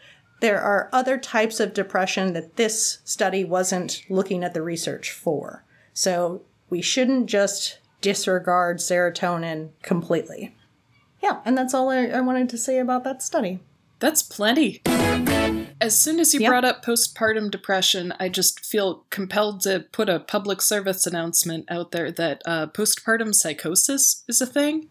there 0.41 0.61
are 0.61 0.89
other 0.93 1.16
types 1.18 1.61
of 1.61 1.74
depression 1.74 2.32
that 2.35 2.57
this 2.57 2.99
study 3.05 3.45
wasn't 3.45 4.03
looking 4.09 4.45
at 4.45 4.53
the 4.55 4.62
research 4.62 5.11
for. 5.11 5.64
So 5.93 6.43
we 6.68 6.82
shouldn't 6.82 7.26
just 7.26 7.78
disregard 8.01 8.78
serotonin 8.78 9.70
completely. 9.82 10.55
Yeah, 11.22 11.41
and 11.45 11.57
that's 11.57 11.72
all 11.72 11.89
I, 11.91 12.07
I 12.07 12.20
wanted 12.20 12.49
to 12.51 12.59
say 12.59 12.78
about 12.78 13.05
that 13.05 13.22
study. 13.22 13.61
That's 14.01 14.22
plenty. 14.22 14.82
As 15.80 15.99
soon 15.99 16.20
as 16.20 16.35
you 16.35 16.41
Yep. 16.41 16.51
brought 16.51 16.64
up 16.64 16.85
postpartum 16.85 17.51
depression, 17.51 18.12
I 18.20 18.28
just 18.28 18.64
feel 18.64 19.05
compelled 19.11 19.61
to 19.62 19.87
put 19.93 20.09
a 20.09 20.20
public 20.20 20.61
service 20.61 21.07
announcement 21.07 21.64
out 21.70 21.93
there 21.93 22.11
that 22.12 22.43
uh, 22.45 22.66
postpartum 22.66 23.35
psychosis 23.35 24.24
is 24.28 24.41
a 24.43 24.47
thing. 24.47 24.89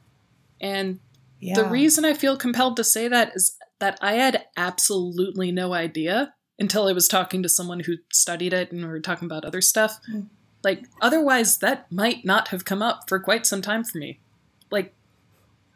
And 0.60 1.00
Yeah. 1.40 1.56
the 1.56 1.66
reason 1.66 2.06
I 2.06 2.14
feel 2.14 2.38
compelled 2.38 2.78
to 2.78 2.84
say 2.84 3.08
that 3.08 3.34
is 3.36 3.56
that 3.84 4.00
I 4.02 4.14
had 4.14 4.46
absolutely 4.56 5.52
no 5.52 5.74
idea 5.74 6.34
until 6.58 6.88
I 6.88 6.94
was 6.94 7.10
talking 7.10 7.44
to 7.44 7.50
someone 7.50 7.82
who 7.82 7.98
studied 8.14 8.54
it 8.54 8.72
and 8.72 8.80
we 8.82 8.88
were 8.88 9.02
talking 9.02 9.26
about 9.26 9.44
other 9.44 9.60
stuff. 9.60 10.00
Hmm. 10.10 10.22
Like, 10.64 10.86
otherwise, 11.02 11.58
that 11.58 11.92
might 11.92 12.24
not 12.24 12.48
have 12.48 12.64
come 12.64 12.82
up 12.82 13.10
for 13.10 13.20
quite 13.20 13.46
some 13.46 13.62
time 13.62 13.84
for 13.84 13.98
me. 13.98 14.22
Like, 14.72 14.94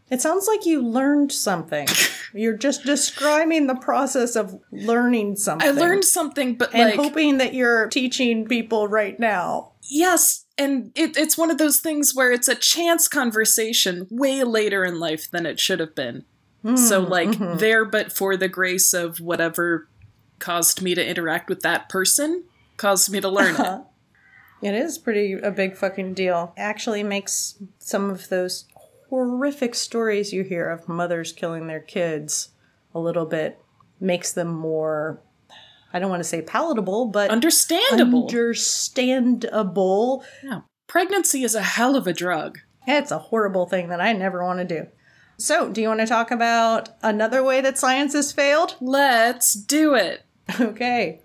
It 0.09 0.21
sounds 0.21 0.47
like 0.47 0.65
you 0.65 0.81
learned 0.81 1.33
something. 1.33 1.85
You're 2.33 2.55
just 2.55 2.85
describing 2.85 3.67
the 3.67 3.75
process 3.75 4.37
of 4.37 4.57
learning 4.71 5.35
something. 5.35 5.67
I 5.67 5.71
learned 5.71 6.05
something, 6.05 6.55
but 6.55 6.73
and 6.73 6.91
like, 6.91 6.95
hoping 6.95 7.39
that 7.39 7.53
you're 7.53 7.89
teaching 7.89 8.47
people 8.47 8.87
right 8.87 9.19
now. 9.19 9.73
yes, 9.83 10.45
and 10.57 10.91
it, 10.95 11.17
it's 11.17 11.37
one 11.37 11.51
of 11.51 11.57
those 11.57 11.81
things 11.81 12.15
where 12.15 12.31
it's 12.31 12.47
a 12.47 12.55
chance 12.55 13.09
conversation 13.09 14.07
way 14.09 14.43
later 14.45 14.85
in 14.85 14.97
life 14.97 15.29
than 15.29 15.45
it 15.45 15.59
should 15.59 15.81
have 15.81 15.93
been. 15.93 16.23
So, 16.75 17.03
hmm, 17.03 17.11
like, 17.11 17.35
hmm. 17.35 17.57
there 17.57 17.85
but 17.85 18.11
for 18.11 18.35
the 18.35 18.49
grace 18.49 18.93
of 18.93 19.19
whatever 19.19 19.87
caused 20.39 20.81
me 20.81 20.95
to 20.95 21.05
interact 21.05 21.49
with 21.49 21.61
that 21.61 21.89
person, 21.89 22.43
caused 22.77 23.11
me 23.11 23.21
to 23.21 23.29
learn 23.29 23.55
it. 23.59 23.81
It 24.59 24.73
is 24.73 24.97
pretty 24.97 25.33
a 25.33 25.51
big 25.51 25.75
fucking 25.77 26.15
deal. 26.15 26.51
Actually 26.57 27.03
makes 27.03 27.61
some 27.77 28.09
of 28.09 28.29
those 28.29 28.65
horrific 29.09 29.75
stories 29.75 30.33
you 30.33 30.43
hear 30.43 30.67
of 30.69 30.89
mothers 30.89 31.31
killing 31.31 31.67
their 31.67 31.79
kids 31.79 32.49
a 32.93 32.99
little 32.99 33.25
bit 33.25 33.59
makes 33.99 34.31
them 34.31 34.47
more 34.47 35.21
I 35.93 35.99
don't 35.99 36.09
want 36.09 36.19
to 36.19 36.25
say 36.27 36.41
palatable, 36.41 37.05
but 37.07 37.31
Understandable. 37.31 38.23
understandable. 38.27 40.23
yeah. 40.43 40.61
Pregnancy 40.85 41.43
is 41.43 41.55
a 41.55 41.61
hell 41.61 41.95
of 41.95 42.07
a 42.07 42.13
drug. 42.13 42.59
It's 42.85 43.09
a 43.11 43.17
horrible 43.17 43.67
thing 43.67 43.87
that 43.89 44.01
I 44.01 44.11
never 44.13 44.43
want 44.43 44.59
to 44.59 44.65
do. 44.65 44.87
So, 45.37 45.69
do 45.69 45.81
you 45.81 45.87
want 45.87 45.99
to 45.99 46.07
talk 46.07 46.31
about 46.31 46.89
another 47.03 47.43
way 47.43 47.61
that 47.61 47.77
science 47.77 48.13
has 48.13 48.31
failed? 48.31 48.75
Let's 48.81 49.53
do 49.53 49.93
it. 49.93 50.23
Okay. 50.59 51.19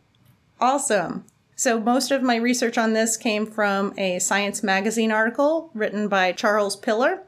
Awesome. 0.60 1.24
So, 1.56 1.80
most 1.80 2.10
of 2.10 2.22
my 2.22 2.36
research 2.36 2.76
on 2.76 2.92
this 2.92 3.16
came 3.16 3.46
from 3.46 3.94
a 3.96 4.18
Science 4.18 4.62
Magazine 4.62 5.12
article 5.12 5.70
written 5.74 6.08
by 6.08 6.32
Charles 6.32 6.76
Piller. 6.76 7.22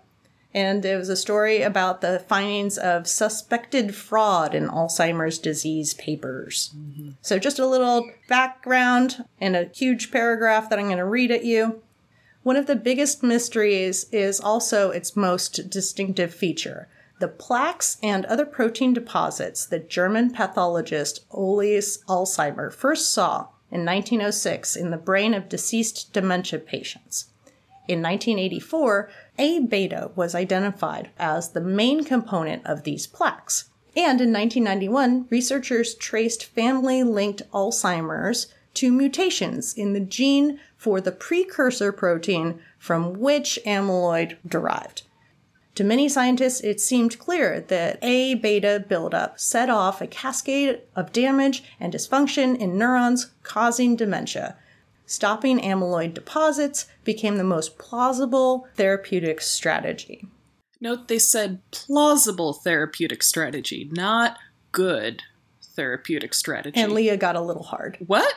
And 0.52 0.84
it 0.84 0.96
was 0.96 1.08
a 1.08 1.16
story 1.16 1.62
about 1.62 2.00
the 2.00 2.24
findings 2.28 2.78
of 2.78 3.08
suspected 3.08 3.94
fraud 3.94 4.54
in 4.54 4.68
Alzheimer's 4.68 5.38
disease 5.38 5.94
papers. 5.94 6.72
Mm-hmm. 6.76 7.10
So, 7.22 7.38
just 7.38 7.58
a 7.58 7.66
little 7.66 8.10
background 8.28 9.24
and 9.40 9.56
a 9.56 9.70
huge 9.74 10.10
paragraph 10.10 10.68
that 10.68 10.78
I'm 10.78 10.86
going 10.86 10.98
to 10.98 11.04
read 11.04 11.30
at 11.30 11.44
you. 11.44 11.82
One 12.44 12.56
of 12.56 12.66
the 12.66 12.76
biggest 12.76 13.22
mysteries 13.22 14.04
is 14.12 14.38
also 14.38 14.90
its 14.90 15.16
most 15.16 15.70
distinctive 15.70 16.32
feature 16.34 16.88
the 17.18 17.28
plaques 17.28 17.96
and 18.02 18.26
other 18.26 18.44
protein 18.44 18.92
deposits 18.92 19.64
that 19.64 19.88
German 19.88 20.30
pathologist 20.30 21.24
Alois 21.30 21.96
Alzheimer 22.06 22.70
first 22.70 23.12
saw 23.12 23.48
in 23.70 23.86
1906 23.86 24.76
in 24.76 24.90
the 24.90 24.98
brain 24.98 25.32
of 25.32 25.48
deceased 25.48 26.12
dementia 26.12 26.58
patients. 26.58 27.28
In 27.88 28.02
1984, 28.02 29.08
A 29.38 29.60
beta 29.60 30.10
was 30.14 30.34
identified 30.34 31.10
as 31.18 31.52
the 31.52 31.62
main 31.62 32.04
component 32.04 32.66
of 32.66 32.82
these 32.82 33.06
plaques. 33.06 33.70
And 33.96 34.20
in 34.20 34.32
1991, 34.34 35.28
researchers 35.30 35.94
traced 35.94 36.44
family 36.44 37.02
linked 37.04 37.48
Alzheimer's 37.52 38.48
to 38.74 38.92
mutations 38.92 39.72
in 39.72 39.92
the 39.92 40.00
gene 40.00 40.60
for 40.84 41.00
the 41.00 41.10
precursor 41.10 41.90
protein 41.92 42.60
from 42.78 43.18
which 43.18 43.58
amyloid 43.64 44.36
derived. 44.46 45.04
To 45.76 45.82
many 45.82 46.10
scientists, 46.10 46.60
it 46.60 46.78
seemed 46.78 47.18
clear 47.18 47.62
that 47.68 47.98
A 48.02 48.34
beta 48.34 48.84
buildup 48.86 49.40
set 49.40 49.70
off 49.70 50.02
a 50.02 50.06
cascade 50.06 50.82
of 50.94 51.10
damage 51.10 51.64
and 51.80 51.90
dysfunction 51.90 52.54
in 52.58 52.76
neurons, 52.76 53.30
causing 53.42 53.96
dementia. 53.96 54.56
Stopping 55.06 55.58
amyloid 55.58 56.12
deposits 56.12 56.84
became 57.02 57.38
the 57.38 57.44
most 57.44 57.78
plausible 57.78 58.68
therapeutic 58.74 59.40
strategy. 59.40 60.28
Note 60.82 61.08
they 61.08 61.18
said 61.18 61.62
plausible 61.70 62.52
therapeutic 62.52 63.22
strategy, 63.22 63.88
not 63.90 64.36
good 64.70 65.22
therapeutic 65.62 66.34
strategy. 66.34 66.78
And 66.78 66.92
Leah 66.92 67.16
got 67.16 67.36
a 67.36 67.40
little 67.40 67.62
hard. 67.62 67.96
what? 68.06 68.34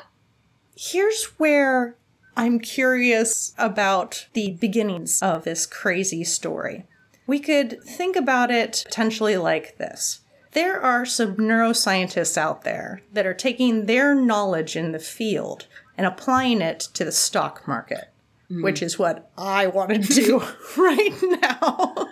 Here's 0.78 1.26
where 1.38 1.98
I'm 2.38 2.60
curious 2.60 3.54
about 3.58 4.28
the 4.34 4.52
beginnings 4.52 5.24
of 5.24 5.44
this 5.44 5.66
crazy 5.66 6.24
story. 6.24 6.86
We 7.26 7.40
could 7.40 7.82
think 7.84 8.16
about 8.16 8.52
it 8.52 8.84
potentially 8.86 9.38
like 9.38 9.78
this. 9.78 10.22
There 10.52 10.80
are 10.80 11.04
some 11.04 11.36
neuroscientists 11.36 12.38
out 12.38 12.62
there 12.64 13.02
that 13.12 13.26
are 13.26 13.34
taking 13.34 13.86
their 13.88 14.14
knowledge 14.14 14.76
in 14.76 14.92
the 14.92 15.00
field 15.00 15.66
and 15.98 16.06
applying 16.06 16.62
it 16.62 16.80
to 16.94 17.04
the 17.04 17.12
stock 17.12 17.68
market, 17.68 18.10
which 18.50 18.84
is 18.84 19.00
what 19.00 19.32
I 19.36 19.66
want 19.68 19.92
to 19.92 20.00
do 20.14 20.40
right 20.78 21.42
now. 21.42 22.08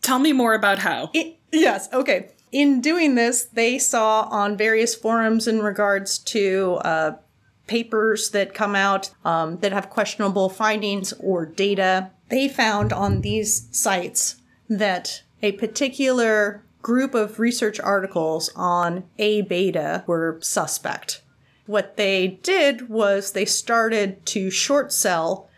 Tell 0.00 0.18
me 0.18 0.32
more 0.32 0.54
about 0.54 0.78
how. 0.78 1.10
It- 1.12 1.36
yes, 1.52 1.88
okay. 1.92 2.30
In 2.50 2.80
doing 2.80 3.14
this, 3.16 3.44
they 3.44 3.78
saw 3.78 4.22
on 4.22 4.56
various 4.56 4.94
forums 4.94 5.46
in 5.46 5.60
regards 5.60 6.18
to 6.20 6.78
uh, 6.82 7.12
papers 7.68 8.30
that 8.30 8.54
come 8.54 8.74
out 8.74 9.10
um, 9.24 9.58
that 9.58 9.72
have 9.72 9.90
questionable 9.90 10.48
findings 10.48 11.12
or 11.20 11.46
data, 11.46 12.10
they 12.28 12.48
found 12.48 12.92
on 12.92 13.20
these 13.20 13.68
sites 13.70 14.36
that 14.68 15.22
a 15.42 15.52
particular 15.52 16.64
group 16.82 17.14
of 17.14 17.38
research 17.38 17.78
articles 17.78 18.50
on 18.56 19.04
A 19.18 19.42
beta 19.42 20.02
were 20.06 20.38
suspect. 20.40 21.22
What 21.66 21.96
they 21.96 22.40
did 22.42 22.88
was 22.88 23.32
they 23.32 23.44
started 23.44 24.24
to 24.26 24.50
short 24.50 24.92
sell 24.92 25.48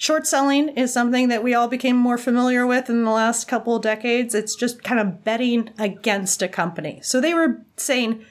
Short 0.00 0.28
selling 0.28 0.68
is 0.68 0.92
something 0.92 1.26
that 1.28 1.42
we 1.42 1.54
all 1.54 1.66
became 1.66 1.96
more 1.96 2.16
familiar 2.16 2.64
with 2.64 2.88
in 2.88 3.02
the 3.02 3.10
last 3.10 3.48
couple 3.48 3.74
of 3.74 3.82
decades. 3.82 4.32
It's 4.32 4.54
just 4.54 4.84
kind 4.84 5.00
of 5.00 5.24
betting 5.24 5.70
against 5.76 6.40
a 6.40 6.46
company. 6.46 7.00
So 7.02 7.20
they 7.20 7.34
were 7.34 7.62
saying, 7.76 8.24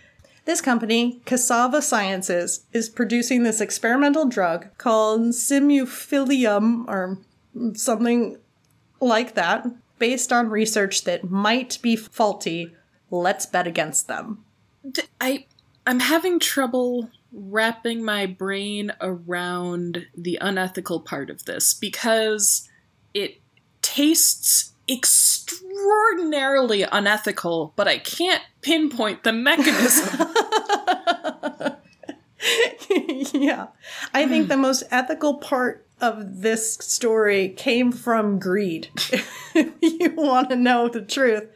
this 0.47 0.61
company, 0.61 1.21
Cassava 1.25 1.81
Sciences, 1.81 2.65
is 2.71 2.89
producing 2.89 3.43
this 3.43 3.61
experimental 3.61 4.25
drug 4.25 4.69
called 4.77 5.21
Simuphilium 5.33 6.87
or 6.87 7.19
something 7.75 8.37
like 9.01 9.35
that, 9.35 9.67
based 9.99 10.31
on 10.31 10.49
research 10.49 11.03
that 11.03 11.29
might 11.29 11.77
be 11.81 11.97
faulty. 11.97 12.73
Let's 13.11 13.45
bet 13.45 13.67
against 13.67 14.07
them. 14.07 14.45
I 15.19 15.45
I'm 15.85 15.99
having 15.99 16.39
trouble 16.39 17.09
wrapping 17.33 18.03
my 18.03 18.25
brain 18.25 18.93
around 19.01 20.05
the 20.15 20.37
unethical 20.39 21.01
part 21.01 21.29
of 21.29 21.43
this 21.43 21.73
because 21.73 22.69
it 23.13 23.41
tastes 23.81 24.71
extraordinarily 24.89 26.83
unethical, 26.83 27.73
but 27.75 27.87
I 27.87 27.99
can't 27.99 28.41
pinpoint 28.61 29.23
the 29.23 29.33
mechanism. 29.33 30.19
yeah. 33.33 33.67
I 34.13 34.27
think 34.27 34.47
the 34.47 34.57
most 34.57 34.83
ethical 34.91 35.35
part 35.35 35.85
of 35.99 36.41
this 36.41 36.75
story 36.75 37.49
came 37.49 37.91
from 37.91 38.39
greed. 38.39 38.89
if 39.55 39.73
you 39.81 40.11
want 40.11 40.49
to 40.49 40.55
know 40.55 40.87
the 40.87 41.01
truth. 41.01 41.49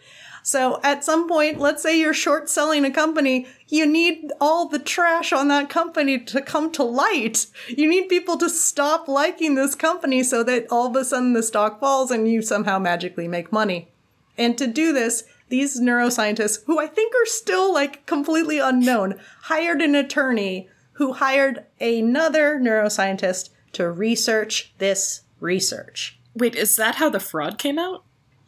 So 0.43 0.79
at 0.83 1.03
some 1.03 1.27
point, 1.27 1.59
let's 1.59 1.83
say 1.83 1.99
you're 1.99 2.13
short 2.13 2.49
selling 2.49 2.83
a 2.83 2.91
company, 2.91 3.47
you 3.67 3.85
need 3.85 4.31
all 4.41 4.67
the 4.67 4.79
trash 4.79 5.31
on 5.31 5.47
that 5.49 5.69
company 5.69 6.19
to 6.19 6.41
come 6.41 6.71
to 6.71 6.83
light. 6.83 7.47
You 7.67 7.87
need 7.87 8.09
people 8.09 8.37
to 8.37 8.49
stop 8.49 9.07
liking 9.07 9.55
this 9.55 9.75
company 9.75 10.23
so 10.23 10.43
that 10.43 10.67
all 10.71 10.87
of 10.87 10.95
a 10.95 11.05
sudden 11.05 11.33
the 11.33 11.43
stock 11.43 11.79
falls 11.79 12.11
and 12.11 12.27
you 12.27 12.41
somehow 12.41 12.79
magically 12.79 13.27
make 13.27 13.51
money. 13.51 13.89
And 14.37 14.57
to 14.57 14.67
do 14.67 14.93
this, 14.93 15.23
these 15.49 15.79
neuroscientists, 15.79 16.63
who 16.65 16.79
I 16.79 16.87
think 16.87 17.13
are 17.13 17.25
still 17.25 17.73
like 17.73 18.05
completely 18.05 18.59
unknown, 18.59 19.19
hired 19.43 19.81
an 19.81 19.95
attorney 19.95 20.69
who 20.93 21.13
hired 21.13 21.65
another 21.79 22.59
neuroscientist 22.59 23.49
to 23.73 23.89
research 23.89 24.73
this 24.77 25.21
research. 25.39 26.19
Wait, 26.33 26.55
is 26.55 26.75
that 26.77 26.95
how 26.95 27.09
the 27.09 27.19
fraud 27.19 27.57
came 27.57 27.77
out? 27.77 28.03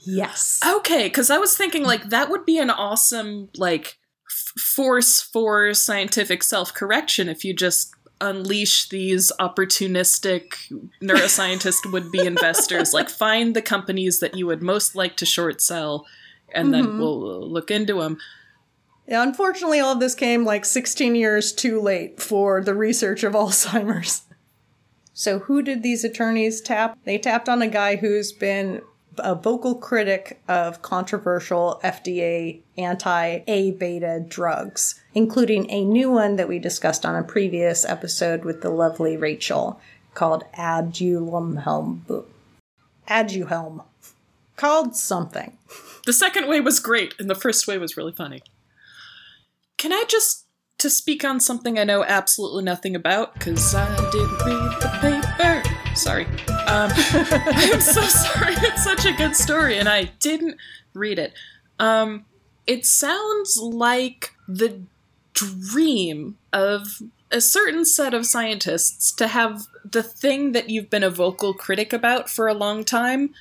Yes. 0.06 0.60
Okay, 0.66 1.04
because 1.06 1.30
I 1.30 1.38
was 1.38 1.56
thinking 1.56 1.84
like 1.84 2.10
that 2.10 2.30
would 2.30 2.46
be 2.46 2.58
an 2.58 2.70
awesome 2.70 3.50
like 3.58 3.98
f- 4.30 4.62
force 4.62 5.22
for 5.22 5.74
scientific 5.74 6.44
self 6.44 6.74
correction 6.74 7.30
if 7.30 7.46
you 7.46 7.54
just 7.54 7.94
unleash 8.22 8.88
these 8.90 9.32
opportunistic 9.40 10.72
neuroscientist 11.02 11.92
would 11.92 12.12
be 12.12 12.26
investors. 12.26 12.94
Like 12.94 13.10
find 13.26 13.56
the 13.56 13.62
companies 13.62 14.20
that 14.20 14.36
you 14.36 14.48
would 14.48 14.64
most 14.64 14.96
like 14.96 15.18
to 15.18 15.26
short 15.26 15.62
sell, 15.62 16.06
and 16.54 16.74
then 16.74 16.86
mm-hmm. 16.86 17.00
we'll 17.00 17.50
look 17.50 17.70
into 17.70 18.02
them. 18.02 18.18
Yeah, 19.08 19.24
unfortunately, 19.24 19.80
all 19.80 19.94
of 19.94 20.00
this 20.00 20.16
came 20.16 20.46
like 20.46 20.64
16 20.64 21.16
years 21.16 21.52
too 21.52 21.82
late 21.82 22.22
for 22.22 22.62
the 22.62 22.74
research 22.74 23.24
of 23.24 23.34
Alzheimer's. 23.34 24.24
So, 25.14 25.40
who 25.40 25.62
did 25.62 25.84
these 25.84 26.04
attorneys 26.04 26.62
tap? 26.62 26.98
They 27.04 27.18
tapped 27.18 27.48
on 27.48 27.62
a 27.62 27.68
guy 27.68 27.98
who's 27.98 28.32
been 28.32 28.82
a 29.18 29.36
vocal 29.36 29.76
critic 29.76 30.42
of 30.48 30.82
controversial 30.82 31.80
FDA 31.84 32.62
anti 32.78 33.40
A 33.48 33.72
beta 33.72 34.24
drugs, 34.28 35.02
including 35.14 35.70
a 35.70 35.84
new 35.84 36.12
one 36.12 36.36
that 36.36 36.48
we 36.48 36.60
discussed 36.60 37.06
on 37.06 37.16
a 37.16 37.24
previous 37.24 37.86
episode 37.86 38.46
with 38.46 38.62
the 38.62 38.70
lovely 38.70 39.18
Rachel 39.18 39.80
called 40.14 40.44
Aduhelm. 40.58 42.26
Aduhelm. 43.08 43.84
Called 44.56 44.96
something. 44.96 45.58
The 46.06 46.14
second 46.14 46.48
way 46.48 46.62
was 46.62 46.80
great, 46.80 47.16
and 47.20 47.30
the 47.30 47.36
first 47.36 47.68
way 47.68 47.78
was 47.78 47.98
really 47.98 48.12
funny. 48.12 48.44
Can 49.78 49.92
I 49.92 50.06
just 50.08 50.43
to 50.84 50.90
speak 50.90 51.24
on 51.24 51.40
something 51.40 51.80
I 51.80 51.86
know 51.86 52.04
absolutely 52.04 52.66
nothing 52.66 52.94
about, 52.94 53.34
because 53.36 53.74
I 53.74 53.88
didn't 54.12 54.46
read 54.46 54.82
the 54.82 54.90
paper. 55.00 55.96
Sorry. 55.96 56.26
Um, 56.68 56.92
I'm 56.94 57.80
so 57.80 58.02
sorry. 58.02 58.54
It's 58.58 58.84
such 58.84 59.06
a 59.06 59.14
good 59.14 59.34
story, 59.34 59.78
and 59.78 59.88
I 59.88 60.12
didn't 60.20 60.58
read 60.94 61.20
it. 61.20 61.34
Um, 61.80 62.26
it 62.68 62.86
sounds 62.86 63.58
like 63.58 64.32
the 64.46 64.82
dream 65.34 66.38
of 66.52 67.02
a 67.32 67.40
certain 67.40 67.86
set 67.86 68.14
of 68.14 68.26
scientists 68.26 69.14
to 69.14 69.28
have 69.28 69.68
the 69.90 70.04
thing 70.04 70.52
that 70.52 70.70
you've 70.70 70.90
been 70.90 71.04
a 71.04 71.10
vocal 71.10 71.54
critic 71.54 71.94
about 71.94 72.30
for 72.30 72.50
a 72.50 72.54
long 72.54 72.84
time 72.84 73.34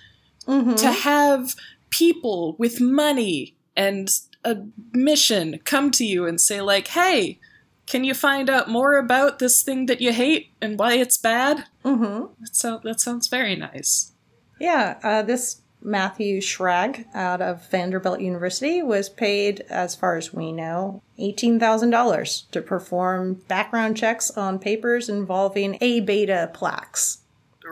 to 0.47 0.93
have 0.93 1.57
people 1.91 2.55
with 2.59 2.81
money 2.81 3.55
and 3.77 4.09
a 4.45 4.57
mission 4.93 5.59
come 5.65 5.91
to 5.91 6.05
you 6.05 6.27
and 6.27 6.41
say 6.41 6.61
like 6.61 6.89
hey 6.89 7.39
can 7.87 8.05
you 8.05 8.15
find 8.15 8.49
out 8.49 8.69
more 8.69 8.97
about 8.97 9.39
this 9.39 9.63
thing 9.63 9.87
that 9.87 10.01
you 10.01 10.13
hate 10.13 10.51
and 10.61 10.79
why 10.79 10.95
it's 10.95 11.19
bad 11.19 11.65
Mm-hmm. 11.85 12.27
that, 12.41 12.55
so, 12.57 12.81
that 12.85 13.01
sounds 13.01 13.29
very 13.29 13.57
nice 13.57 14.13
Yeah, 14.61 14.99
uh, 15.03 15.23
this 15.23 15.61
Matthew 15.85 16.41
Schrag 16.41 17.07
out 17.13 17.43
of 17.43 17.69
Vanderbilt 17.69 18.21
University 18.21 18.83
was 18.83 19.09
paid, 19.09 19.63
as 19.69 19.97
far 19.97 20.17
as 20.17 20.33
we 20.33 20.53
know, 20.53 21.03
$18,000 21.19 22.51
to 22.53 22.63
perform 22.63 23.35
background 23.49 23.97
checks 23.97 24.31
on 24.31 24.61
papers 24.61 25.09
involving 25.09 25.77
A 25.81 25.99
beta 26.01 26.51
plaques. 26.55 27.19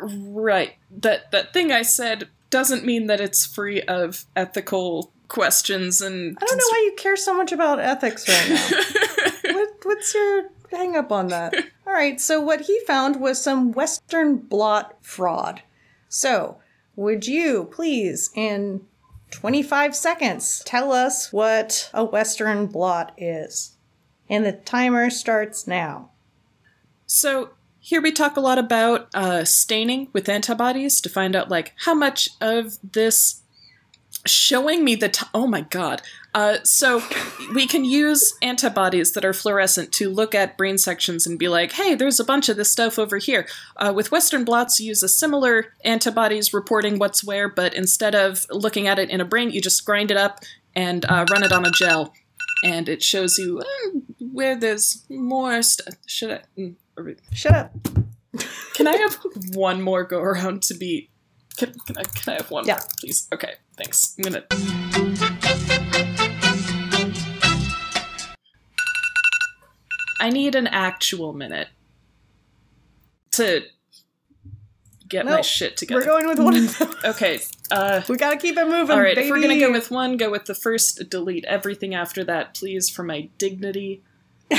right 0.02 0.72
that 0.90 1.30
that 1.30 1.52
thing 1.52 1.70
i 1.70 1.82
said 1.82 2.28
doesn't 2.48 2.84
mean 2.84 3.06
that 3.06 3.20
it's 3.20 3.44
free 3.46 3.80
of 3.82 4.24
ethical 4.34 5.12
questions 5.30 6.02
and 6.02 6.36
I 6.40 6.44
don't 6.44 6.58
know 6.58 6.68
why 6.70 6.82
you 6.84 6.94
care 6.98 7.16
so 7.16 7.34
much 7.34 7.52
about 7.52 7.80
ethics 7.80 8.28
right 8.28 8.50
now. 8.50 9.54
what, 9.54 9.68
what's 9.84 10.12
your 10.12 10.50
hang 10.70 10.96
up 10.96 11.10
on 11.10 11.28
that? 11.28 11.54
All 11.86 11.94
right, 11.94 12.20
so 12.20 12.40
what 12.40 12.62
he 12.62 12.80
found 12.86 13.20
was 13.20 13.42
some 13.42 13.72
Western 13.72 14.36
blot 14.36 14.96
fraud. 15.00 15.62
So, 16.08 16.58
would 16.96 17.26
you 17.26 17.68
please, 17.72 18.30
in 18.34 18.82
25 19.30 19.96
seconds, 19.96 20.62
tell 20.66 20.92
us 20.92 21.32
what 21.32 21.90
a 21.94 22.04
Western 22.04 22.66
blot 22.66 23.14
is? 23.16 23.76
And 24.28 24.44
the 24.44 24.52
timer 24.52 25.10
starts 25.10 25.66
now. 25.66 26.10
So 27.06 27.50
here 27.80 28.02
we 28.02 28.12
talk 28.12 28.36
a 28.36 28.40
lot 28.40 28.58
about 28.58 29.08
uh, 29.14 29.44
staining 29.44 30.08
with 30.12 30.28
antibodies 30.28 31.00
to 31.00 31.08
find 31.08 31.34
out 31.34 31.48
like 31.48 31.72
how 31.84 31.94
much 31.94 32.28
of 32.40 32.78
this 32.92 33.39
showing 34.26 34.84
me 34.84 34.94
the 34.94 35.08
t- 35.08 35.26
oh 35.34 35.46
my 35.46 35.62
god. 35.62 36.02
Uh, 36.34 36.58
so 36.62 37.02
we 37.54 37.66
can 37.66 37.84
use 37.84 38.34
antibodies 38.42 39.12
that 39.12 39.24
are 39.24 39.32
fluorescent 39.32 39.92
to 39.92 40.10
look 40.10 40.34
at 40.34 40.56
brain 40.56 40.78
sections 40.78 41.26
and 41.26 41.38
be 41.38 41.48
like, 41.48 41.72
hey, 41.72 41.94
there's 41.94 42.20
a 42.20 42.24
bunch 42.24 42.48
of 42.48 42.56
this 42.56 42.70
stuff 42.70 42.98
over 42.98 43.18
here. 43.18 43.46
Uh, 43.76 43.92
with 43.94 44.12
Western 44.12 44.44
blots, 44.44 44.78
you 44.78 44.88
use 44.88 45.02
a 45.02 45.08
similar 45.08 45.74
antibodies 45.84 46.52
reporting 46.54 46.98
what's 46.98 47.24
where, 47.24 47.48
but 47.48 47.74
instead 47.74 48.14
of 48.14 48.46
looking 48.50 48.86
at 48.86 48.98
it 48.98 49.10
in 49.10 49.20
a 49.20 49.24
brain, 49.24 49.50
you 49.50 49.60
just 49.60 49.84
grind 49.84 50.10
it 50.10 50.16
up 50.16 50.40
and 50.76 51.04
uh, 51.06 51.24
run 51.30 51.42
it 51.42 51.52
on 51.52 51.66
a 51.66 51.70
gel, 51.72 52.14
and 52.64 52.88
it 52.88 53.02
shows 53.02 53.36
you 53.38 53.58
uh, 53.60 53.98
where 54.32 54.54
there's 54.54 55.04
more 55.08 55.62
stuff. 55.62 55.94
Should 56.06 56.30
I? 56.30 56.40
mm, 56.56 56.76
Shut 57.32 57.54
up. 57.54 57.72
can 58.74 58.86
I 58.86 58.96
have 58.96 59.18
one 59.54 59.82
more 59.82 60.04
go 60.04 60.20
around 60.20 60.62
to 60.64 60.74
be? 60.74 61.10
Can, 61.56 61.72
can, 61.86 61.98
I, 61.98 62.02
can 62.04 62.32
I 62.34 62.36
have 62.36 62.50
one 62.50 62.66
Yeah. 62.66 62.74
more, 62.74 62.86
please? 63.00 63.28
Okay, 63.32 63.54
thanks. 63.76 64.14
I'm 64.18 64.32
gonna. 64.32 65.50
I 70.20 70.28
need 70.30 70.54
an 70.54 70.66
actual 70.66 71.32
minute 71.32 71.68
to 73.32 73.62
get 75.08 75.24
my 75.24 75.40
shit 75.40 75.76
together. 75.78 76.00
We're 76.00 76.06
going 76.06 76.26
with 76.28 76.38
one 76.38 76.68
okay. 77.04 77.40
Uh, 77.70 78.02
We 78.08 78.16
gotta 78.16 78.36
keep 78.36 78.56
it 78.58 78.68
moving, 78.68 78.94
all 78.96 79.02
right. 79.02 79.14
baby. 79.14 79.28
If 79.28 79.32
we're 79.34 79.40
gonna 79.40 79.58
go 79.58 79.72
with 79.72 79.90
one, 79.90 80.16
go 80.18 80.30
with 80.30 80.44
the 80.44 80.54
first. 80.54 81.08
Delete 81.08 81.44
everything 81.46 81.94
after 81.94 82.22
that, 82.24 82.54
please, 82.54 82.88
for 82.90 83.02
my 83.02 83.28
dignity. 83.38 84.02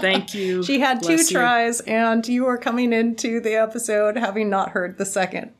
Thank 0.00 0.34
you. 0.34 0.62
She 0.62 0.80
had 0.80 1.02
two 1.02 1.16
Bless 1.16 1.30
you. 1.30 1.38
tries, 1.38 1.80
and 1.80 2.26
you 2.26 2.46
are 2.46 2.58
coming 2.58 2.92
into 2.92 3.40
the 3.40 3.54
episode 3.54 4.16
having 4.16 4.50
not 4.50 4.70
heard 4.70 4.98
the 4.98 5.06
second. 5.06 5.52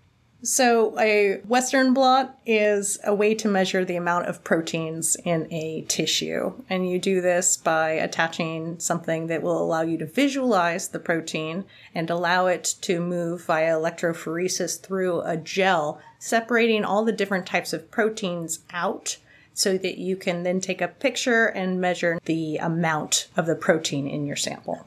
So, 0.42 0.96
a 1.00 1.40
Western 1.48 1.92
blot 1.92 2.38
is 2.46 2.98
a 3.04 3.14
way 3.14 3.34
to 3.34 3.48
measure 3.48 3.84
the 3.84 3.96
amount 3.96 4.26
of 4.26 4.44
proteins 4.44 5.16
in 5.24 5.52
a 5.52 5.84
tissue. 5.88 6.62
And 6.68 6.88
you 6.88 7.00
do 7.00 7.20
this 7.20 7.56
by 7.56 7.92
attaching 7.92 8.78
something 8.78 9.26
that 9.26 9.42
will 9.42 9.60
allow 9.60 9.80
you 9.80 9.98
to 9.98 10.06
visualize 10.06 10.88
the 10.88 11.00
protein 11.00 11.64
and 11.94 12.10
allow 12.10 12.46
it 12.46 12.76
to 12.82 13.00
move 13.00 13.44
via 13.44 13.72
electrophoresis 13.72 14.80
through 14.80 15.22
a 15.22 15.36
gel, 15.36 16.00
separating 16.18 16.84
all 16.84 17.04
the 17.04 17.12
different 17.12 17.46
types 17.46 17.72
of 17.72 17.90
proteins 17.90 18.60
out 18.72 19.16
so 19.56 19.78
that 19.78 19.96
you 19.96 20.16
can 20.16 20.42
then 20.42 20.60
take 20.60 20.82
a 20.82 20.86
picture 20.86 21.46
and 21.46 21.80
measure 21.80 22.20
the 22.26 22.58
amount 22.58 23.28
of 23.38 23.46
the 23.46 23.56
protein 23.56 24.06
in 24.06 24.26
your 24.26 24.36
sample. 24.36 24.86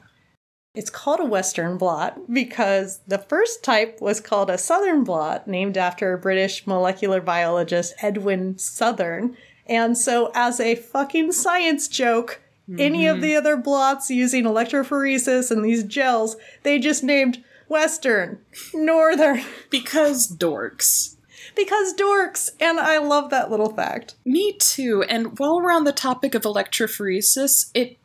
It's 0.76 0.90
called 0.90 1.18
a 1.18 1.24
Western 1.24 1.76
blot 1.76 2.32
because 2.32 3.00
the 3.04 3.18
first 3.18 3.64
type 3.64 4.00
was 4.00 4.20
called 4.20 4.48
a 4.48 4.56
Southern 4.56 5.02
blot, 5.02 5.48
named 5.48 5.76
after 5.76 6.16
British 6.16 6.68
molecular 6.68 7.20
biologist 7.20 7.94
Edwin 8.00 8.56
Southern. 8.56 9.36
And 9.66 9.98
so, 9.98 10.30
as 10.32 10.60
a 10.60 10.76
fucking 10.76 11.32
science 11.32 11.88
joke, 11.88 12.40
any 12.78 13.08
of 13.08 13.16
mm-hmm. 13.16 13.22
the 13.22 13.34
other 13.34 13.56
blots 13.56 14.08
using 14.10 14.44
electrophoresis 14.44 15.50
and 15.50 15.64
these 15.64 15.82
gels, 15.82 16.36
they 16.62 16.78
just 16.78 17.02
named 17.02 17.42
Western, 17.66 18.38
Northern, 18.72 19.42
because 19.70 20.28
dorks. 20.28 21.16
Because 21.56 21.94
dorks. 21.94 22.50
And 22.60 22.78
I 22.78 22.98
love 22.98 23.30
that 23.30 23.50
little 23.50 23.74
fact. 23.74 24.14
Me 24.24 24.52
too. 24.52 25.02
And 25.04 25.38
while 25.38 25.60
we're 25.60 25.72
on 25.72 25.84
the 25.84 25.92
topic 25.92 26.34
of 26.34 26.42
electrophoresis, 26.42 27.70
it 27.74 27.98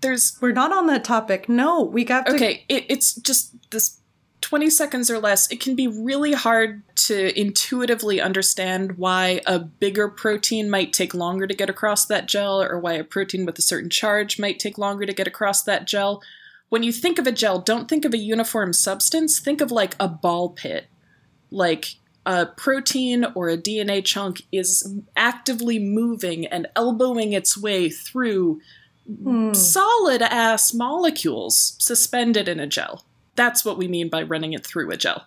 there's 0.00 0.38
We're 0.40 0.52
not 0.52 0.72
on 0.72 0.86
that 0.86 1.04
topic. 1.04 1.48
No, 1.48 1.82
we 1.82 2.04
got 2.04 2.26
to. 2.26 2.34
okay. 2.34 2.64
It, 2.68 2.86
it's 2.88 3.14
just 3.14 3.54
this 3.70 3.98
twenty 4.40 4.70
seconds 4.70 5.10
or 5.10 5.18
less. 5.18 5.50
It 5.50 5.60
can 5.60 5.74
be 5.74 5.86
really 5.86 6.32
hard 6.32 6.82
to 7.06 7.38
intuitively 7.38 8.20
understand 8.20 8.96
why 8.96 9.42
a 9.46 9.58
bigger 9.58 10.08
protein 10.08 10.70
might 10.70 10.92
take 10.92 11.14
longer 11.14 11.46
to 11.46 11.54
get 11.54 11.70
across 11.70 12.06
that 12.06 12.26
gel, 12.26 12.62
or 12.62 12.78
why 12.78 12.94
a 12.94 13.04
protein 13.04 13.44
with 13.44 13.58
a 13.58 13.62
certain 13.62 13.90
charge 13.90 14.38
might 14.38 14.58
take 14.58 14.78
longer 14.78 15.04
to 15.04 15.12
get 15.12 15.28
across 15.28 15.62
that 15.64 15.86
gel. 15.86 16.22
When 16.70 16.82
you 16.82 16.92
think 16.92 17.18
of 17.18 17.26
a 17.26 17.32
gel, 17.32 17.58
don't 17.58 17.88
think 17.88 18.04
of 18.04 18.14
a 18.14 18.18
uniform 18.18 18.72
substance. 18.72 19.38
Think 19.38 19.60
of 19.60 19.70
like 19.70 19.96
a 20.00 20.08
ball 20.08 20.50
pit, 20.50 20.86
like 21.50 21.96
a 22.26 22.46
protein 22.46 23.24
or 23.34 23.48
a 23.48 23.56
DNA 23.56 24.04
chunk 24.04 24.42
is 24.52 24.94
actively 25.16 25.78
moving 25.78 26.46
and 26.46 26.66
elbowing 26.76 27.32
its 27.32 27.56
way 27.56 27.88
through 27.88 28.60
hmm. 29.06 29.52
solid 29.52 30.22
ass 30.22 30.74
molecules 30.74 31.76
suspended 31.78 32.48
in 32.48 32.60
a 32.60 32.66
gel. 32.66 33.04
That's 33.36 33.64
what 33.64 33.78
we 33.78 33.88
mean 33.88 34.08
by 34.08 34.22
running 34.22 34.52
it 34.52 34.66
through 34.66 34.90
a 34.90 34.96
gel. 34.96 35.26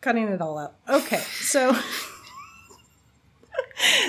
cutting 0.00 0.28
it 0.28 0.40
all 0.40 0.58
out. 0.58 0.74
Okay, 0.88 1.20
so 1.40 1.76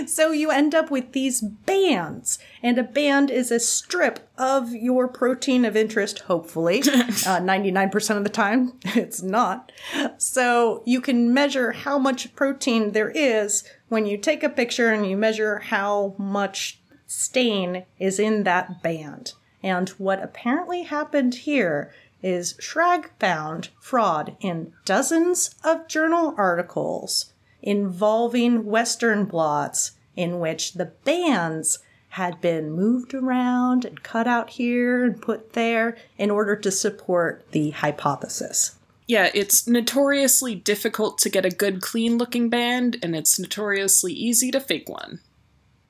so 0.06 0.32
you 0.32 0.52
end 0.52 0.76
up 0.76 0.92
with 0.92 1.12
these 1.12 1.42
bands, 1.42 2.40
and 2.62 2.78
a 2.78 2.84
band 2.84 3.32
is 3.32 3.52
a 3.52 3.60
strip 3.60 4.28
of 4.38 4.74
your 4.74 5.08
protein 5.08 5.66
of 5.66 5.76
interest. 5.76 6.20
Hopefully, 6.20 6.84
uh, 7.26 7.40
nine 7.40 7.90
percent 7.90 8.18
of 8.18 8.24
the 8.24 8.30
time 8.30 8.74
it's 8.84 9.22
not. 9.22 9.72
So 10.18 10.84
you 10.86 11.02
can 11.02 11.34
measure 11.34 11.72
how 11.72 11.98
much 11.98 12.36
protein 12.36 12.92
there 12.92 13.10
is 13.10 13.64
when 13.90 14.06
you 14.06 14.18
take 14.18 14.44
a 14.44 14.50
picture 14.50 14.90
and 14.90 15.06
you 15.10 15.18
measure 15.18 15.60
how 15.60 16.16
much 16.18 16.80
stain 17.08 17.86
is 18.00 18.20
in 18.20 18.44
that 18.44 18.82
band. 18.82 19.34
And 19.64 19.90
what 19.90 20.22
apparently 20.22 20.84
happened 20.84 21.36
here 21.36 21.92
is 22.22 22.54
Schrag 22.54 23.10
found 23.20 23.70
fraud 23.80 24.36
in 24.40 24.74
dozens 24.84 25.56
of 25.64 25.88
journal 25.88 26.34
articles 26.38 27.34
involving 27.66 28.64
Western 28.64 29.26
blots 29.26 29.92
in 30.16 30.40
which 30.40 30.74
the 30.74 30.86
bands 30.86 31.80
had 32.10 32.40
been 32.40 32.72
moved 32.72 33.14
around 33.14 33.84
and 33.84 34.02
cut 34.02 34.26
out 34.26 34.52
here 34.52 35.04
and 35.04 35.22
put 35.22 35.52
there 35.52 35.98
in 36.18 36.32
order 36.32 36.56
to 36.56 36.72
support 36.72 37.46
the 37.52 37.72
hypothesis. 37.72 38.78
Yeah, 39.08 39.30
it's 39.34 39.68
notoriously 39.68 40.56
difficult 40.56 41.18
to 41.20 41.30
get 41.30 41.46
a 41.46 41.50
good, 41.50 41.82
clean 41.82 42.18
looking 42.18 42.50
band, 42.50 42.98
and 43.04 43.16
it's 43.16 43.38
notoriously 43.38 44.14
easy 44.14 44.50
to 44.52 44.62
fake 44.62 44.88
one. 44.88 45.20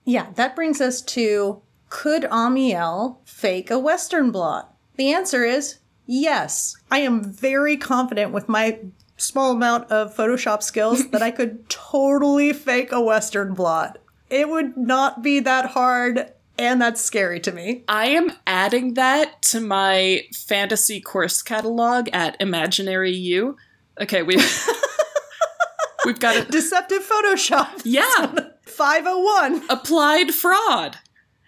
Yeah, 0.03 0.27
that 0.35 0.55
brings 0.55 0.81
us 0.81 1.01
to 1.01 1.61
could 1.89 2.25
Amiel 2.25 3.21
fake 3.25 3.69
a 3.69 3.77
Western 3.77 4.31
blot? 4.31 4.75
The 4.95 5.13
answer 5.13 5.45
is 5.45 5.77
yes. 6.07 6.75
I 6.89 6.99
am 6.99 7.23
very 7.23 7.77
confident 7.77 8.31
with 8.31 8.49
my 8.49 8.79
small 9.17 9.51
amount 9.51 9.91
of 9.91 10.15
Photoshop 10.15 10.61
skills 10.63 11.09
that 11.09 11.21
I 11.21 11.31
could 11.31 11.69
totally 11.69 12.53
fake 12.53 12.91
a 12.91 13.01
Western 13.01 13.53
blot. 13.53 13.97
It 14.29 14.49
would 14.49 14.75
not 14.75 15.21
be 15.21 15.39
that 15.41 15.67
hard 15.67 16.31
And 16.57 16.81
that's 16.81 17.01
scary 17.01 17.39
to 17.41 17.51
me. 17.51 17.83
I 17.87 18.07
am 18.07 18.31
adding 18.47 18.93
that 18.93 19.41
to 19.43 19.59
my 19.59 20.21
fantasy 20.33 21.01
course 21.01 21.41
catalog 21.41 22.07
at 22.13 22.37
Imaginary 22.39 23.11
U. 23.11 23.57
Okay, 23.99 24.23
we 24.23 24.37
we've 26.05 26.19
got 26.19 26.37
it. 26.37 26.49
Deceptive 26.51 27.03
Photoshop. 27.07 27.81
Yeah, 27.85 28.31
501. 28.63 29.63
applied 29.69 30.33
fraud. 30.33 30.97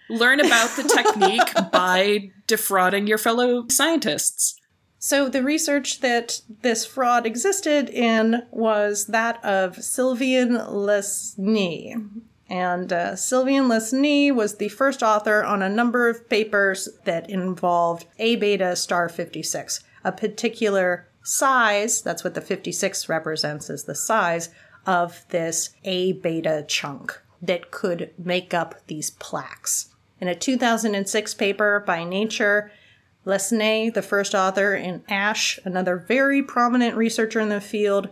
Learn 0.09 0.39
about 0.39 0.69
the 0.77 0.83
technique 0.83 1.71
by 1.71 2.31
defrauding 2.45 3.07
your 3.07 3.17
fellow 3.17 3.65
scientists. 3.69 4.59
So, 4.99 5.29
the 5.29 5.43
research 5.43 5.99
that 5.99 6.41
this 6.61 6.85
fraud 6.85 7.25
existed 7.25 7.87
in 7.89 8.43
was 8.51 9.07
that 9.07 9.43
of 9.45 9.83
Sylvain 9.83 10.49
Lesné. 10.49 12.09
And 12.49 12.93
uh, 12.93 13.15
Sylvain 13.15 13.63
Lesné 13.63 14.33
was 14.33 14.55
the 14.55 14.69
first 14.69 15.03
author 15.03 15.43
on 15.43 15.61
a 15.61 15.69
number 15.69 16.09
of 16.09 16.29
papers 16.29 16.89
that 17.03 17.29
involved 17.29 18.05
A 18.17 18.37
beta 18.37 18.75
star 18.75 19.09
56, 19.09 19.83
a 20.03 20.11
particular 20.11 21.07
size, 21.23 22.01
that's 22.01 22.23
what 22.23 22.33
the 22.33 22.41
56 22.41 23.09
represents, 23.09 23.69
is 23.69 23.83
the 23.83 23.95
size 23.95 24.49
of 24.85 25.25
this 25.29 25.71
A 25.83 26.13
beta 26.13 26.65
chunk 26.67 27.21
that 27.41 27.69
could 27.69 28.11
make 28.17 28.53
up 28.53 28.75
these 28.87 29.11
plaques. 29.11 29.93
In 30.19 30.27
a 30.27 30.35
2006 30.35 31.33
paper 31.35 31.83
by 31.85 32.03
Nature, 32.03 32.71
Lesné, 33.27 33.93
the 33.93 34.01
first 34.01 34.33
author, 34.33 34.73
and 34.73 35.03
Ashe, 35.09 35.59
another 35.65 35.97
very 35.97 36.41
prominent 36.41 36.95
researcher 36.95 37.41
in 37.41 37.49
the 37.49 37.59
field, 37.59 38.09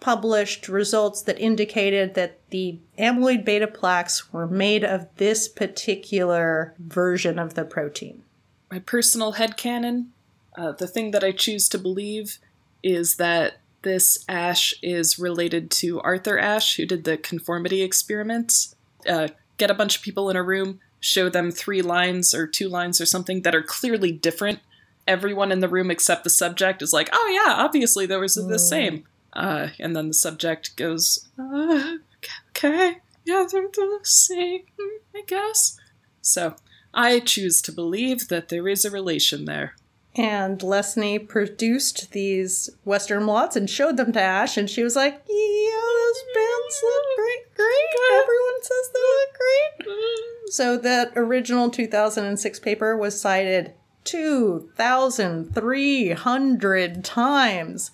published 0.00 0.68
results 0.68 1.20
that 1.22 1.38
indicated 1.38 2.14
that 2.14 2.38
the 2.50 2.78
amyloid 2.98 3.44
beta 3.44 3.66
plaques 3.66 4.32
were 4.32 4.46
made 4.46 4.84
of 4.84 5.06
this 5.16 5.48
particular 5.48 6.74
version 6.78 7.38
of 7.38 7.54
the 7.54 7.64
protein. 7.64 8.22
My 8.70 8.78
personal 8.78 9.34
headcanon, 9.34 10.06
uh, 10.56 10.72
the 10.72 10.86
thing 10.86 11.10
that 11.10 11.24
I 11.24 11.32
choose 11.32 11.68
to 11.70 11.78
believe 11.78 12.38
is 12.82 13.16
that 13.16 13.58
this 13.82 14.24
Ashe 14.28 14.74
is 14.82 15.18
related 15.18 15.70
to 15.72 16.00
Arthur 16.00 16.38
Ash, 16.38 16.76
who 16.76 16.86
did 16.86 17.04
the 17.04 17.16
conformity 17.16 17.82
experiments. 17.82 18.74
Uh, 19.06 19.28
get 19.56 19.70
a 19.70 19.74
bunch 19.74 19.96
of 19.96 20.02
people 20.02 20.30
in 20.30 20.36
a 20.36 20.42
room, 20.42 20.80
show 21.00 21.28
them 21.28 21.50
three 21.50 21.82
lines 21.82 22.34
or 22.34 22.46
two 22.46 22.68
lines 22.68 23.00
or 23.00 23.06
something 23.06 23.42
that 23.42 23.54
are 23.54 23.62
clearly 23.62 24.12
different. 24.12 24.60
Everyone 25.06 25.52
in 25.52 25.60
the 25.60 25.68
room 25.68 25.90
except 25.90 26.24
the 26.24 26.30
subject 26.30 26.82
is 26.82 26.92
like, 26.92 27.08
oh 27.12 27.30
yeah, 27.32 27.54
obviously 27.54 28.06
there 28.06 28.20
was 28.20 28.34
the 28.34 28.58
same. 28.58 29.04
Uh, 29.32 29.68
and 29.78 29.94
then 29.94 30.08
the 30.08 30.14
subject 30.14 30.76
goes, 30.76 31.28
uh, 31.38 31.96
okay, 32.50 32.98
yeah, 33.24 33.46
they're 33.50 33.68
the 33.72 34.00
same, 34.02 34.62
I 35.14 35.22
guess. 35.26 35.78
So 36.20 36.56
I 36.92 37.20
choose 37.20 37.62
to 37.62 37.72
believe 37.72 38.28
that 38.28 38.48
there 38.48 38.68
is 38.68 38.84
a 38.84 38.90
relation 38.90 39.44
there. 39.44 39.74
And 40.18 40.58
Lesné 40.58 41.26
produced 41.28 42.10
these 42.10 42.68
Western 42.84 43.24
blots 43.24 43.54
and 43.54 43.70
showed 43.70 43.96
them 43.96 44.12
to 44.12 44.20
Ashe, 44.20 44.56
and 44.56 44.68
she 44.68 44.82
was 44.82 44.96
like, 44.96 45.22
Yeah, 45.28 45.70
those 45.70 46.24
bands 46.34 46.82
look 46.82 47.04
great, 47.16 47.54
great. 47.54 47.94
Everyone 48.12 48.62
says 48.62 48.90
they 48.92 49.00
look 49.00 49.38
great. 49.38 49.86
So 50.50 50.76
that 50.78 51.12
original 51.14 51.70
2006 51.70 52.58
paper 52.58 52.96
was 52.96 53.20
cited 53.20 53.74
2,300 54.04 57.04
times. 57.04 57.92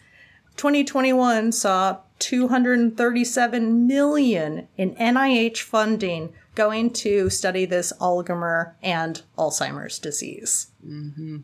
2021 0.56 1.52
saw 1.52 1.98
237 2.20 3.86
million 3.86 4.66
in 4.78 4.94
NIH 4.94 5.58
funding 5.58 6.32
going 6.54 6.90
to 6.90 7.28
study 7.28 7.66
this 7.66 7.92
Alzheimer 8.00 8.72
and 8.82 9.20
Alzheimer's 9.36 9.98
disease. 9.98 10.68
Mm-hmm. 10.86 11.40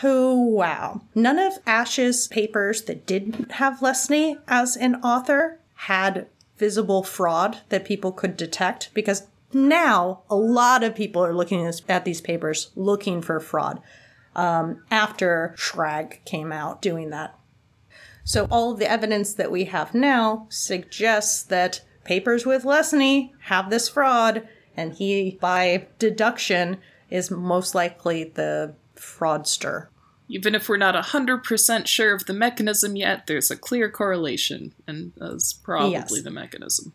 Who, 0.00 0.48
wow. 0.50 1.02
None 1.14 1.38
of 1.38 1.64
Ashe's 1.64 2.26
papers 2.26 2.82
that 2.82 3.06
didn't 3.06 3.52
have 3.52 3.78
Lesné 3.78 4.38
as 4.48 4.76
an 4.76 4.96
author 4.96 5.60
had 5.74 6.26
visible 6.56 7.02
fraud 7.02 7.58
that 7.68 7.84
people 7.84 8.12
could 8.12 8.36
detect 8.36 8.90
because 8.94 9.26
now 9.52 10.22
a 10.28 10.36
lot 10.36 10.82
of 10.82 10.94
people 10.94 11.24
are 11.24 11.34
looking 11.34 11.64
at 11.88 12.04
these 12.04 12.20
papers 12.20 12.70
looking 12.74 13.22
for 13.22 13.38
fraud 13.38 13.80
um, 14.34 14.82
after 14.90 15.54
Schrag 15.56 16.24
came 16.24 16.52
out 16.52 16.82
doing 16.82 17.10
that. 17.10 17.38
So 18.24 18.46
all 18.50 18.72
of 18.72 18.78
the 18.78 18.90
evidence 18.90 19.34
that 19.34 19.52
we 19.52 19.64
have 19.66 19.94
now 19.94 20.46
suggests 20.48 21.42
that 21.44 21.82
papers 22.04 22.46
with 22.46 22.64
Lesné 22.64 23.30
have 23.42 23.70
this 23.70 23.88
fraud, 23.88 24.48
and 24.76 24.94
he, 24.94 25.38
by 25.40 25.86
deduction, 25.98 26.78
is 27.10 27.30
most 27.30 27.74
likely 27.74 28.24
the 28.24 28.74
fraudster. 29.04 29.88
Even 30.28 30.54
if 30.54 30.68
we're 30.68 30.78
not 30.78 30.94
100% 30.94 31.86
sure 31.86 32.14
of 32.14 32.24
the 32.24 32.32
mechanism 32.32 32.96
yet, 32.96 33.26
there's 33.26 33.50
a 33.50 33.56
clear 33.56 33.90
correlation, 33.90 34.72
and 34.86 35.12
that's 35.16 35.52
probably 35.52 35.92
Yes. 35.92 36.22
the 36.22 36.30
mechanism. 36.30 36.92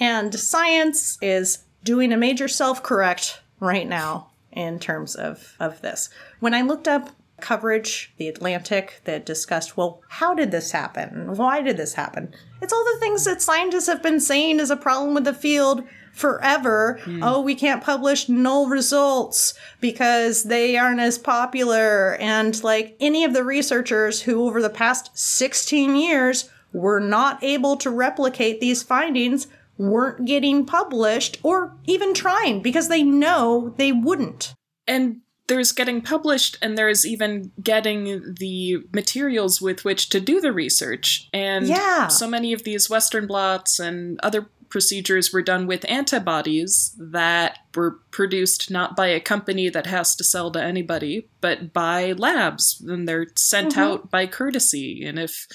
And 0.00 0.34
science 0.34 1.18
is 1.22 1.58
doing 1.84 2.12
a 2.12 2.16
major 2.16 2.48
self 2.48 2.82
correct 2.82 3.40
right 3.60 3.86
now 3.88 4.30
in 4.50 4.80
terms 4.80 5.14
of, 5.14 5.54
of 5.60 5.80
this. 5.82 6.08
When 6.40 6.52
I 6.52 6.62
looked 6.62 6.88
up 6.88 7.10
coverage, 7.42 8.14
The 8.16 8.28
Atlantic, 8.28 9.02
that 9.04 9.26
discussed, 9.26 9.76
well, 9.76 10.00
how 10.08 10.34
did 10.34 10.50
this 10.50 10.72
happen? 10.72 11.34
Why 11.36 11.60
did 11.60 11.76
this 11.76 11.94
happen? 11.94 12.34
It's 12.62 12.72
all 12.72 12.84
the 12.84 13.00
things 13.00 13.24
that 13.24 13.42
scientists 13.42 13.88
have 13.88 14.02
been 14.02 14.20
saying 14.20 14.60
is 14.60 14.70
a 14.70 14.76
problem 14.76 15.12
with 15.12 15.24
the 15.24 15.34
field 15.34 15.84
forever. 16.12 17.00
Hmm. 17.04 17.22
Oh, 17.22 17.40
we 17.40 17.54
can't 17.54 17.82
publish 17.82 18.28
null 18.28 18.68
results 18.68 19.54
because 19.80 20.44
they 20.44 20.76
aren't 20.76 21.00
as 21.00 21.18
popular. 21.18 22.16
And 22.16 22.62
like 22.62 22.96
any 23.00 23.24
of 23.24 23.34
the 23.34 23.44
researchers 23.44 24.22
who, 24.22 24.44
over 24.46 24.62
the 24.62 24.70
past 24.70 25.10
16 25.18 25.96
years, 25.96 26.48
were 26.72 27.00
not 27.00 27.42
able 27.42 27.76
to 27.76 27.90
replicate 27.90 28.60
these 28.60 28.82
findings 28.82 29.46
weren't 29.78 30.26
getting 30.26 30.64
published 30.64 31.38
or 31.42 31.74
even 31.86 32.14
trying 32.14 32.62
because 32.62 32.88
they 32.88 33.02
know 33.02 33.74
they 33.76 33.90
wouldn't. 33.90 34.54
And 34.86 35.21
there's 35.48 35.72
getting 35.72 36.00
published, 36.00 36.56
and 36.62 36.78
there's 36.78 37.06
even 37.06 37.52
getting 37.62 38.34
the 38.38 38.78
materials 38.92 39.60
with 39.60 39.84
which 39.84 40.08
to 40.10 40.20
do 40.20 40.40
the 40.40 40.52
research. 40.52 41.28
And 41.32 41.66
Yeah. 41.66 42.08
so 42.08 42.28
many 42.28 42.52
of 42.52 42.64
these 42.64 42.88
Western 42.88 43.26
blots 43.26 43.78
and 43.78 44.18
other 44.22 44.48
procedures 44.72 45.34
were 45.34 45.42
done 45.42 45.66
with 45.66 45.84
antibodies 45.90 46.96
that 46.98 47.58
were 47.74 47.98
produced 48.10 48.70
not 48.70 48.96
by 48.96 49.08
a 49.08 49.20
company 49.20 49.68
that 49.68 49.86
has 49.86 50.16
to 50.16 50.24
sell 50.24 50.50
to 50.50 50.62
anybody, 50.62 51.28
but 51.42 51.74
by 51.74 52.12
labs. 52.12 52.82
And 52.88 53.06
they're 53.06 53.26
sent 53.36 53.72
mm-hmm. 53.72 53.80
out 53.80 54.10
by 54.10 54.26
courtesy. 54.26 55.04
And 55.04 55.18
if 55.18 55.46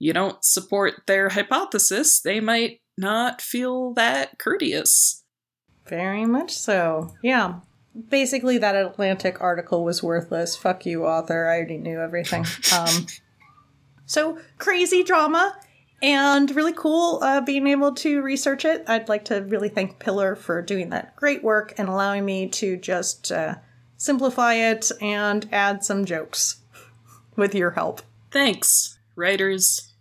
you 0.00 0.12
don't 0.12 0.44
support 0.44 1.02
their 1.06 1.28
hypothesis, 1.28 2.20
they 2.20 2.40
might 2.40 2.80
not 2.98 3.40
feel 3.40 3.94
that 3.94 4.40
courteous. 4.40 5.22
Very 5.86 6.24
much 6.26 6.56
so. 6.56 7.14
Yeah. 7.22 7.60
Basically, 8.08 8.58
that 8.58 8.74
Atlantic 8.74 9.40
article 9.40 9.84
was 9.84 10.02
worthless. 10.02 10.56
Fuck 10.56 10.84
you, 10.84 11.06
author. 11.06 11.46
I 11.46 11.56
already 11.56 11.78
knew 11.78 12.00
everything. 12.00 12.44
Um, 12.74 13.06
so, 14.06 14.38
crazy 14.58 15.02
drama 15.02 15.56
and 16.02 16.54
really 16.54 16.74
cool 16.74 17.20
uh, 17.22 17.40
being 17.40 17.66
able 17.66 17.94
to 17.94 18.20
research 18.20 18.64
it. 18.64 18.84
I'd 18.86 19.08
like 19.08 19.24
to 19.26 19.40
really 19.40 19.70
thank 19.70 19.98
Piller 19.98 20.36
for 20.36 20.60
doing 20.60 20.90
that 20.90 21.16
great 21.16 21.42
work 21.42 21.72
and 21.78 21.88
allowing 21.88 22.24
me 22.26 22.48
to 22.48 22.76
just 22.76 23.32
uh, 23.32 23.54
simplify 23.96 24.54
it 24.54 24.90
and 25.00 25.48
add 25.50 25.82
some 25.82 26.04
jokes 26.04 26.60
with 27.36 27.54
your 27.54 27.70
help. 27.70 28.02
Thanks, 28.30 28.98
writers. 29.16 29.94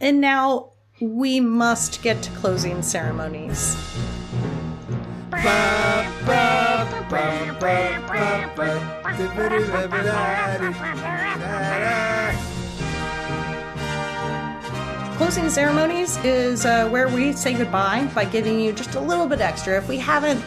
And 0.00 0.20
now 0.20 0.72
we 1.00 1.38
must 1.38 2.02
get 2.02 2.22
to 2.22 2.30
closing 2.32 2.82
ceremonies. 2.82 3.76
Closing 15.16 15.50
ceremonies 15.50 16.16
is 16.18 16.64
uh, 16.64 16.88
where 16.88 17.08
we 17.08 17.32
say 17.32 17.52
goodbye 17.52 18.08
by 18.14 18.24
giving 18.24 18.58
you 18.58 18.72
just 18.72 18.94
a 18.94 19.00
little 19.00 19.26
bit 19.26 19.40
extra. 19.40 19.76
If 19.76 19.88
we 19.88 19.98
haven't 19.98 20.44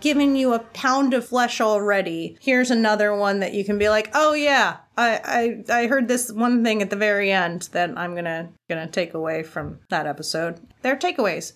given 0.00 0.36
you 0.36 0.54
a 0.54 0.60
pound 0.60 1.12
of 1.14 1.26
flesh 1.26 1.60
already, 1.60 2.38
here's 2.40 2.70
another 2.70 3.14
one 3.14 3.40
that 3.40 3.52
you 3.54 3.64
can 3.64 3.78
be 3.78 3.88
like, 3.88 4.10
oh 4.14 4.34
yeah, 4.34 4.76
I 4.96 5.62
I, 5.68 5.82
I 5.82 5.86
heard 5.88 6.08
this 6.08 6.30
one 6.30 6.62
thing 6.62 6.82
at 6.82 6.90
the 6.90 6.96
very 6.96 7.32
end 7.32 7.68
that 7.72 7.96
I'm 7.98 8.14
gonna 8.14 8.50
gonna 8.68 8.86
take 8.86 9.14
away 9.14 9.42
from 9.42 9.80
that 9.88 10.06
episode. 10.06 10.60
They're 10.82 10.96
takeaways. 10.96 11.52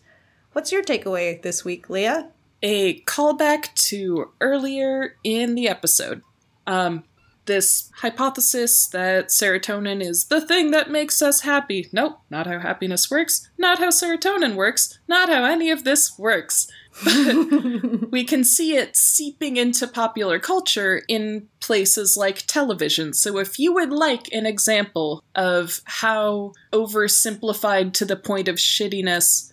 What's 0.52 0.72
your 0.72 0.82
takeaway 0.82 1.40
this 1.40 1.64
week, 1.64 1.88
Leah? 1.88 2.30
A 2.62 3.00
callback 3.02 3.74
to 3.74 4.30
earlier 4.40 5.16
in 5.24 5.54
the 5.54 5.68
episode. 5.68 6.22
Um, 6.66 7.04
this 7.46 7.90
hypothesis 7.96 8.86
that 8.88 9.28
serotonin 9.28 10.00
is 10.00 10.26
the 10.26 10.40
thing 10.40 10.70
that 10.70 10.90
makes 10.90 11.20
us 11.20 11.40
happy. 11.40 11.88
Nope, 11.92 12.20
not 12.30 12.46
how 12.46 12.60
happiness 12.60 13.10
works, 13.10 13.48
not 13.58 13.78
how 13.78 13.88
serotonin 13.88 14.54
works, 14.54 14.98
not 15.08 15.28
how 15.28 15.44
any 15.44 15.70
of 15.70 15.82
this 15.82 16.16
works. 16.18 16.70
But 17.04 18.10
we 18.10 18.24
can 18.24 18.44
see 18.44 18.76
it 18.76 18.96
seeping 18.96 19.56
into 19.56 19.86
popular 19.86 20.38
culture 20.38 21.02
in 21.08 21.48
places 21.60 22.16
like 22.16 22.46
television. 22.46 23.14
So, 23.14 23.38
if 23.38 23.58
you 23.58 23.72
would 23.74 23.90
like 23.90 24.32
an 24.32 24.46
example 24.46 25.24
of 25.34 25.80
how 25.84 26.52
oversimplified 26.72 27.92
to 27.94 28.04
the 28.04 28.16
point 28.16 28.48
of 28.48 28.56
shittiness 28.56 29.49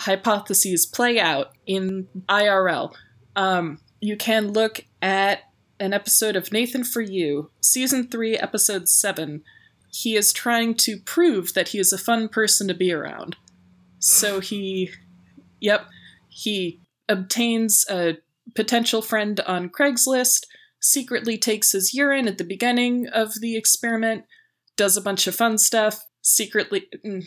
hypotheses 0.00 0.86
play 0.86 1.18
out 1.18 1.48
in 1.66 2.08
IRL, 2.28 2.94
um, 3.36 3.80
you 4.00 4.16
can 4.16 4.52
look 4.52 4.84
at 5.02 5.40
an 5.78 5.92
episode 5.92 6.36
of 6.36 6.52
Nathan 6.52 6.84
for 6.84 7.00
You, 7.00 7.50
season 7.60 8.08
3, 8.08 8.36
episode 8.36 8.88
7. 8.88 9.42
He 9.92 10.16
is 10.16 10.32
trying 10.32 10.74
to 10.74 10.98
prove 10.98 11.54
that 11.54 11.68
he 11.68 11.78
is 11.78 11.92
a 11.92 11.98
fun 11.98 12.28
person 12.28 12.68
to 12.68 12.74
be 12.74 12.92
around. 12.92 13.36
So 13.98 14.40
he, 14.40 14.90
yep, 15.60 15.86
he 16.28 16.80
obtains 17.08 17.84
a 17.90 18.18
potential 18.54 19.02
friend 19.02 19.40
on 19.40 19.70
Craigslist, 19.70 20.46
secretly 20.80 21.36
takes 21.36 21.72
his 21.72 21.92
urine 21.94 22.28
at 22.28 22.38
the 22.38 22.44
beginning 22.44 23.06
of 23.08 23.40
the 23.40 23.56
experiment, 23.56 24.24
does 24.76 24.96
a 24.96 25.02
bunch 25.02 25.26
of 25.26 25.34
fun 25.34 25.58
stuff, 25.58 26.06
secretly, 26.22 26.86
mm, 27.04 27.24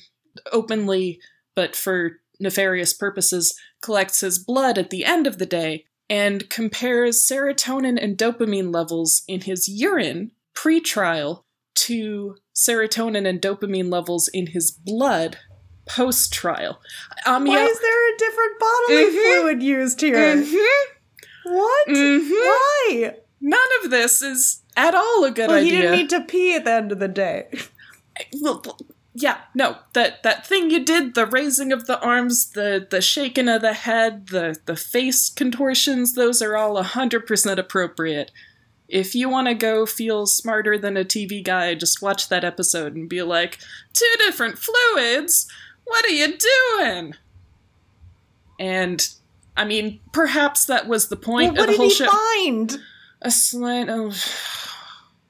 openly, 0.52 1.20
but 1.56 1.76
for 1.76 2.20
nefarious 2.40 2.94
purposes, 2.94 3.58
collects 3.82 4.22
his 4.22 4.40
blood 4.40 4.78
at 4.78 4.90
the 4.90 5.06
end 5.06 5.28
of 5.28 5.38
the 5.40 5.46
day, 5.46 5.86
and 6.10 6.50
compares 6.50 7.26
serotonin 7.26 8.02
and 8.02 8.18
dopamine 8.18 8.74
levels 8.74 9.24
in 9.28 9.42
his 9.42 9.68
urine 9.68 10.32
pre 10.54 10.80
trial 10.80 11.46
to 11.76 12.36
serotonin 12.56 13.28
and 13.28 13.42
dopamine 13.42 13.92
levels 13.92 14.28
in 14.28 14.48
his 14.48 14.72
blood 14.72 15.38
post 15.88 16.32
trial. 16.32 16.80
Um, 17.26 17.46
Why 17.46 17.56
yeah, 17.58 17.66
is 17.66 17.80
there 17.80 18.16
a 18.16 18.18
different 18.18 18.60
bodily 18.60 19.06
Mhm. 19.06 19.40
fluid 19.42 19.64
used 19.64 20.02
here? 20.02 20.36
Mhm. 20.36 20.84
What? 21.46 21.88
Mhm. 21.88 22.30
Why? 22.30 23.16
none 23.46 23.60
of 23.84 23.92
this 23.92 24.22
is 24.22 24.62
at 24.78 24.96
all 24.96 25.26
a 25.26 25.32
good 25.32 25.50
idea. 25.50 25.56
Well, 25.56 25.64
he 25.64 25.72
didn't 25.72 25.92
need 25.92 26.10
to 26.12 26.22
pee 26.22 26.56
at 26.56 26.64
the 26.64 26.72
end 26.72 26.92
of 26.94 27.00
the 27.00 27.10
day. 27.10 27.48
well, 28.42 28.64
yeah, 29.16 29.38
no, 29.54 29.78
that 29.94 30.24
that 30.24 30.46
thing 30.48 30.72
you 30.72 30.84
did, 30.84 31.14
the 31.16 31.26
raising 31.26 31.72
of 31.72 31.86
the 31.88 32.00
arms, 32.02 32.52
the 32.52 32.86
the 32.90 33.02
shaking 33.02 33.48
of 33.48 33.62
the 33.62 33.74
head, 33.74 34.28
the 34.28 34.58
the 34.66 34.76
face 34.76 35.30
contortions, 35.30 36.14
those 36.14 36.42
are 36.42 36.56
all 36.58 36.82
hundred 36.82 37.26
percent 37.28 37.60
appropriate. 37.60 38.32
If 38.88 39.16
you 39.16 39.30
want 39.30 39.48
to 39.48 39.54
go 39.56 39.86
feel 39.86 40.26
smarter 40.28 40.78
than 40.78 40.98
a 40.98 41.06
TV 41.06 41.44
guy, 41.44 41.74
just 41.74 42.02
watch 42.02 42.30
that 42.30 42.44
episode 42.44 42.96
and 42.96 43.10
be 43.10 43.22
like, 43.24 43.58
two 43.94 44.14
different 44.20 44.58
fluids. 44.60 45.48
What 45.86 46.06
are 46.06 46.10
you 46.10 46.38
doing? 46.38 47.14
And 48.60 49.08
I 49.58 49.66
mean, 49.66 50.00
perhaps 50.12 50.66
that 50.66 50.88
was 50.88 51.08
the 51.10 51.16
point 51.16 51.54
Well, 51.54 51.54
of 51.54 51.58
what 51.58 51.66
the 51.68 51.72
did 51.72 51.78
whole 51.78 51.90
he 51.90 51.96
show. 51.96 52.08
find? 52.10 52.80
a 53.26 53.32
slight 53.32 53.88
of 53.90 54.18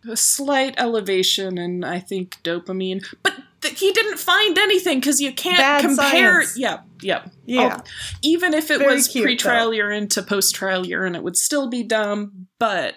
a 0.10 0.18
slight 0.18 0.74
elevation 0.78 1.58
and 1.60 1.86
I 1.86 2.00
think 2.00 2.38
dopamine, 2.44 3.06
but 3.22 3.36
th- 3.64 3.80
he 3.80 3.92
didn't 3.92 4.18
find 4.20 4.58
anything 4.58 5.00
because 5.00 5.20
you 5.20 5.34
can't 5.34 5.58
Bad 5.58 5.82
compare. 5.82 6.44
science. 6.44 6.58
Yep, 6.58 6.86
yeah, 7.02 7.26
Yeah. 7.46 7.78
Oh, 7.80 7.84
even 8.22 8.54
if 8.54 8.70
it 8.70 8.78
Very 8.80 8.94
was 8.96 9.08
cute, 9.08 9.24
pre-trial 9.26 9.74
urine 9.74 10.08
to 10.10 10.22
post-trial 10.22 10.86
urine, 10.86 11.16
it 11.16 11.24
would 11.24 11.36
still 11.38 11.70
be 11.70 11.82
dumb. 11.84 12.48
But 12.60 12.96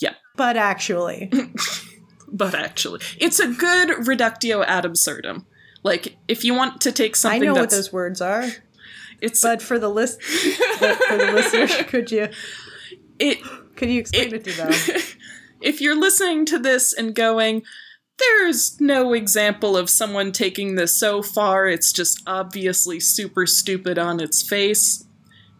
yeah. 0.00 0.14
But 0.36 0.56
actually, 0.56 1.30
but 2.32 2.54
actually, 2.54 3.00
it's 3.18 3.38
a 3.38 3.48
good 3.48 4.06
reductio 4.08 4.62
ad 4.62 4.84
absurdum. 4.84 5.46
Like 5.84 6.16
if 6.28 6.44
you 6.44 6.54
want 6.54 6.80
to 6.82 6.92
take 6.92 7.16
something, 7.16 7.42
I 7.42 7.44
know 7.46 7.54
what 7.54 7.70
those 7.70 7.92
words 7.92 8.20
are. 8.20 8.46
it's 9.20 9.42
But 9.42 9.60
for 9.62 9.78
the 9.78 9.88
list, 9.88 10.22
for 10.22 11.16
the 11.16 11.32
listeners, 11.34 11.74
could 11.88 12.10
you 12.10 12.28
it 13.18 13.38
could 13.76 13.90
you 13.90 14.00
explain 14.00 14.34
it, 14.34 14.44
to 14.44 14.52
them? 14.52 14.72
if 15.60 15.80
you're 15.80 15.98
listening 15.98 16.44
to 16.46 16.58
this 16.58 16.92
and 16.92 17.14
going, 17.14 17.62
there's 18.18 18.80
no 18.80 19.12
example 19.12 19.76
of 19.76 19.90
someone 19.90 20.32
taking 20.32 20.74
this 20.74 20.96
so 20.96 21.22
far, 21.22 21.66
it's 21.66 21.92
just 21.92 22.22
obviously 22.26 23.00
super 23.00 23.46
stupid 23.46 23.98
on 23.98 24.20
its 24.20 24.42
face. 24.42 25.04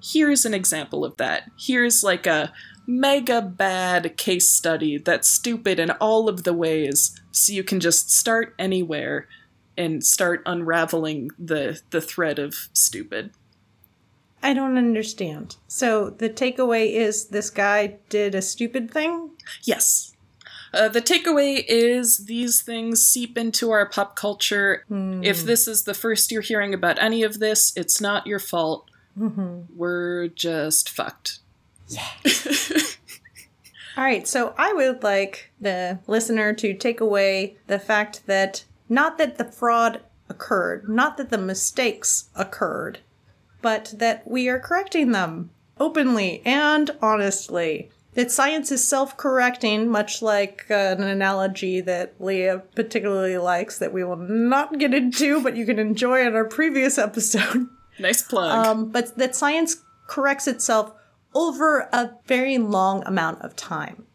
Here's 0.02 0.44
an 0.44 0.54
example 0.54 1.04
of 1.04 1.16
that. 1.16 1.50
Here's 1.58 2.02
like 2.02 2.26
a 2.26 2.52
mega 2.86 3.40
bad 3.40 4.16
case 4.16 4.50
study 4.50 4.98
that's 4.98 5.28
stupid 5.28 5.78
in 5.78 5.90
all 5.92 6.28
of 6.28 6.44
the 6.44 6.52
ways, 6.52 7.18
so 7.30 7.52
you 7.52 7.64
can 7.64 7.80
just 7.80 8.10
start 8.10 8.54
anywhere 8.58 9.28
and 9.76 10.04
start 10.04 10.42
unraveling 10.44 11.30
the 11.38 11.80
the 11.90 12.00
thread 12.00 12.38
of 12.38 12.54
stupid. 12.72 13.30
I 14.42 14.54
don't 14.54 14.76
understand. 14.76 15.56
So 15.68 16.10
the 16.10 16.28
takeaway 16.28 16.92
is 16.92 17.26
this 17.28 17.48
guy 17.48 17.98
did 18.08 18.34
a 18.34 18.42
stupid 18.42 18.90
thing. 18.90 19.30
Yes. 19.62 20.11
Uh, 20.72 20.88
the 20.88 21.02
takeaway 21.02 21.62
is 21.68 22.26
these 22.26 22.62
things 22.62 23.04
seep 23.04 23.36
into 23.36 23.70
our 23.70 23.86
pop 23.86 24.16
culture. 24.16 24.84
If 24.90 25.44
this 25.44 25.68
is 25.68 25.84
the 25.84 25.94
first 25.94 26.30
you're 26.30 26.42
hearing 26.42 26.72
about 26.72 26.98
any 27.00 27.22
of 27.22 27.38
this, 27.38 27.72
it's 27.76 28.00
not 28.00 28.26
your 28.26 28.38
fault. 28.38 28.90
We're 29.16 30.28
just 30.28 30.88
fucked. 30.88 31.40
Yeah. 31.88 32.06
All 33.96 34.04
right, 34.04 34.26
so 34.26 34.54
I 34.56 34.72
would 34.72 35.02
like 35.02 35.52
the 35.60 35.98
listener 36.06 36.54
to 36.54 36.72
take 36.72 37.00
away 37.00 37.56
the 37.66 37.78
fact 37.78 38.26
that 38.26 38.64
not 38.88 39.18
that 39.18 39.36
the 39.36 39.44
fraud 39.44 40.00
occurred, 40.30 40.88
not 40.88 41.18
that 41.18 41.28
the 41.28 41.36
mistakes 41.36 42.30
occurred, 42.34 43.00
but 43.60 43.92
that 43.98 44.26
we 44.26 44.48
are 44.48 44.58
correcting 44.58 45.12
them 45.12 45.50
openly 45.78 46.40
and 46.46 46.90
honestly. 47.02 47.90
That 48.14 48.30
science 48.30 48.70
is 48.70 48.86
self 48.86 49.16
correcting, 49.16 49.88
much 49.88 50.20
like 50.20 50.66
uh, 50.70 50.96
an 50.98 51.02
analogy 51.02 51.80
that 51.80 52.14
Leah 52.20 52.62
particularly 52.74 53.38
likes 53.38 53.78
that 53.78 53.92
we 53.92 54.04
will 54.04 54.16
not 54.16 54.78
get 54.78 54.92
into, 54.92 55.42
but 55.42 55.56
you 55.56 55.64
can 55.64 55.78
enjoy 55.78 56.26
in 56.26 56.34
our 56.34 56.44
previous 56.44 56.98
episode. 56.98 57.68
Nice 57.98 58.22
plug. 58.22 58.66
Um, 58.66 58.90
but 58.90 59.16
that 59.18 59.36
science 59.36 59.76
corrects 60.06 60.48
itself 60.48 60.92
over 61.34 61.88
a 61.92 62.12
very 62.26 62.56
long 62.56 63.02
amount 63.04 63.42
of 63.42 63.54
time. 63.54 64.06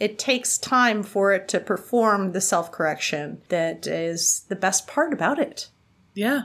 It 0.00 0.18
takes 0.18 0.58
time 0.58 1.04
for 1.04 1.32
it 1.32 1.46
to 1.48 1.60
perform 1.60 2.32
the 2.32 2.40
self 2.40 2.72
correction 2.72 3.40
that 3.48 3.86
is 3.86 4.44
the 4.48 4.56
best 4.56 4.88
part 4.88 5.12
about 5.12 5.38
it. 5.38 5.68
yeah. 6.14 6.42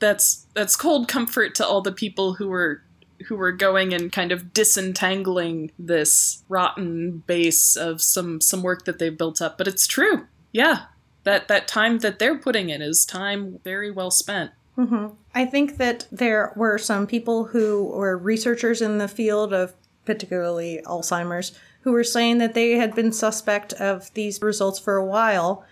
That's 0.00 0.46
that's 0.54 0.76
cold 0.76 1.08
comfort 1.08 1.54
to 1.56 1.66
all 1.66 1.82
the 1.82 1.92
people 1.92 2.34
who 2.34 2.48
were 2.48 2.82
who 3.26 3.36
were 3.36 3.52
going 3.52 3.92
and 3.92 4.10
kind 4.12 4.32
of 4.32 4.52
disentangling 4.52 5.72
this 5.78 6.42
rotten 6.48 7.22
base 7.26 7.76
of 7.76 8.00
some 8.00 8.40
some 8.40 8.62
work 8.62 8.84
that 8.84 8.98
they've 8.98 9.16
built 9.16 9.40
up. 9.40 9.58
But 9.58 9.68
it's 9.68 9.86
true. 9.86 10.26
Yeah. 10.52 10.86
That 11.24 11.48
that 11.48 11.68
time 11.68 11.98
that 11.98 12.18
they're 12.18 12.38
putting 12.38 12.70
in 12.70 12.82
is 12.82 13.04
time 13.04 13.58
very 13.62 13.90
well 13.90 14.10
spent. 14.10 14.52
Mm-hmm. 14.78 15.14
I 15.34 15.44
think 15.44 15.76
that 15.76 16.06
there 16.10 16.52
were 16.56 16.78
some 16.78 17.06
people 17.06 17.44
who 17.44 17.84
were 17.84 18.16
researchers 18.16 18.80
in 18.80 18.98
the 18.98 19.08
field 19.08 19.52
of 19.52 19.74
particularly 20.04 20.80
Alzheimer's 20.86 21.52
who 21.82 21.92
were 21.92 22.04
saying 22.04 22.38
that 22.38 22.54
they 22.54 22.72
had 22.72 22.94
been 22.94 23.12
suspect 23.12 23.72
of 23.74 24.12
these 24.14 24.42
results 24.42 24.78
for 24.78 24.96
a 24.96 25.04
while. 25.04 25.64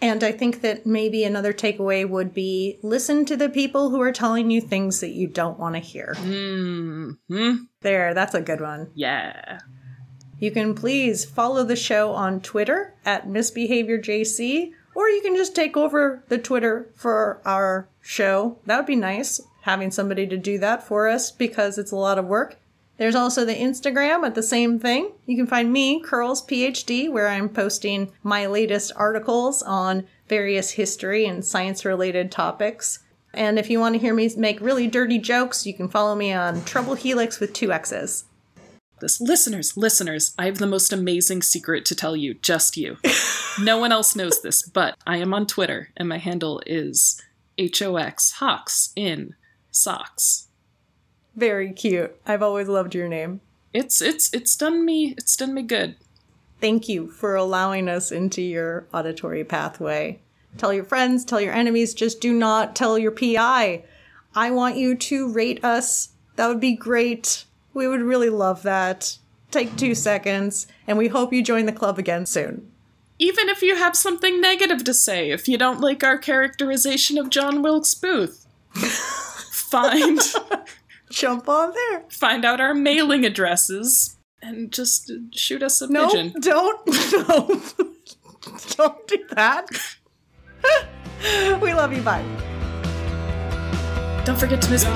And 0.00 0.22
I 0.22 0.32
think 0.32 0.60
that 0.60 0.84
maybe 0.84 1.24
another 1.24 1.52
takeaway 1.52 2.08
would 2.08 2.34
be 2.34 2.78
listen 2.82 3.24
to 3.26 3.36
the 3.36 3.48
people 3.48 3.90
who 3.90 4.00
are 4.00 4.12
telling 4.12 4.50
you 4.50 4.60
things 4.60 5.00
that 5.00 5.10
you 5.10 5.26
don't 5.26 5.58
want 5.58 5.74
to 5.74 5.80
hear. 5.80 6.14
Hmm. 6.18 7.12
There, 7.80 8.12
that's 8.12 8.34
a 8.34 8.42
good 8.42 8.60
one. 8.60 8.90
Yeah. 8.94 9.60
You 10.38 10.50
can 10.50 10.74
please 10.74 11.24
follow 11.24 11.64
the 11.64 11.76
show 11.76 12.12
on 12.12 12.42
Twitter 12.42 12.94
at 13.06 13.26
misbehaviorjc, 13.26 14.70
or 14.94 15.08
you 15.08 15.22
can 15.22 15.34
just 15.34 15.54
take 15.54 15.78
over 15.78 16.22
the 16.28 16.36
Twitter 16.36 16.90
for 16.94 17.40
our 17.46 17.88
show. 18.02 18.58
That 18.66 18.76
would 18.76 18.86
be 18.86 18.96
nice, 18.96 19.40
having 19.62 19.90
somebody 19.90 20.26
to 20.26 20.36
do 20.36 20.58
that 20.58 20.86
for 20.86 21.08
us 21.08 21.30
because 21.30 21.78
it's 21.78 21.92
a 21.92 21.96
lot 21.96 22.18
of 22.18 22.26
work. 22.26 22.58
There's 22.98 23.14
also 23.14 23.44
the 23.44 23.54
Instagram 23.54 24.24
at 24.24 24.34
the 24.34 24.42
same 24.42 24.78
thing. 24.78 25.12
You 25.26 25.36
can 25.36 25.46
find 25.46 25.72
me, 25.72 26.00
Curls 26.00 26.44
PhD, 26.46 27.10
where 27.10 27.28
I'm 27.28 27.48
posting 27.48 28.12
my 28.22 28.46
latest 28.46 28.92
articles 28.96 29.62
on 29.62 30.06
various 30.28 30.70
history 30.70 31.26
and 31.26 31.44
science 31.44 31.84
related 31.84 32.32
topics. 32.32 33.00
And 33.34 33.58
if 33.58 33.68
you 33.68 33.80
want 33.80 33.94
to 33.94 34.00
hear 34.00 34.14
me 34.14 34.30
make 34.36 34.60
really 34.60 34.86
dirty 34.86 35.18
jokes, 35.18 35.66
you 35.66 35.74
can 35.74 35.88
follow 35.88 36.14
me 36.14 36.32
on 36.32 36.64
Trouble 36.64 36.94
Helix 36.94 37.38
with 37.38 37.52
two 37.52 37.70
X's. 37.70 38.24
This 39.00 39.20
listeners, 39.20 39.76
listeners, 39.76 40.34
I 40.38 40.46
have 40.46 40.56
the 40.56 40.66
most 40.66 40.90
amazing 40.90 41.42
secret 41.42 41.84
to 41.84 41.94
tell 41.94 42.16
you, 42.16 42.32
just 42.32 42.78
you. 42.78 42.96
no 43.60 43.76
one 43.76 43.92
else 43.92 44.16
knows 44.16 44.40
this, 44.40 44.62
but 44.62 44.96
I 45.06 45.18
am 45.18 45.34
on 45.34 45.46
Twitter 45.46 45.90
and 45.98 46.08
my 46.08 46.16
handle 46.16 46.62
is 46.64 47.20
HOX 47.58 48.32
Hawks 48.32 48.92
in 48.96 49.34
socks. 49.70 50.45
Very 51.36 51.72
cute. 51.72 52.18
I've 52.26 52.42
always 52.42 52.66
loved 52.66 52.94
your 52.94 53.08
name. 53.08 53.40
It's 53.74 54.00
it's 54.00 54.32
it's 54.32 54.56
done 54.56 54.84
me 54.86 55.14
it's 55.18 55.36
done 55.36 55.52
me 55.52 55.62
good. 55.62 55.96
Thank 56.60 56.88
you 56.88 57.10
for 57.10 57.36
allowing 57.36 57.88
us 57.88 58.10
into 58.10 58.40
your 58.40 58.86
auditory 58.92 59.44
pathway. 59.44 60.20
Tell 60.56 60.72
your 60.72 60.84
friends, 60.84 61.24
tell 61.26 61.40
your 61.40 61.52
enemies, 61.52 61.92
just 61.92 62.22
do 62.22 62.32
not 62.32 62.74
tell 62.74 62.98
your 62.98 63.10
PI. 63.10 63.84
I 64.34 64.50
want 64.50 64.76
you 64.76 64.96
to 64.96 65.30
rate 65.30 65.62
us 65.62 66.10
That 66.36 66.48
would 66.48 66.60
be 66.60 66.74
great. 66.74 67.44
We 67.74 67.88
would 67.88 68.02
really 68.02 68.30
love 68.30 68.62
that. 68.62 69.18
Take 69.50 69.76
two 69.76 69.94
seconds, 69.94 70.66
and 70.86 70.98
we 70.98 71.08
hope 71.08 71.32
you 71.32 71.42
join 71.42 71.66
the 71.66 71.72
club 71.72 71.98
again 71.98 72.26
soon. 72.26 72.70
Even 73.18 73.48
if 73.48 73.62
you 73.62 73.76
have 73.76 73.96
something 73.96 74.40
negative 74.40 74.84
to 74.84 74.92
say, 74.92 75.30
if 75.30 75.48
you 75.48 75.56
don't 75.56 75.80
like 75.80 76.04
our 76.04 76.18
characterization 76.18 77.16
of 77.16 77.30
John 77.30 77.62
Wilkes 77.62 77.94
Booth, 77.94 78.46
find 78.74 80.20
Jump 81.10 81.48
on 81.48 81.72
there. 81.72 82.04
Find 82.10 82.44
out 82.44 82.60
our 82.60 82.74
mailing 82.74 83.24
addresses 83.24 84.16
and 84.42 84.72
just 84.72 85.10
shoot 85.32 85.62
us 85.62 85.80
a 85.80 85.90
no, 85.90 86.08
pigeon. 86.08 86.34
Don't, 86.40 86.86
don't, 87.10 87.74
don't 88.76 89.06
do 89.06 89.24
that. 89.30 89.66
we 91.62 91.74
love 91.74 91.92
you. 91.92 92.02
Bye. 92.02 92.24
Don't 94.24 94.38
forget 94.38 94.60
to 94.62 94.70
miss. 94.70 94.84
me. 94.84 94.90